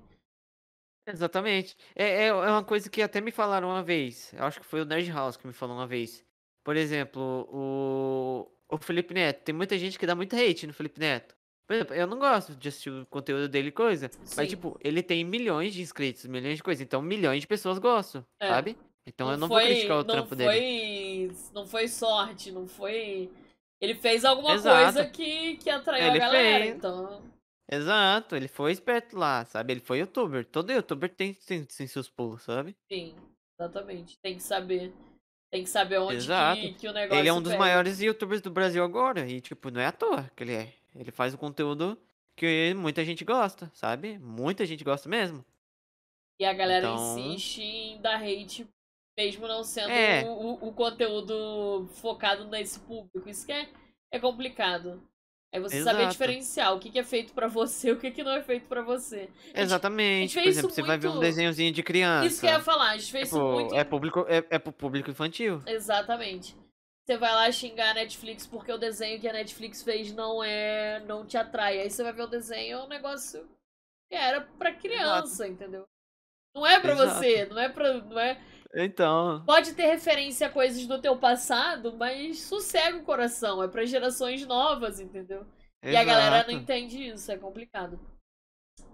[1.06, 1.76] Exatamente.
[1.94, 4.32] É, é, é uma coisa que até me falaram uma vez.
[4.36, 6.24] Eu acho que foi o Nerd House que me falou uma vez.
[6.64, 9.42] Por exemplo, o, o Felipe Neto.
[9.42, 11.34] Tem muita gente que dá muito hate no Felipe Neto.
[11.66, 14.10] Por exemplo, eu não gosto de assistir o conteúdo dele coisa.
[14.24, 14.34] Sim.
[14.36, 16.82] Mas, tipo, ele tem milhões de inscritos, milhões de coisas.
[16.82, 18.48] Então, milhões de pessoas gostam, é.
[18.48, 18.76] sabe?
[19.06, 21.36] Então não eu não foi, vou criticar o trampo foi, dele.
[21.52, 23.30] Não foi sorte, não foi.
[23.80, 24.82] Ele fez alguma Exato.
[24.82, 26.76] coisa que, que atraiu ele a galera, fez.
[26.76, 27.22] então.
[27.70, 29.72] Exato, ele foi esperto lá, sabe?
[29.72, 30.44] Ele foi youtuber.
[30.44, 32.76] Todo youtuber tem, tem, tem seus pulos, sabe?
[32.90, 33.16] Sim,
[33.58, 34.18] exatamente.
[34.20, 34.92] Tem que saber.
[35.50, 37.20] Tem que saber onde que, que, o negócio.
[37.20, 37.64] Ele é um dos pega.
[37.64, 39.28] maiores youtubers do Brasil agora.
[39.28, 40.72] E, tipo, não é à toa que ele é.
[40.94, 41.98] Ele faz o conteúdo
[42.34, 44.18] que muita gente gosta, sabe?
[44.18, 45.44] Muita gente gosta mesmo.
[46.40, 47.18] E a galera então...
[47.18, 48.66] insiste em dar hate,
[49.16, 50.24] mesmo não sendo é.
[50.24, 53.28] o, o, conteúdo focado nesse público.
[53.28, 53.68] Isso que é,
[54.10, 55.06] é complicado.
[55.52, 55.96] É você Exato.
[55.96, 58.42] saber diferenciar o que, que é feito para você e o que, que não é
[58.42, 59.28] feito para você.
[59.54, 60.34] Exatamente.
[60.34, 60.88] Por exemplo, você muito...
[60.88, 62.26] vai ver um desenhozinho de criança.
[62.26, 63.74] Isso que eu ia falar, a gente fez tipo, isso muito.
[63.74, 65.62] É, público, é, é pro público infantil.
[65.66, 66.56] Exatamente.
[67.04, 71.00] Você vai lá xingar a Netflix porque o desenho que a Netflix fez não é.
[71.00, 71.80] não te atrai.
[71.80, 73.46] Aí você vai ver o desenho, é um negócio
[74.08, 75.52] que era pra criança, Exato.
[75.52, 75.84] entendeu?
[76.54, 77.14] Não é pra Exato.
[77.14, 77.94] você, não é pra.
[77.94, 78.40] Não é...
[78.74, 79.42] Então.
[79.44, 83.62] Pode ter referência a coisas do teu passado, mas sossega o coração.
[83.62, 85.46] É para gerações novas, entendeu?
[85.82, 85.94] Exato.
[85.94, 88.00] E a galera não entende isso, é complicado.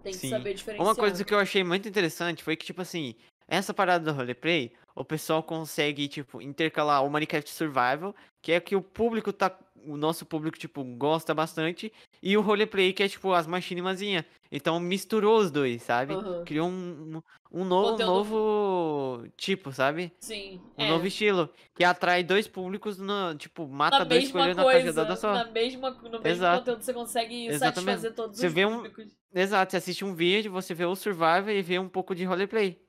[0.02, 0.30] Tem que Sim.
[0.30, 0.86] saber diferenciar.
[0.86, 3.14] Uma coisa que eu achei muito interessante foi que, tipo assim,
[3.46, 8.74] essa parada do roleplay, o pessoal consegue, tipo, intercalar o Minecraft Survival, que é que
[8.74, 9.56] o público tá.
[9.84, 11.92] O nosso público, tipo, gosta bastante.
[12.22, 14.24] E o roleplay, que é, tipo, as machinimazinhas.
[14.50, 16.14] Então misturou os dois, sabe?
[16.14, 16.44] Uhum.
[16.44, 17.22] Criou um,
[17.52, 18.10] um, novo, Conteúdo...
[18.10, 20.12] novo tipo, sabe?
[20.20, 20.60] Sim.
[20.76, 20.88] Um é.
[20.88, 21.50] novo estilo.
[21.74, 25.34] Que atrai dois públicos, no, tipo, mata na dois coelhos na cajadada só.
[25.34, 26.58] Na mesma, no mesmo Exato.
[26.60, 27.74] conteúdo você consegue Exatamente.
[27.74, 29.04] satisfazer todos você os vê públicos.
[29.06, 29.38] Um...
[29.38, 32.80] Exato, você assiste um vídeo, você vê o Survival e vê um pouco de roleplay.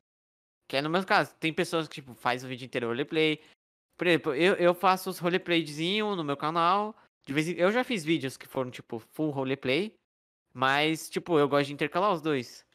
[0.69, 1.33] Que é no meu caso.
[1.39, 3.41] Tem pessoas que, tipo, faz o vídeo inteiro roleplay.
[3.99, 6.95] Por exemplo, eu, eu faço os roleplayzinho no meu canal.
[7.25, 7.55] De vez em...
[7.55, 9.93] Eu já fiz vídeos que foram, tipo, full roleplay.
[10.53, 12.65] Mas, tipo, eu gosto de intercalar os dois.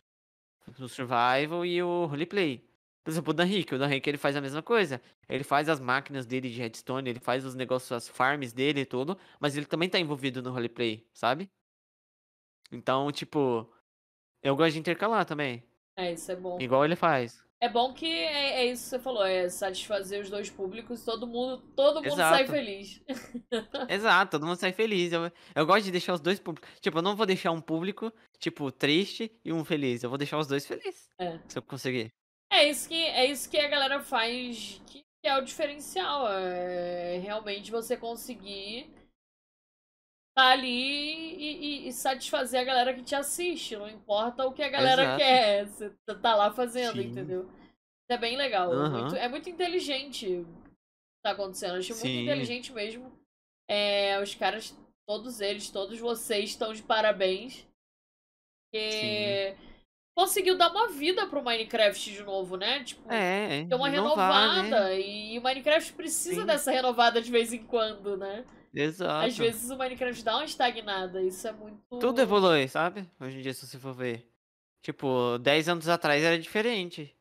[0.78, 2.62] O survival e o roleplay.
[3.02, 3.74] Por exemplo, o Dan Rick.
[3.74, 5.00] O Dan Rick, ele faz a mesma coisa.
[5.26, 8.86] Ele faz as máquinas dele de redstone, ele faz os negócios, as farms dele e
[8.86, 9.18] tudo.
[9.40, 11.48] Mas ele também tá envolvido no roleplay, sabe?
[12.70, 13.66] Então, tipo...
[14.42, 15.64] Eu gosto de intercalar também.
[15.96, 16.60] É, isso é bom.
[16.60, 17.42] Igual ele faz.
[17.60, 21.26] É bom que é, é, isso que você falou, é satisfazer os dois públicos, todo
[21.26, 22.36] mundo, todo mundo Exato.
[22.36, 23.02] sai feliz.
[23.88, 25.12] Exato, todo mundo sai feliz.
[25.12, 26.68] Eu, eu gosto de deixar os dois públicos.
[26.80, 30.02] Tipo, eu não vou deixar um público, tipo, triste e um feliz.
[30.02, 31.08] Eu vou deixar os dois felizes.
[31.18, 31.38] É.
[31.48, 32.12] Se eu conseguir.
[32.52, 36.28] É isso que, é isso que a galera faz, que é o diferencial.
[36.30, 38.92] É realmente você conseguir
[40.34, 43.76] tá ali e, e, e, satisfazer a galera que te assiste.
[43.76, 45.18] Não importa o que a galera Exato.
[45.18, 45.66] quer.
[45.66, 45.90] Você
[46.20, 47.08] tá lá fazendo, Sim.
[47.08, 47.42] entendeu?
[47.42, 48.70] Isso é bem legal.
[48.70, 48.84] Uhum.
[48.84, 50.44] É, muito, é muito inteligente
[51.24, 51.74] tá acontecendo.
[51.74, 52.08] Eu achei Sim.
[52.08, 53.10] muito inteligente mesmo.
[53.68, 57.66] É, os caras, todos eles, todos vocês estão de parabéns.
[58.70, 59.56] Porque
[60.16, 62.84] conseguiu dar uma vida pro Minecraft de novo, né?
[62.84, 64.62] Tipo, é, ter uma renovada.
[64.62, 65.00] Né?
[65.00, 66.46] E o Minecraft precisa Sim.
[66.46, 68.44] dessa renovada de vez em quando, né?
[68.74, 69.26] Exato.
[69.26, 71.22] Às vezes o Minecraft dá uma estagnada.
[71.22, 71.98] Isso é muito.
[71.98, 73.08] Tudo evolui, sabe?
[73.20, 74.28] Hoje em dia, se você for ver.
[74.82, 77.16] Tipo, 10 anos atrás era diferente.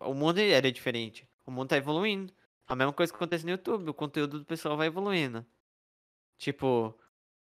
[0.00, 1.28] O mundo era diferente.
[1.46, 2.32] O mundo tá evoluindo.
[2.66, 3.90] A mesma coisa que acontece no YouTube.
[3.90, 5.46] O conteúdo do pessoal vai evoluindo.
[6.38, 6.98] Tipo,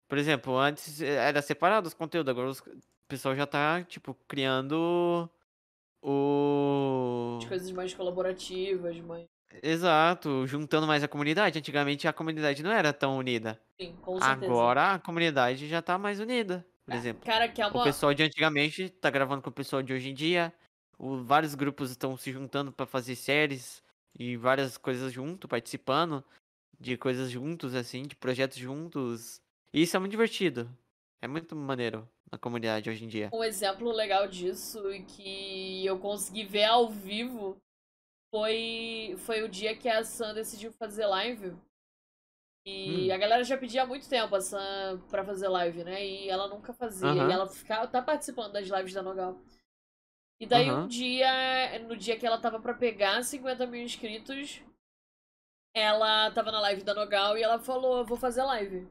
[0.09, 5.29] por exemplo, antes era separado os conteúdos, agora os, o pessoal já tá, tipo, criando
[6.03, 7.39] o.
[7.41, 9.27] As coisas mais colaborativas, mais.
[9.62, 11.59] Exato, juntando mais a comunidade.
[11.59, 13.61] Antigamente a comunidade não era tão unida.
[13.81, 14.47] Sim, com certeza.
[14.47, 17.24] Agora a comunidade já tá mais unida, por é, exemplo.
[17.24, 17.81] Cara, que é uma...
[17.81, 20.53] O pessoal de antigamente tá gravando com o pessoal de hoje em dia.
[20.99, 23.83] O, vários grupos estão se juntando para fazer séries
[24.19, 26.24] e várias coisas junto, participando
[26.78, 29.41] de coisas juntos, assim, de projetos juntos.
[29.73, 30.70] E isso é muito divertido.
[31.20, 33.31] É muito maneiro na comunidade hoje em dia.
[33.33, 37.57] Um exemplo legal disso e que eu consegui ver ao vivo
[38.37, 41.57] foi, foi o dia que a Sam decidiu fazer live.
[42.67, 43.15] E hum.
[43.15, 46.05] a galera já pedia há muito tempo a Sam pra fazer live, né?
[46.05, 47.09] E ela nunca fazia.
[47.09, 49.41] E ela ficava, tá participando das lives da Nogal.
[50.39, 54.61] E daí um dia, no dia que ela tava pra pegar 50 mil inscritos,
[55.75, 58.87] ela tava na live da Nogal e ela falou, vou fazer live.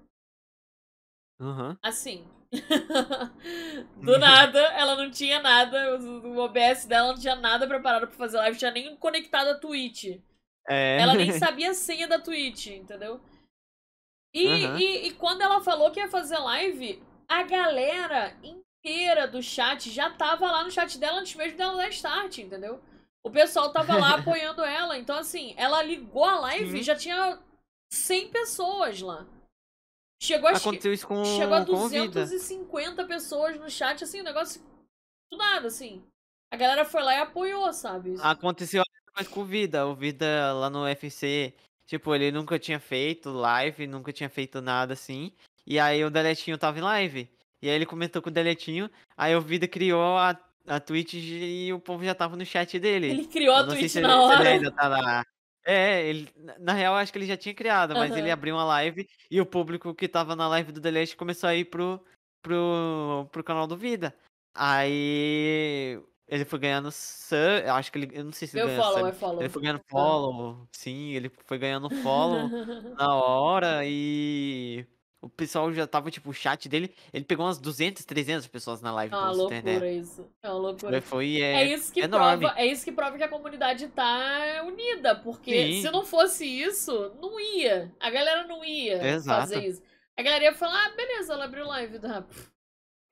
[1.40, 1.78] Uhum.
[1.84, 2.28] Assim.
[4.02, 5.98] Do nada, ela não tinha nada.
[5.98, 10.20] O OBS dela não tinha nada preparado pra fazer live, tinha nem conectado a Twitch.
[10.68, 11.02] É.
[11.02, 13.20] Ela nem sabia a senha da Twitch, entendeu?
[14.34, 14.78] E, uhum.
[14.78, 20.10] e, e, quando ela falou que ia fazer live, a galera inteira do chat já
[20.10, 22.82] tava lá no chat dela antes mesmo dela dar start, entendeu?
[23.24, 24.98] O pessoal tava lá apoiando ela.
[24.98, 27.40] Então, assim, ela ligou a live e já tinha
[27.90, 29.26] 100 pessoas lá.
[30.22, 34.62] Chegou a, Aconteceu isso com, chegou a 250 pessoas no chat, assim, o negócio
[35.30, 36.04] do nada, assim.
[36.52, 38.16] A galera foi lá e apoiou, sabe?
[38.20, 38.84] Aconteceu
[39.16, 39.86] mais com o Vida.
[39.86, 41.54] O Vida lá no UFC,
[41.86, 45.32] tipo, ele nunca tinha feito live, nunca tinha feito nada assim.
[45.66, 47.30] E aí o Deletinho tava em live.
[47.62, 48.90] E aí ele comentou com o Deletinho.
[49.18, 53.10] Aí o Vida criou a, a Twitch e o povo já tava no chat dele.
[53.10, 54.40] Ele criou a Twitch se na ele, hora.
[54.42, 55.26] ele ainda tá lá.
[55.66, 56.30] É, ele,
[56.60, 59.46] na real, acho que ele já tinha criado, mas ele abriu uma live e o
[59.46, 62.00] público que tava na live do Delete começou a ir pro,
[62.44, 64.16] pro, pro canal do Vida.
[64.54, 69.06] Aí ele foi ganhando sub, acho que ele, eu não sei se ele ganhou follow,
[69.06, 69.20] sub.
[69.20, 69.40] follow.
[69.42, 72.48] Ele foi ganhando follow, sim, ele foi ganhando follow
[72.98, 74.86] na hora e
[75.26, 78.92] o pessoal já tava, tipo, o chat dele, ele pegou umas 200, 300 pessoas na
[78.92, 79.12] live.
[79.12, 80.30] É uma loucura isso.
[80.44, 81.02] É uma loucura.
[81.02, 82.46] Foi, é, é isso que enorme.
[82.46, 85.82] prova, é isso que prova que a comunidade tá unida, porque Sim.
[85.82, 87.92] se não fosse isso, não ia.
[88.00, 89.42] A galera não ia Exato.
[89.42, 89.82] fazer isso.
[90.16, 92.24] A galera ia falar, ah, beleza, ela abriu live, tá?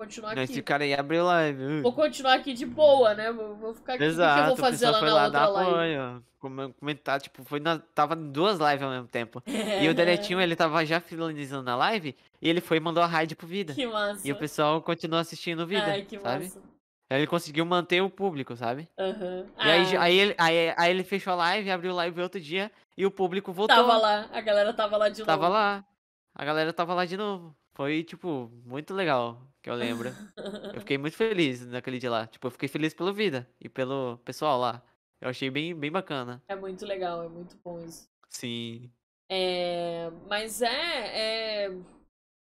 [0.04, 0.42] Continuar aqui.
[0.42, 1.82] Esse cara aí abriu live.
[1.82, 3.32] Vou continuar aqui de boa, né?
[3.32, 4.04] Vou, vou ficar aqui.
[4.04, 5.72] Exato, o que, eu vou fazer lá na outra live?
[5.72, 9.42] Apoio, comentar, tipo, foi na, tava em duas lives ao mesmo tempo.
[9.46, 9.84] É.
[9.84, 13.08] E o Deletinho, ele tava já finalizando a live e ele foi e mandou a
[13.08, 13.74] raid pro Vida.
[13.74, 14.28] Que massa.
[14.28, 16.46] E o pessoal continuou assistindo o Vida, Ai, que sabe?
[16.46, 16.62] Massa.
[17.10, 18.90] Ele conseguiu manter o público, sabe?
[18.98, 19.46] Uhum.
[19.58, 20.02] E aí, ah.
[20.02, 23.12] aí, ele, aí, aí ele fechou a live, abriu a live outro dia e o
[23.12, 23.76] público voltou.
[23.76, 25.28] Tava lá, a galera tava lá de novo.
[25.28, 25.86] Tava lá.
[26.34, 27.56] A galera tava lá de novo.
[27.74, 30.10] Foi, tipo, muito legal que eu lembro.
[30.74, 32.28] eu fiquei muito feliz naquele dia lá.
[32.28, 34.84] Tipo, eu fiquei feliz pela vida e pelo pessoal lá.
[35.20, 36.44] Eu achei bem, bem bacana.
[36.48, 38.08] É muito legal, é muito bom isso.
[38.30, 38.92] Sim.
[39.30, 41.72] É, mas é, é,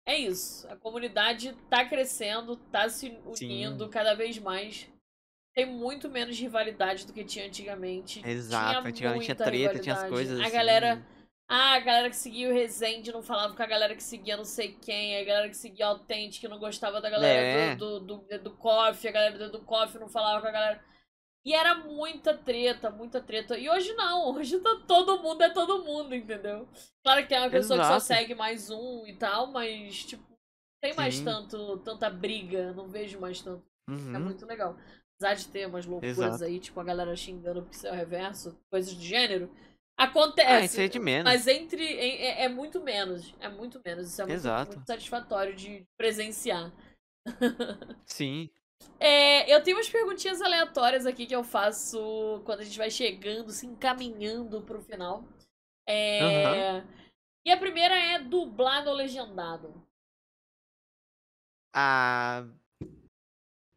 [0.07, 0.67] é isso.
[0.69, 3.91] A comunidade tá crescendo, tá se unindo Sim.
[3.91, 4.89] cada vez mais.
[5.55, 8.27] Tem muito menos rivalidade do que tinha antigamente.
[8.27, 10.39] Exato, tinha antigamente tinha treta, tinha as coisas.
[10.39, 10.53] A assim.
[10.53, 11.05] galera
[11.49, 14.45] ah, a galera que seguia o Resende não falava com a galera que seguia não
[14.45, 17.77] sei quem, a galera que seguia o Authentic não gostava da galera é.
[17.77, 20.85] do, do, do, do Coffee, a galera do Coffee não falava com a galera.
[21.47, 23.57] E era muita treta, muita treta.
[23.57, 26.69] E hoje não, hoje tá todo mundo é todo mundo, entendeu?
[27.03, 27.95] Claro que tem uma pessoa Exato.
[27.95, 30.23] que só segue mais um e tal, mas, tipo,
[30.83, 31.25] tem mais Sim.
[31.25, 33.65] tanto, tanta briga, não vejo mais tanto.
[33.89, 34.17] É uhum.
[34.17, 34.77] É muito legal.
[35.17, 36.45] Apesar de ter umas loucuras Exato.
[36.45, 39.51] aí, tipo, a galera xingando porque isso é o reverso, coisas do gênero.
[39.99, 40.49] Acontece.
[40.49, 41.25] Ah, isso é de menos.
[41.25, 41.85] Mas entre.
[41.85, 43.35] É, é, muito menos.
[43.41, 44.07] É muito menos.
[44.07, 46.73] Isso é muito, muito satisfatório de presenciar.
[48.07, 48.49] Sim.
[49.01, 53.51] É, eu tenho umas perguntinhas aleatórias aqui que eu faço quando a gente vai chegando,
[53.51, 55.25] se encaminhando pro final.
[55.85, 56.21] É,
[56.75, 56.87] uhum.
[57.45, 59.85] E a primeira é dublado ou legendado?
[61.75, 62.47] Ah.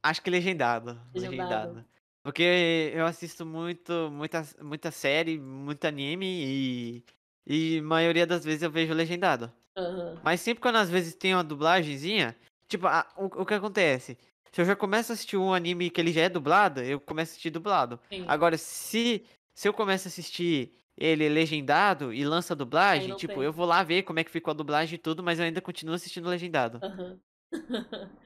[0.04, 1.02] Acho que legendado.
[1.16, 1.74] Legendado.
[1.74, 1.91] legendado.
[2.24, 7.04] Porque eu assisto muito, muita, muita série, muito anime e
[7.48, 9.52] E a maioria das vezes eu vejo legendado.
[9.78, 10.20] Aham.
[10.24, 12.36] Mas sempre quando às vezes tem uma dublagenzinha,
[12.68, 14.18] tipo, a- o, o que acontece?
[14.52, 17.32] Se eu já começo a assistir um anime que ele já é dublado, eu começo
[17.32, 18.00] a assistir dublado.
[18.10, 18.24] Sim.
[18.28, 19.26] Agora, se,
[19.56, 23.44] se eu começo a assistir ele legendado e lança dublagem, tipo, tem.
[23.46, 25.62] eu vou lá ver como é que ficou a dublagem e tudo, mas eu ainda
[25.62, 26.80] continuo assistindo legendado.
[26.84, 27.20] Aham.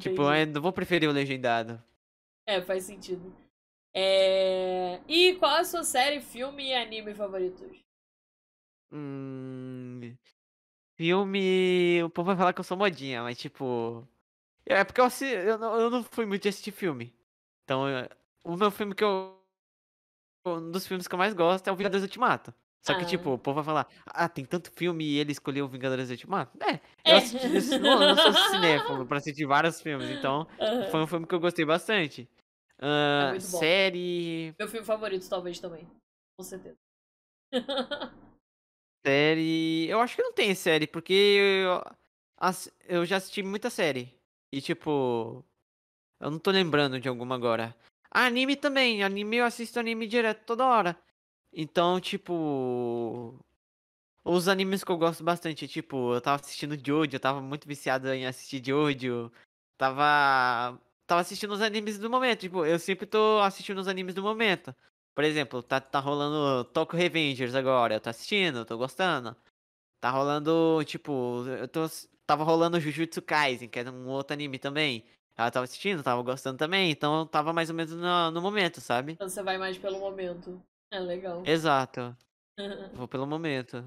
[0.00, 1.80] Tipo, eu ainda vou preferir o legendado.
[2.46, 3.34] É, faz sentido.
[3.94, 5.00] É...
[5.08, 7.78] E qual a sua série, filme e anime favoritos?
[8.92, 10.16] Hum,
[10.96, 12.02] filme.
[12.04, 14.06] O povo vai falar que eu sou modinha, mas tipo.
[14.66, 17.14] É porque eu, assi- eu, não, eu não fui muito assistir filme.
[17.64, 18.08] Então, eu-
[18.44, 19.40] o meu filme que eu.
[20.46, 22.54] Um dos filmes que eu mais gosto é o Vingadores Ultimato.
[22.86, 23.06] Só que, Ah.
[23.08, 26.56] tipo, o povo vai falar, ah, tem tanto filme e ele escolheu o Vingadores Ultimato?
[26.62, 27.12] É, É.
[27.12, 27.46] eu, assisti,
[27.76, 30.90] eu não, eu não sou cinéfilo pra assistir vários filmes, então Aham.
[30.90, 32.28] foi um filme que eu gostei bastante.
[32.78, 34.54] Ah, É série.
[34.58, 35.88] Meu filme favorito, talvez, também.
[36.38, 36.76] Com certeza.
[39.06, 39.86] Série.
[39.88, 41.82] Eu acho que não tem série, porque eu,
[42.88, 44.14] eu já assisti muita série.
[44.52, 45.44] E tipo.
[46.20, 47.76] Eu não tô lembrando de alguma agora.
[48.10, 49.02] Anime também.
[49.04, 50.98] Anime eu assisto anime direto toda hora.
[51.54, 53.38] Então, tipo.
[54.24, 58.08] Os animes que eu gosto bastante, tipo, eu tava assistindo Jojo, eu tava muito viciado
[58.12, 59.30] em assistir Jojo.
[59.78, 60.78] Tava.
[61.06, 62.40] Tava assistindo os animes do momento.
[62.40, 64.74] Tipo, eu sempre tô assistindo os animes do momento.
[65.14, 67.94] Por exemplo, tá, tá rolando Tokyo Revengers agora.
[67.94, 69.36] Eu tô assistindo, eu tô gostando.
[70.00, 71.86] Tá rolando, tipo, eu tô.
[72.26, 75.04] Tava rolando Jujutsu Kaisen, que era um outro anime também.
[75.36, 78.80] Ela tava assistindo, tava gostando também, então eu tava mais ou menos no, no momento,
[78.80, 79.12] sabe?
[79.12, 80.62] Então você vai mais pelo momento.
[80.94, 81.42] É legal.
[81.44, 82.16] Exato.
[82.94, 83.82] Vou pelo momento.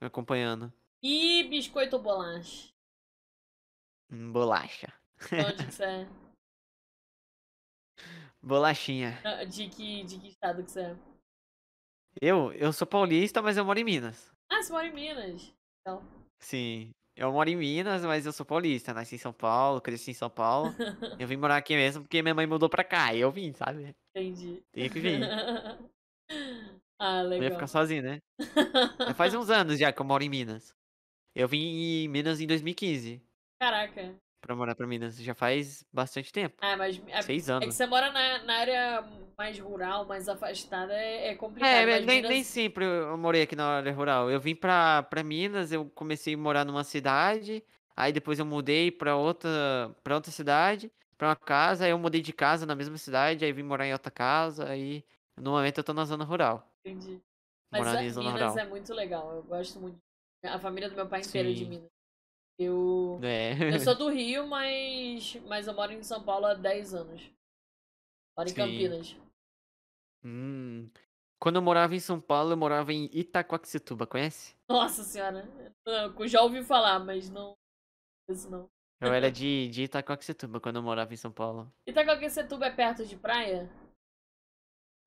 [0.00, 0.72] Me acompanhando.
[1.02, 2.68] e biscoito ou bolacha?
[4.10, 4.92] Hum, Bolacha.
[5.30, 6.08] De onde que você é?
[8.42, 9.20] Bolachinha.
[9.24, 10.96] Ah, De que, de que estado que você é?
[12.20, 14.32] Eu, eu sou paulista, mas eu moro em Minas.
[14.50, 15.54] Ah, você mora em Minas.
[15.80, 16.02] Então.
[16.40, 16.90] Sim.
[17.14, 18.94] Eu moro em Minas, mas eu sou paulista.
[18.94, 20.70] Nasci em São Paulo, cresci em São Paulo.
[21.20, 23.12] Eu vim morar aqui mesmo porque minha mãe mudou pra cá.
[23.14, 23.94] E eu vim, sabe?
[24.16, 24.62] Entendi.
[24.72, 25.20] Tinha que vir.
[26.98, 27.50] ah, Não ia legal.
[27.52, 28.18] ficar sozinho, né?
[29.14, 30.74] Faz uns anos já que eu moro em Minas.
[31.34, 31.58] Eu vim
[32.04, 33.22] em Minas em 2015
[33.60, 34.14] Caraca.
[34.40, 35.16] pra morar pra Minas.
[35.16, 36.56] Já faz bastante tempo.
[36.60, 37.74] Ah, mas é, Seis é que anos.
[37.74, 39.04] você mora na, na área
[39.38, 41.68] mais rural, mais afastada, é, é complicado.
[41.70, 44.30] É, mas nem, Minas- nem sempre eu morei aqui na área rural.
[44.30, 47.62] Eu vim pra, pra Minas, eu comecei a morar numa cidade,
[47.96, 52.20] aí depois eu mudei pra outra, pra outra cidade, pra uma casa, aí eu mudei
[52.20, 55.04] de casa na mesma cidade, aí vim morar em outra casa, aí
[55.40, 56.66] no momento eu tô na zona rural.
[56.84, 57.20] Entendi.
[57.72, 58.58] Mas a, Minas rural.
[58.58, 59.98] é muito legal, eu gosto muito.
[60.44, 61.64] A família do meu pai inteira é de.
[61.64, 61.88] Minas.
[62.58, 63.74] Eu, É.
[63.74, 67.22] eu sou do Rio, mas, mas eu moro em São Paulo há 10 anos.
[68.36, 68.56] Moro em Sim.
[68.56, 69.16] Campinas.
[70.24, 70.90] Hum.
[71.40, 74.54] Quando eu morava em São Paulo, eu morava em Itaquaquecetuba, conhece?
[74.68, 75.48] Nossa senhora.
[75.86, 77.56] Eu já ouvi falar, mas não.
[78.28, 78.68] Isso não.
[79.00, 81.72] Eu era de, de Itaquaquecetuba quando eu morava em São Paulo.
[81.86, 83.70] Itacoaquecetuba é perto de praia?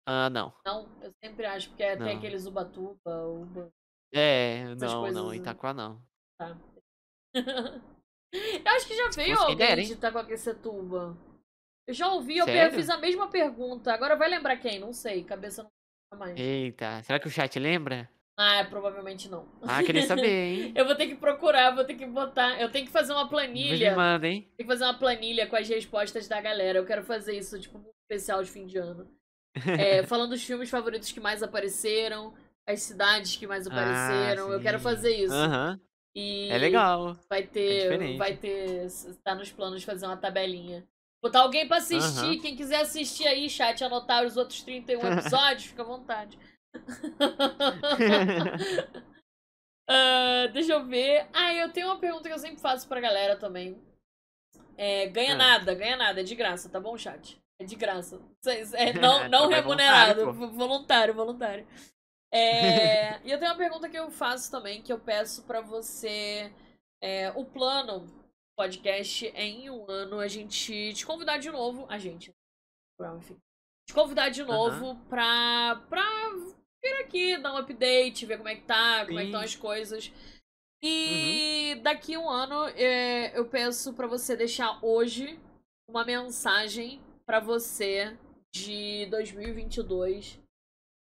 [0.05, 0.53] Ah, não.
[0.65, 3.71] Não, eu sempre acho, porque é- tem aqueles Ubatuba, Uba.
[4.13, 5.37] É, não, não, né?
[5.37, 6.01] Itaquá não.
[6.37, 6.55] Tá.
[8.33, 9.85] eu acho que já veio alguém hein?
[9.87, 11.17] de Itacoaquecetuba.
[11.87, 12.75] Eu já ouvi, eu Sério?
[12.75, 13.91] fiz a mesma pergunta.
[13.91, 14.79] Agora vai lembrar quem?
[14.79, 16.39] Não sei, cabeça não mais.
[16.39, 18.09] Eita, será que o chat lembra?
[18.37, 19.47] Ah, provavelmente não.
[19.61, 20.73] Ah, queria saber, hein?
[20.77, 22.59] Eu vou ter que procurar, vou ter que botar.
[22.59, 23.91] Eu tenho que fazer uma planilha.
[23.91, 24.41] me manda, hein?
[24.57, 26.79] Tem que fazer uma planilha com as respostas da galera.
[26.79, 29.07] Eu quero fazer isso, tipo, um especial de fim de ano.
[29.79, 32.33] É, falando dos filmes favoritos que mais apareceram,
[32.67, 34.51] as cidades que mais apareceram.
[34.51, 35.33] eu quero fazer isso.
[35.33, 35.79] Aham,
[36.15, 37.17] E é legal.
[37.29, 37.81] vai ter.
[37.83, 38.17] diferente.
[38.17, 38.87] vai ter.
[39.23, 40.87] Tá nos planos de fazer uma tabelinha.
[41.21, 42.19] Botar alguém pra assistir.
[42.25, 42.39] Aham.
[42.39, 46.37] Quem quiser assistir aí, chat, anotar os outros 31 episódios, fica à vontade.
[49.87, 51.27] Ah, deixa eu ver.
[51.33, 53.77] Ah, eu tenho uma pergunta que eu sempre faço pra galera também.
[54.77, 55.37] É, ganha Ah.
[55.37, 57.37] nada, ganha nada, é de graça, tá bom, chat?
[57.59, 58.19] É de graça.
[58.73, 61.67] É não, não Trabalho remunerado, voluntário, vo- voluntário, voluntário.
[62.31, 66.51] É, e eu tenho uma pergunta que eu faço também, que eu peço pra você.
[67.01, 68.05] é, o plano
[68.55, 71.85] podcast é em um ano a gente te convidar de novo.
[71.89, 72.33] A gente.
[73.17, 73.37] Enfim.
[73.87, 76.03] Te convidar de novo pra, pra
[76.81, 79.35] vir aqui, dar um update, ver como é que tá, como é que Sim.
[79.35, 80.11] estão as coisas.
[80.81, 85.39] E daqui um ano é, eu peço pra você deixar hoje
[85.87, 88.17] uma mensagem pra você
[88.53, 90.39] de 2022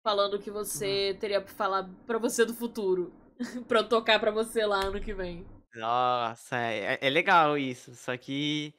[0.05, 3.13] falando que você teria pra falar pra você do futuro.
[3.69, 5.47] pra eu tocar pra você lá ano que vem.
[5.75, 7.95] Nossa, é, é legal isso.
[7.95, 8.73] Só que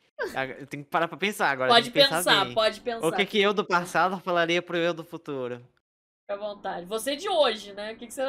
[0.57, 1.69] eu tenho que parar pra pensar agora.
[1.69, 3.07] Pode pensar pensar, pode pensar.
[3.07, 5.57] O que, que eu do passado falaria pro eu do futuro?
[6.21, 6.85] Fica à vontade.
[6.87, 7.93] Você de hoje, né?
[7.93, 8.23] O que, que você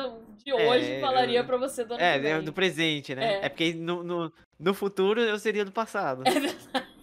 [0.45, 1.45] de hoje é, falaria eu...
[1.45, 3.35] pra você do ano É, é do presente, né?
[3.35, 6.23] É, é porque no, no, no, futuro eu seria do passado.
[6.29, 6.98] É verdade.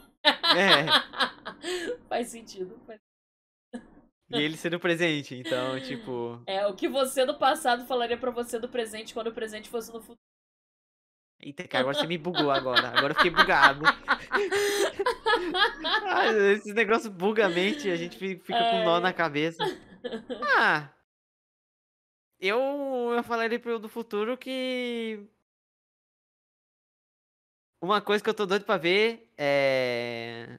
[0.56, 0.85] É.
[2.10, 2.80] Faz sentido.
[2.85, 2.99] Faz...
[4.31, 6.41] E ele seria o presente, então, tipo.
[6.47, 9.93] É, o que você do passado falaria pra você do presente quando o presente fosse
[9.93, 10.19] no futuro.
[11.39, 12.88] Eita, cara, agora você me bugou agora.
[12.88, 13.85] Agora eu fiquei bugado.
[16.06, 19.64] ah, esses negócios bugam a mente, a gente fica com nó na cabeça.
[20.57, 20.89] Ah.
[22.39, 25.27] Eu, eu falaria pro do futuro que.
[27.85, 30.57] Uma coisa que eu tô doido pra ver é.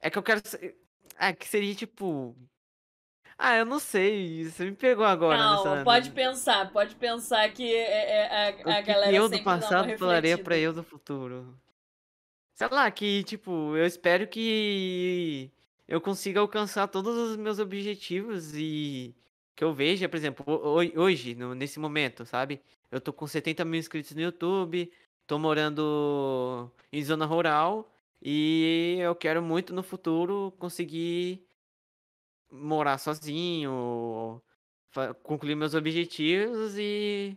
[0.00, 0.42] É que eu quero.
[1.16, 2.36] Ah, que seria tipo.
[3.38, 4.50] Ah, eu não sei.
[4.50, 5.38] Você me pegou agora.
[5.38, 5.84] Não, nessa...
[5.84, 6.72] pode pensar.
[6.72, 10.82] Pode pensar que é, é, a, a galera eu do passado falaria pra eu do
[10.82, 11.56] futuro.
[12.54, 15.52] Sei lá, que tipo, eu espero que
[15.86, 19.14] eu consiga alcançar todos os meus objetivos e
[19.54, 20.44] que eu veja, por exemplo,
[20.96, 22.60] hoje, nesse momento, sabe?
[22.90, 24.90] Eu tô com 70 mil inscritos no YouTube,
[25.26, 27.90] tô morando em zona rural
[28.22, 31.46] e eu quero muito no futuro conseguir
[32.50, 34.42] morar sozinho,
[35.22, 37.36] concluir meus objetivos e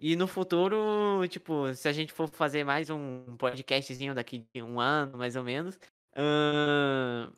[0.00, 4.78] e no futuro, tipo, se a gente for fazer mais um podcastzinho daqui de um
[4.80, 5.74] ano, mais ou menos,
[6.14, 7.36] uh,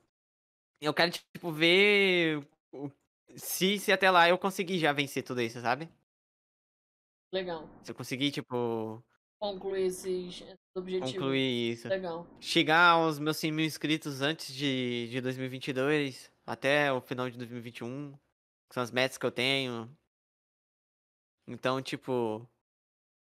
[0.80, 2.46] eu quero, tipo, ver
[3.36, 5.90] se, se até lá eu conseguir já vencer tudo isso, sabe?
[7.32, 7.68] Legal.
[7.82, 9.02] Se eu conseguir, tipo.
[9.40, 10.44] Concluir esses
[10.76, 11.12] objetivos.
[11.12, 11.88] Concluir isso.
[11.88, 12.26] Legal.
[12.38, 18.12] Chegar aos meus 100 mil inscritos antes de, de 2022, até o final de 2021.
[18.68, 19.90] Que são as metas que eu tenho.
[21.48, 22.46] Então, tipo.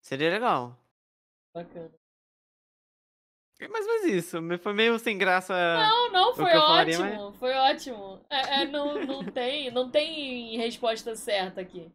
[0.01, 0.77] Seria legal.
[1.55, 1.91] Bacana.
[3.69, 5.53] Mas mais isso, foi meio sem graça.
[5.53, 6.61] Não, não, foi ótimo.
[6.61, 7.37] Falaria, mas...
[7.37, 8.25] Foi ótimo.
[8.29, 11.89] É, é, não, não, tem, não tem resposta certa aqui.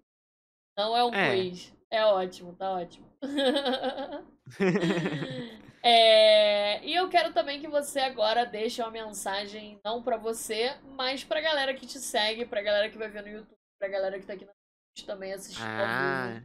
[0.76, 1.34] Não é um é.
[1.34, 1.77] quiz.
[1.90, 3.06] É ótimo, tá ótimo.
[5.82, 11.24] é, e eu quero também que você agora deixe uma mensagem, não para você, mas
[11.24, 14.26] pra galera que te segue, pra galera que vai ver no YouTube, pra galera que
[14.26, 16.42] tá aqui na Twitch também assistindo ah.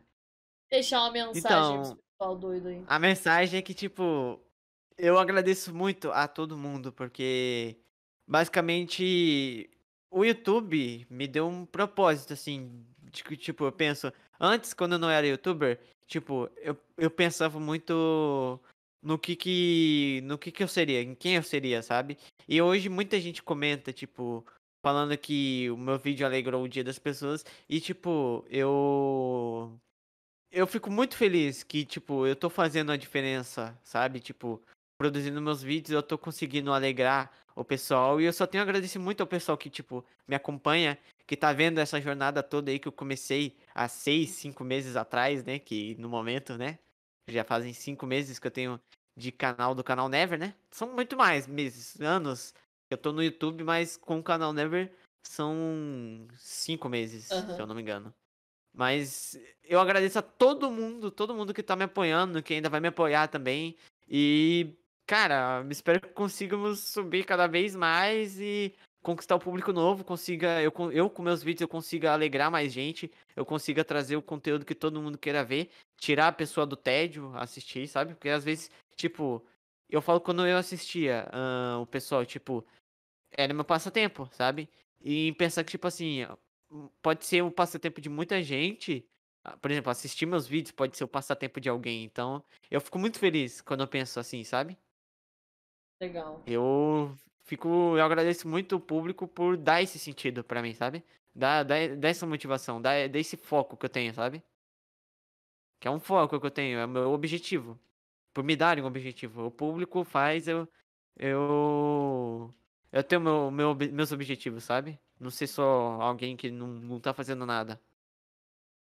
[0.70, 2.84] Deixar uma mensagem então, pro pessoal doido aí.
[2.88, 4.40] A mensagem é que, tipo,
[4.98, 7.78] eu agradeço muito a todo mundo, porque
[8.28, 9.70] basicamente
[10.10, 15.00] o YouTube me deu um propósito, assim, de que, tipo, eu penso, antes, quando eu
[15.00, 18.60] não era youtuber, tipo, eu, eu pensava muito
[19.02, 22.18] no que que, no que que eu seria, em quem eu seria, sabe?
[22.48, 24.46] E hoje muita gente comenta, tipo,
[24.82, 29.78] falando que o meu vídeo alegrou o dia das pessoas, e, tipo, eu...
[30.52, 34.20] Eu fico muito feliz que, tipo, eu tô fazendo a diferença, sabe?
[34.20, 34.62] Tipo,
[34.98, 38.22] produzindo meus vídeos, eu tô conseguindo alegrar o pessoal.
[38.22, 41.54] E eu só tenho a agradecer muito ao pessoal que, tipo, me acompanha, que tá
[41.54, 45.60] vendo essa jornada toda aí que eu comecei há seis, cinco meses atrás, né?
[45.60, 46.80] Que no momento, né?
[47.30, 48.80] Já fazem cinco meses que eu tenho
[49.16, 50.54] de canal do canal Never, né?
[50.72, 52.54] São muito mais meses, anos.
[52.90, 54.92] Eu tô no YouTube, mas com o canal Never
[55.26, 57.56] são cinco meses, uhum.
[57.56, 58.14] se eu não me engano.
[58.76, 62.80] Mas eu agradeço a todo mundo, todo mundo que tá me apoiando, que ainda vai
[62.80, 63.78] me apoiar também.
[64.10, 64.76] E
[65.06, 68.74] cara, espero que consigamos subir cada vez mais e
[69.04, 73.12] conquistar o público novo, consiga eu, eu com meus vídeos eu consiga alegrar mais gente,
[73.36, 77.32] eu consiga trazer o conteúdo que todo mundo queira ver, tirar a pessoa do tédio,
[77.36, 78.16] assistir, sabe?
[78.16, 79.46] Porque às vezes, tipo,
[79.90, 82.66] eu falo quando eu assistia uh, o pessoal, tipo,
[83.32, 84.70] era meu passatempo, sabe?
[85.02, 86.26] E pensar que, tipo assim,
[87.02, 89.06] pode ser um passatempo de muita gente,
[89.44, 92.98] ah, por exemplo, assistir meus vídeos pode ser o passatempo de alguém, então eu fico
[92.98, 94.78] muito feliz quando eu penso assim, sabe?
[96.00, 96.42] Legal.
[96.48, 97.14] Eu
[97.44, 97.98] fico.
[97.98, 101.04] Eu agradeço muito o público por dar esse sentido para mim, sabe?
[101.36, 104.44] Dar, dar, dar essa motivação, dar, dar esse foco que eu tenho, sabe?
[105.80, 107.80] Que é um foco que eu tenho, é o meu objetivo.
[108.34, 109.46] Por me darem um objetivo.
[109.48, 110.68] O público faz eu.
[111.18, 112.54] Eu.
[112.92, 115.00] Eu tenho meu, meu, meus objetivos, sabe?
[115.20, 115.64] Não ser só
[116.02, 117.80] alguém que não, não tá fazendo nada.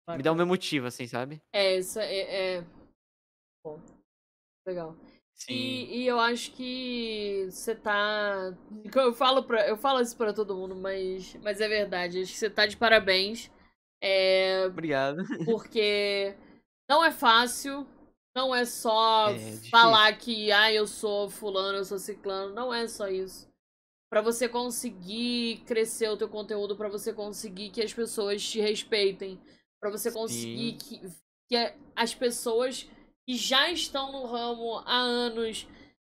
[0.08, 1.42] Me dá o meu motivo, assim, sabe?
[1.54, 2.58] É, isso é.
[2.58, 2.66] é...
[3.64, 3.80] Bom.
[4.66, 4.96] Legal.
[5.40, 5.54] Sim.
[5.54, 8.54] E, e eu acho que você tá.
[8.94, 12.22] Eu falo, pra, eu falo isso pra todo mundo, mas, mas é verdade.
[12.22, 13.50] Acho que você tá de parabéns.
[14.02, 15.24] É, Obrigado.
[15.46, 16.36] Porque
[16.90, 17.88] não é fácil.
[18.36, 19.40] Não é só é
[19.72, 22.54] falar que ah, eu sou fulano, eu sou ciclano.
[22.54, 23.50] Não é só isso.
[24.10, 29.40] Para você conseguir crescer o teu conteúdo, para você conseguir que as pessoas te respeitem,
[29.80, 31.02] para você conseguir que,
[31.48, 32.90] que as pessoas
[33.30, 35.68] que já estão no ramo há anos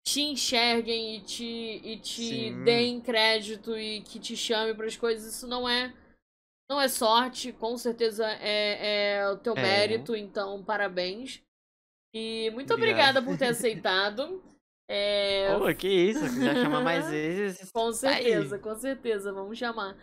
[0.04, 5.32] te enxerguem e te, e te deem crédito e que te chame para as coisas,
[5.32, 5.94] isso não é
[6.68, 9.62] não é sorte, com certeza é, é o teu é.
[9.62, 11.40] mérito, então parabéns.
[12.12, 13.18] E muito Obrigado.
[13.18, 14.42] obrigada por ter aceitado.
[14.90, 15.56] É...
[15.56, 17.70] Oh, que isso, já chamar mais vezes.
[17.70, 19.96] com certeza, com certeza, vamos chamar.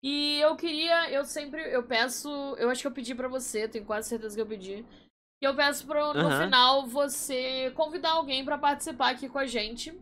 [0.00, 3.84] E eu queria, eu sempre, eu peço, eu acho que eu pedi para você, tenho
[3.84, 4.86] quase certeza que eu pedi.
[5.42, 6.38] E eu peço pro, no uhum.
[6.38, 9.92] final você convidar alguém para participar aqui com a gente.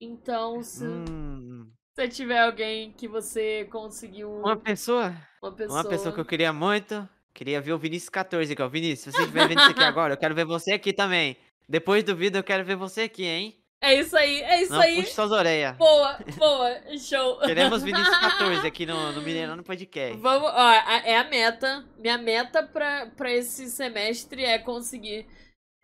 [0.00, 1.68] Então, se hum.
[1.92, 4.30] você tiver alguém que você conseguiu.
[4.30, 5.12] Uma pessoa?
[5.42, 5.80] Uma pessoa.
[5.80, 7.08] Uma pessoa que eu queria muito.
[7.34, 8.68] Queria ver o Vinícius 14 aqui, ó.
[8.68, 11.36] Vinícius, se você estiver vendo isso aqui agora, eu quero ver você aqui também.
[11.68, 13.60] Depois do vídeo, eu quero ver você aqui, hein?
[13.82, 14.96] É isso aí, é isso Não, aí.
[14.96, 15.76] Puxa suas orelhas.
[15.76, 17.38] Boa, boa, show.
[17.40, 20.16] Queremos Vinícius 14 aqui no, no Mineirão Podcast.
[20.16, 21.84] Vamos, ó, é a meta.
[21.98, 25.26] Minha meta pra, pra esse semestre é conseguir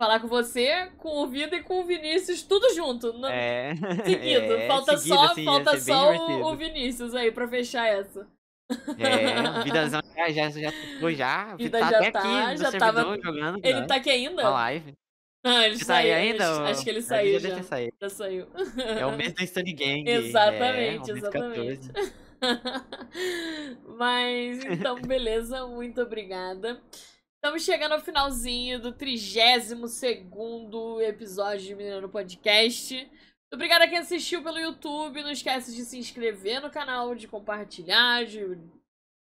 [0.03, 3.13] falar com você, com o Vida e com o Vinícius, tudo junto.
[3.13, 3.73] No, é.
[4.03, 4.53] Seguido.
[4.53, 8.27] É, falta seguido, só, assim, falta só o, o, Vinícius aí pra fechar essa.
[8.97, 11.55] É, Vidazão já, já, já foi já.
[11.55, 13.01] Vida tá já até tá, aqui já tava...
[13.23, 13.59] jogando.
[13.63, 13.87] Ele cara.
[13.87, 14.43] tá aqui ainda?
[14.43, 14.93] Na live.
[15.43, 16.13] Ah, ele saiu.
[16.13, 16.63] Tá ainda?
[16.69, 17.49] Acho que ele saiu já.
[17.49, 17.97] Já, saído.
[18.01, 18.47] já saiu.
[18.97, 20.09] É o mês da Stone Gang.
[20.09, 21.91] Exatamente, é, exatamente.
[23.97, 25.67] Mas, então, beleza.
[25.67, 26.81] Muito obrigada.
[27.35, 29.73] Estamos chegando ao finalzinho do 32
[31.01, 32.95] episódio de Mineiro Podcast.
[32.95, 35.21] Muito obrigada a quem assistiu pelo YouTube.
[35.21, 38.57] Não esquece de se inscrever no canal, de compartilhar, de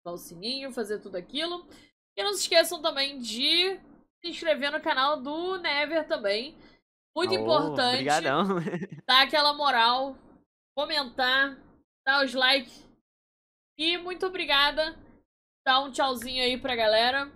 [0.05, 1.67] dar o sininho, fazer tudo aquilo.
[2.15, 3.79] E não se esqueçam também de
[4.21, 6.55] se inscrever no canal do Never também.
[7.15, 7.95] Muito importante.
[7.95, 8.47] Obrigadão.
[9.05, 10.15] Dar aquela moral,
[10.75, 11.57] comentar,
[12.05, 12.87] dar os likes.
[13.77, 14.95] E muito obrigada.
[15.65, 17.31] Dá um tchauzinho aí pra galera.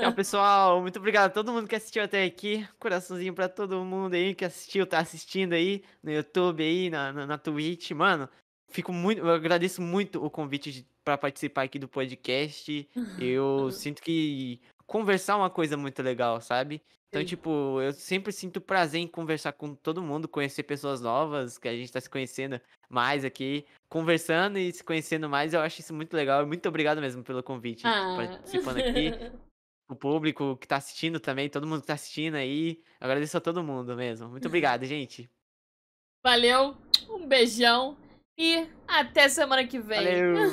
[0.00, 0.80] Tchau, pessoal.
[0.80, 2.66] Muito obrigado a todo mundo que assistiu até aqui.
[2.78, 7.26] Coraçãozinho pra todo mundo aí que assistiu, tá assistindo aí no YouTube aí, na, na,
[7.26, 7.90] na Twitch.
[7.90, 8.28] Mano,
[8.70, 9.20] fico muito.
[9.20, 12.88] Eu agradeço muito o convite de, pra participar aqui do podcast.
[13.20, 16.82] Eu sinto que conversar é uma coisa muito legal, sabe?
[17.08, 17.26] Então, Sim.
[17.26, 21.76] tipo, eu sempre sinto prazer em conversar com todo mundo, conhecer pessoas novas, que a
[21.76, 26.14] gente tá se conhecendo mais aqui, conversando e se conhecendo mais, eu acho isso muito
[26.14, 26.44] legal.
[26.44, 28.14] Muito obrigado mesmo pelo convite, ah.
[28.16, 29.12] participando aqui.
[29.88, 32.82] o público que tá assistindo também, todo mundo que tá assistindo aí.
[33.00, 34.28] Eu agradeço a todo mundo mesmo.
[34.28, 35.30] Muito obrigado, gente.
[36.22, 36.76] Valeu,
[37.10, 37.96] um beijão
[38.36, 39.98] e até semana que vem.
[39.98, 40.50] Valeu.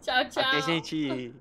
[0.00, 0.42] tchau, tchau.
[0.44, 1.34] Até, gente.